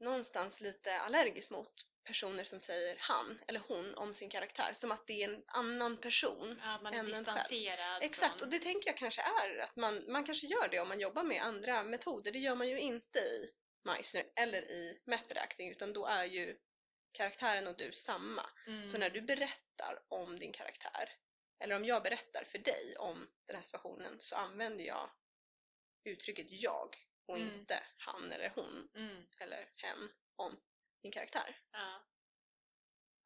någonstans 0.00 0.60
lite 0.60 1.00
allergisk 1.00 1.50
mot 1.50 1.86
personer 2.04 2.44
som 2.44 2.60
säger 2.60 2.96
han 2.98 3.38
eller 3.46 3.60
hon 3.68 3.94
om 3.94 4.14
sin 4.14 4.30
karaktär 4.30 4.72
som 4.72 4.92
att 4.92 5.06
det 5.06 5.22
är 5.22 5.28
en 5.28 5.42
annan 5.46 5.96
person. 5.96 6.60
Ja, 6.62 6.74
att 6.74 6.82
man 6.82 6.94
är 6.94 6.98
än 6.98 7.06
en 7.06 7.12
själv. 7.12 7.24
distanserad. 7.24 8.02
Exakt, 8.02 8.38
från... 8.38 8.46
och 8.46 8.52
det 8.52 8.58
tänker 8.58 8.88
jag 8.88 8.96
kanske 8.96 9.22
är 9.22 9.58
att 9.58 9.76
man, 9.76 10.12
man 10.12 10.24
kanske 10.24 10.46
gör 10.46 10.68
det 10.68 10.80
om 10.80 10.88
man 10.88 11.00
jobbar 11.00 11.22
med 11.22 11.42
andra 11.42 11.82
metoder. 11.82 12.32
Det 12.32 12.38
gör 12.38 12.54
man 12.54 12.68
ju 12.68 12.80
inte 12.80 13.18
i 13.18 13.50
Meissner 13.84 14.24
eller 14.36 14.62
i 14.62 15.00
method 15.04 15.38
acting 15.38 15.70
utan 15.70 15.92
då 15.92 16.06
är 16.06 16.24
ju 16.24 16.56
karaktären 17.12 17.66
och 17.66 17.76
du 17.76 17.92
samma. 17.92 18.50
Mm. 18.66 18.86
Så 18.86 18.98
när 18.98 19.10
du 19.10 19.20
berättar 19.20 20.02
om 20.08 20.38
din 20.38 20.52
karaktär 20.52 21.10
eller 21.64 21.76
om 21.76 21.84
jag 21.84 22.02
berättar 22.02 22.44
för 22.44 22.58
dig 22.58 22.94
om 22.98 23.28
den 23.46 23.56
här 23.56 23.62
situationen 23.62 24.16
så 24.18 24.36
använder 24.36 24.84
jag 24.84 25.10
uttrycket 26.04 26.46
jag 26.50 26.96
och 27.30 27.36
Mm. 27.38 27.54
inte 27.54 27.82
han 27.96 28.32
eller 28.32 28.52
hon 28.54 28.88
Mm. 28.94 29.26
eller 29.40 29.68
hen 29.74 30.10
om 30.36 30.60
min 31.02 31.12
karaktär. 31.12 31.56
Ja. 31.72 32.06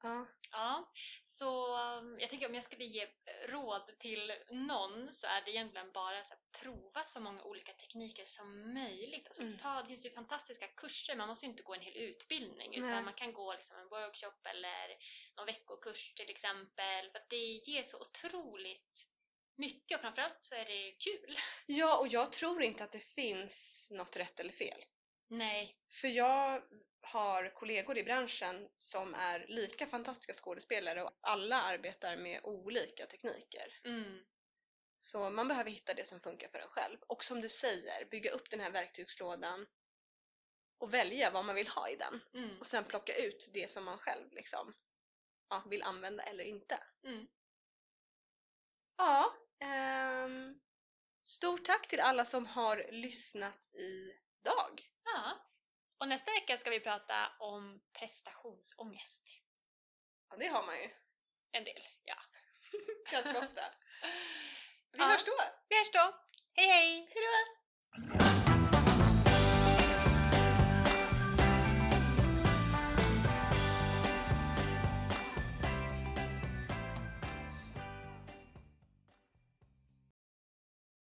Ja. 0.03 0.27
Ja, 0.53 0.93
så 1.25 1.77
um, 1.99 2.17
jag 2.21 2.31
tänker 2.31 2.49
om 2.49 2.55
jag 2.55 2.65
skulle 2.65 2.85
ge 2.85 3.09
råd 3.49 3.99
till 3.99 4.33
någon 4.51 5.13
så 5.13 5.27
är 5.27 5.43
det 5.45 5.51
egentligen 5.51 5.93
bara 5.93 6.19
att 6.19 6.51
prova 6.63 7.05
så 7.05 7.21
många 7.21 7.43
olika 7.43 7.73
tekniker 7.73 8.25
som 8.25 8.75
möjligt. 8.75 9.27
Alltså, 9.29 9.43
Mm. 9.43 9.57
ta, 9.59 9.83
det 9.83 9.89
finns 9.89 10.07
ju 10.07 10.11
fantastiska 10.11 10.67
kurser, 10.69 11.17
man 11.17 11.29
måste 11.29 11.47
ju 11.47 11.51
inte 11.51 11.63
gå 11.63 11.75
en 11.75 11.81
hel 11.81 11.97
utbildning 11.97 12.75
utan 12.75 12.91
Nej. 12.91 13.03
man 13.05 13.15
kan 13.15 13.33
gå 13.33 13.53
liksom 13.55 13.77
en 13.77 13.89
workshop 13.89 14.41
eller 14.45 14.97
någon 15.37 15.47
veckokurs 15.47 16.15
till 16.15 16.31
exempel. 16.31 17.11
För 17.11 17.19
att 17.19 17.31
det 17.31 17.37
ger 17.69 17.83
så 17.83 18.01
otroligt 18.01 19.09
mycket 19.57 19.97
och 19.97 20.01
framförallt 20.01 20.39
så 20.41 20.55
är 20.55 20.65
det 20.65 20.93
kul. 20.93 21.37
ja, 21.67 21.99
och 21.99 22.09
jag 22.09 22.33
tror 22.33 22.63
inte 22.63 22.85
att 22.85 22.93
det 22.93 23.05
finns 23.05 23.89
något 23.93 24.17
rätt 24.17 24.41
eller 24.41 24.53
fel. 24.53 24.85
Nej. 25.29 25.77
För 25.91 26.09
jag 26.09 26.63
har 27.03 27.55
kollegor 27.55 27.99
i 27.99 28.05
branschen 28.05 28.69
som 28.79 29.15
är 29.15 29.47
lika 29.49 29.87
fantastiska 29.87 30.33
skådespelare 30.33 31.03
och 31.03 31.19
alla 31.21 31.63
arbetar 31.63 32.17
med 32.17 32.41
olika 32.43 33.07
tekniker. 33.07 33.81
Mm. 33.85 34.25
Så 34.97 35.31
man 35.31 35.49
behöver 35.49 35.71
hitta 35.71 35.95
det 35.95 36.07
som 36.07 36.21
funkar 36.21 36.49
för 36.49 36.59
en 36.59 36.69
själv. 36.69 36.99
Och 37.07 37.25
som 37.25 37.41
du 37.41 37.49
säger, 37.49 38.05
bygga 38.11 38.31
upp 38.31 38.51
den 38.51 38.61
här 38.61 38.71
verktygslådan 38.71 39.67
och 40.79 40.95
välja 40.95 41.31
vad 41.31 41.45
man 41.45 41.55
vill 41.55 41.69
ha 41.69 41.89
i 41.89 41.97
den. 41.97 42.21
Mm. 42.35 42.59
Och 42.61 42.67
sen 42.67 42.85
plocka 42.85 43.17
ut 43.17 43.51
det 43.53 43.71
som 43.71 43.85
man 43.85 43.99
själv 43.99 44.33
liksom, 44.33 44.75
ja, 45.49 45.65
vill 45.71 45.83
använda 45.83 46.23
eller 46.23 46.45
inte. 46.45 46.79
Mm. 47.05 47.27
Ja, 48.97 49.35
ehm, 49.61 50.55
stort 51.25 51.65
tack 51.65 51.89
till 51.89 52.01
alla 52.01 52.25
som 52.25 52.47
har 52.47 52.85
lyssnat 52.91 53.59
idag. 53.75 54.83
Ja. 55.05 55.33
Och 55.99 56.09
nästa 56.09 56.31
vecka 56.33 56.59
ska 56.59 56.71
vi 56.71 56.81
prata 56.81 57.33
om 57.39 57.81
prestationsångest. 57.99 59.23
Ja, 60.31 60.37
det 60.37 60.47
har 60.47 60.67
man 60.67 60.77
ju 60.77 60.91
En 61.53 61.65
del, 61.65 61.83
ja. 62.05 62.17
ganska 63.11 63.39
ofta. 63.39 63.63
Vi 64.93 64.99
Ja. 65.01 65.05
hörs 65.07 65.25
då! 65.25 65.33
Vi 65.69 65.77
hörs 65.79 65.91
då! 65.93 66.15
Hej 66.55 66.67
hej! 66.69 67.09
Hejdå! 67.15 68.44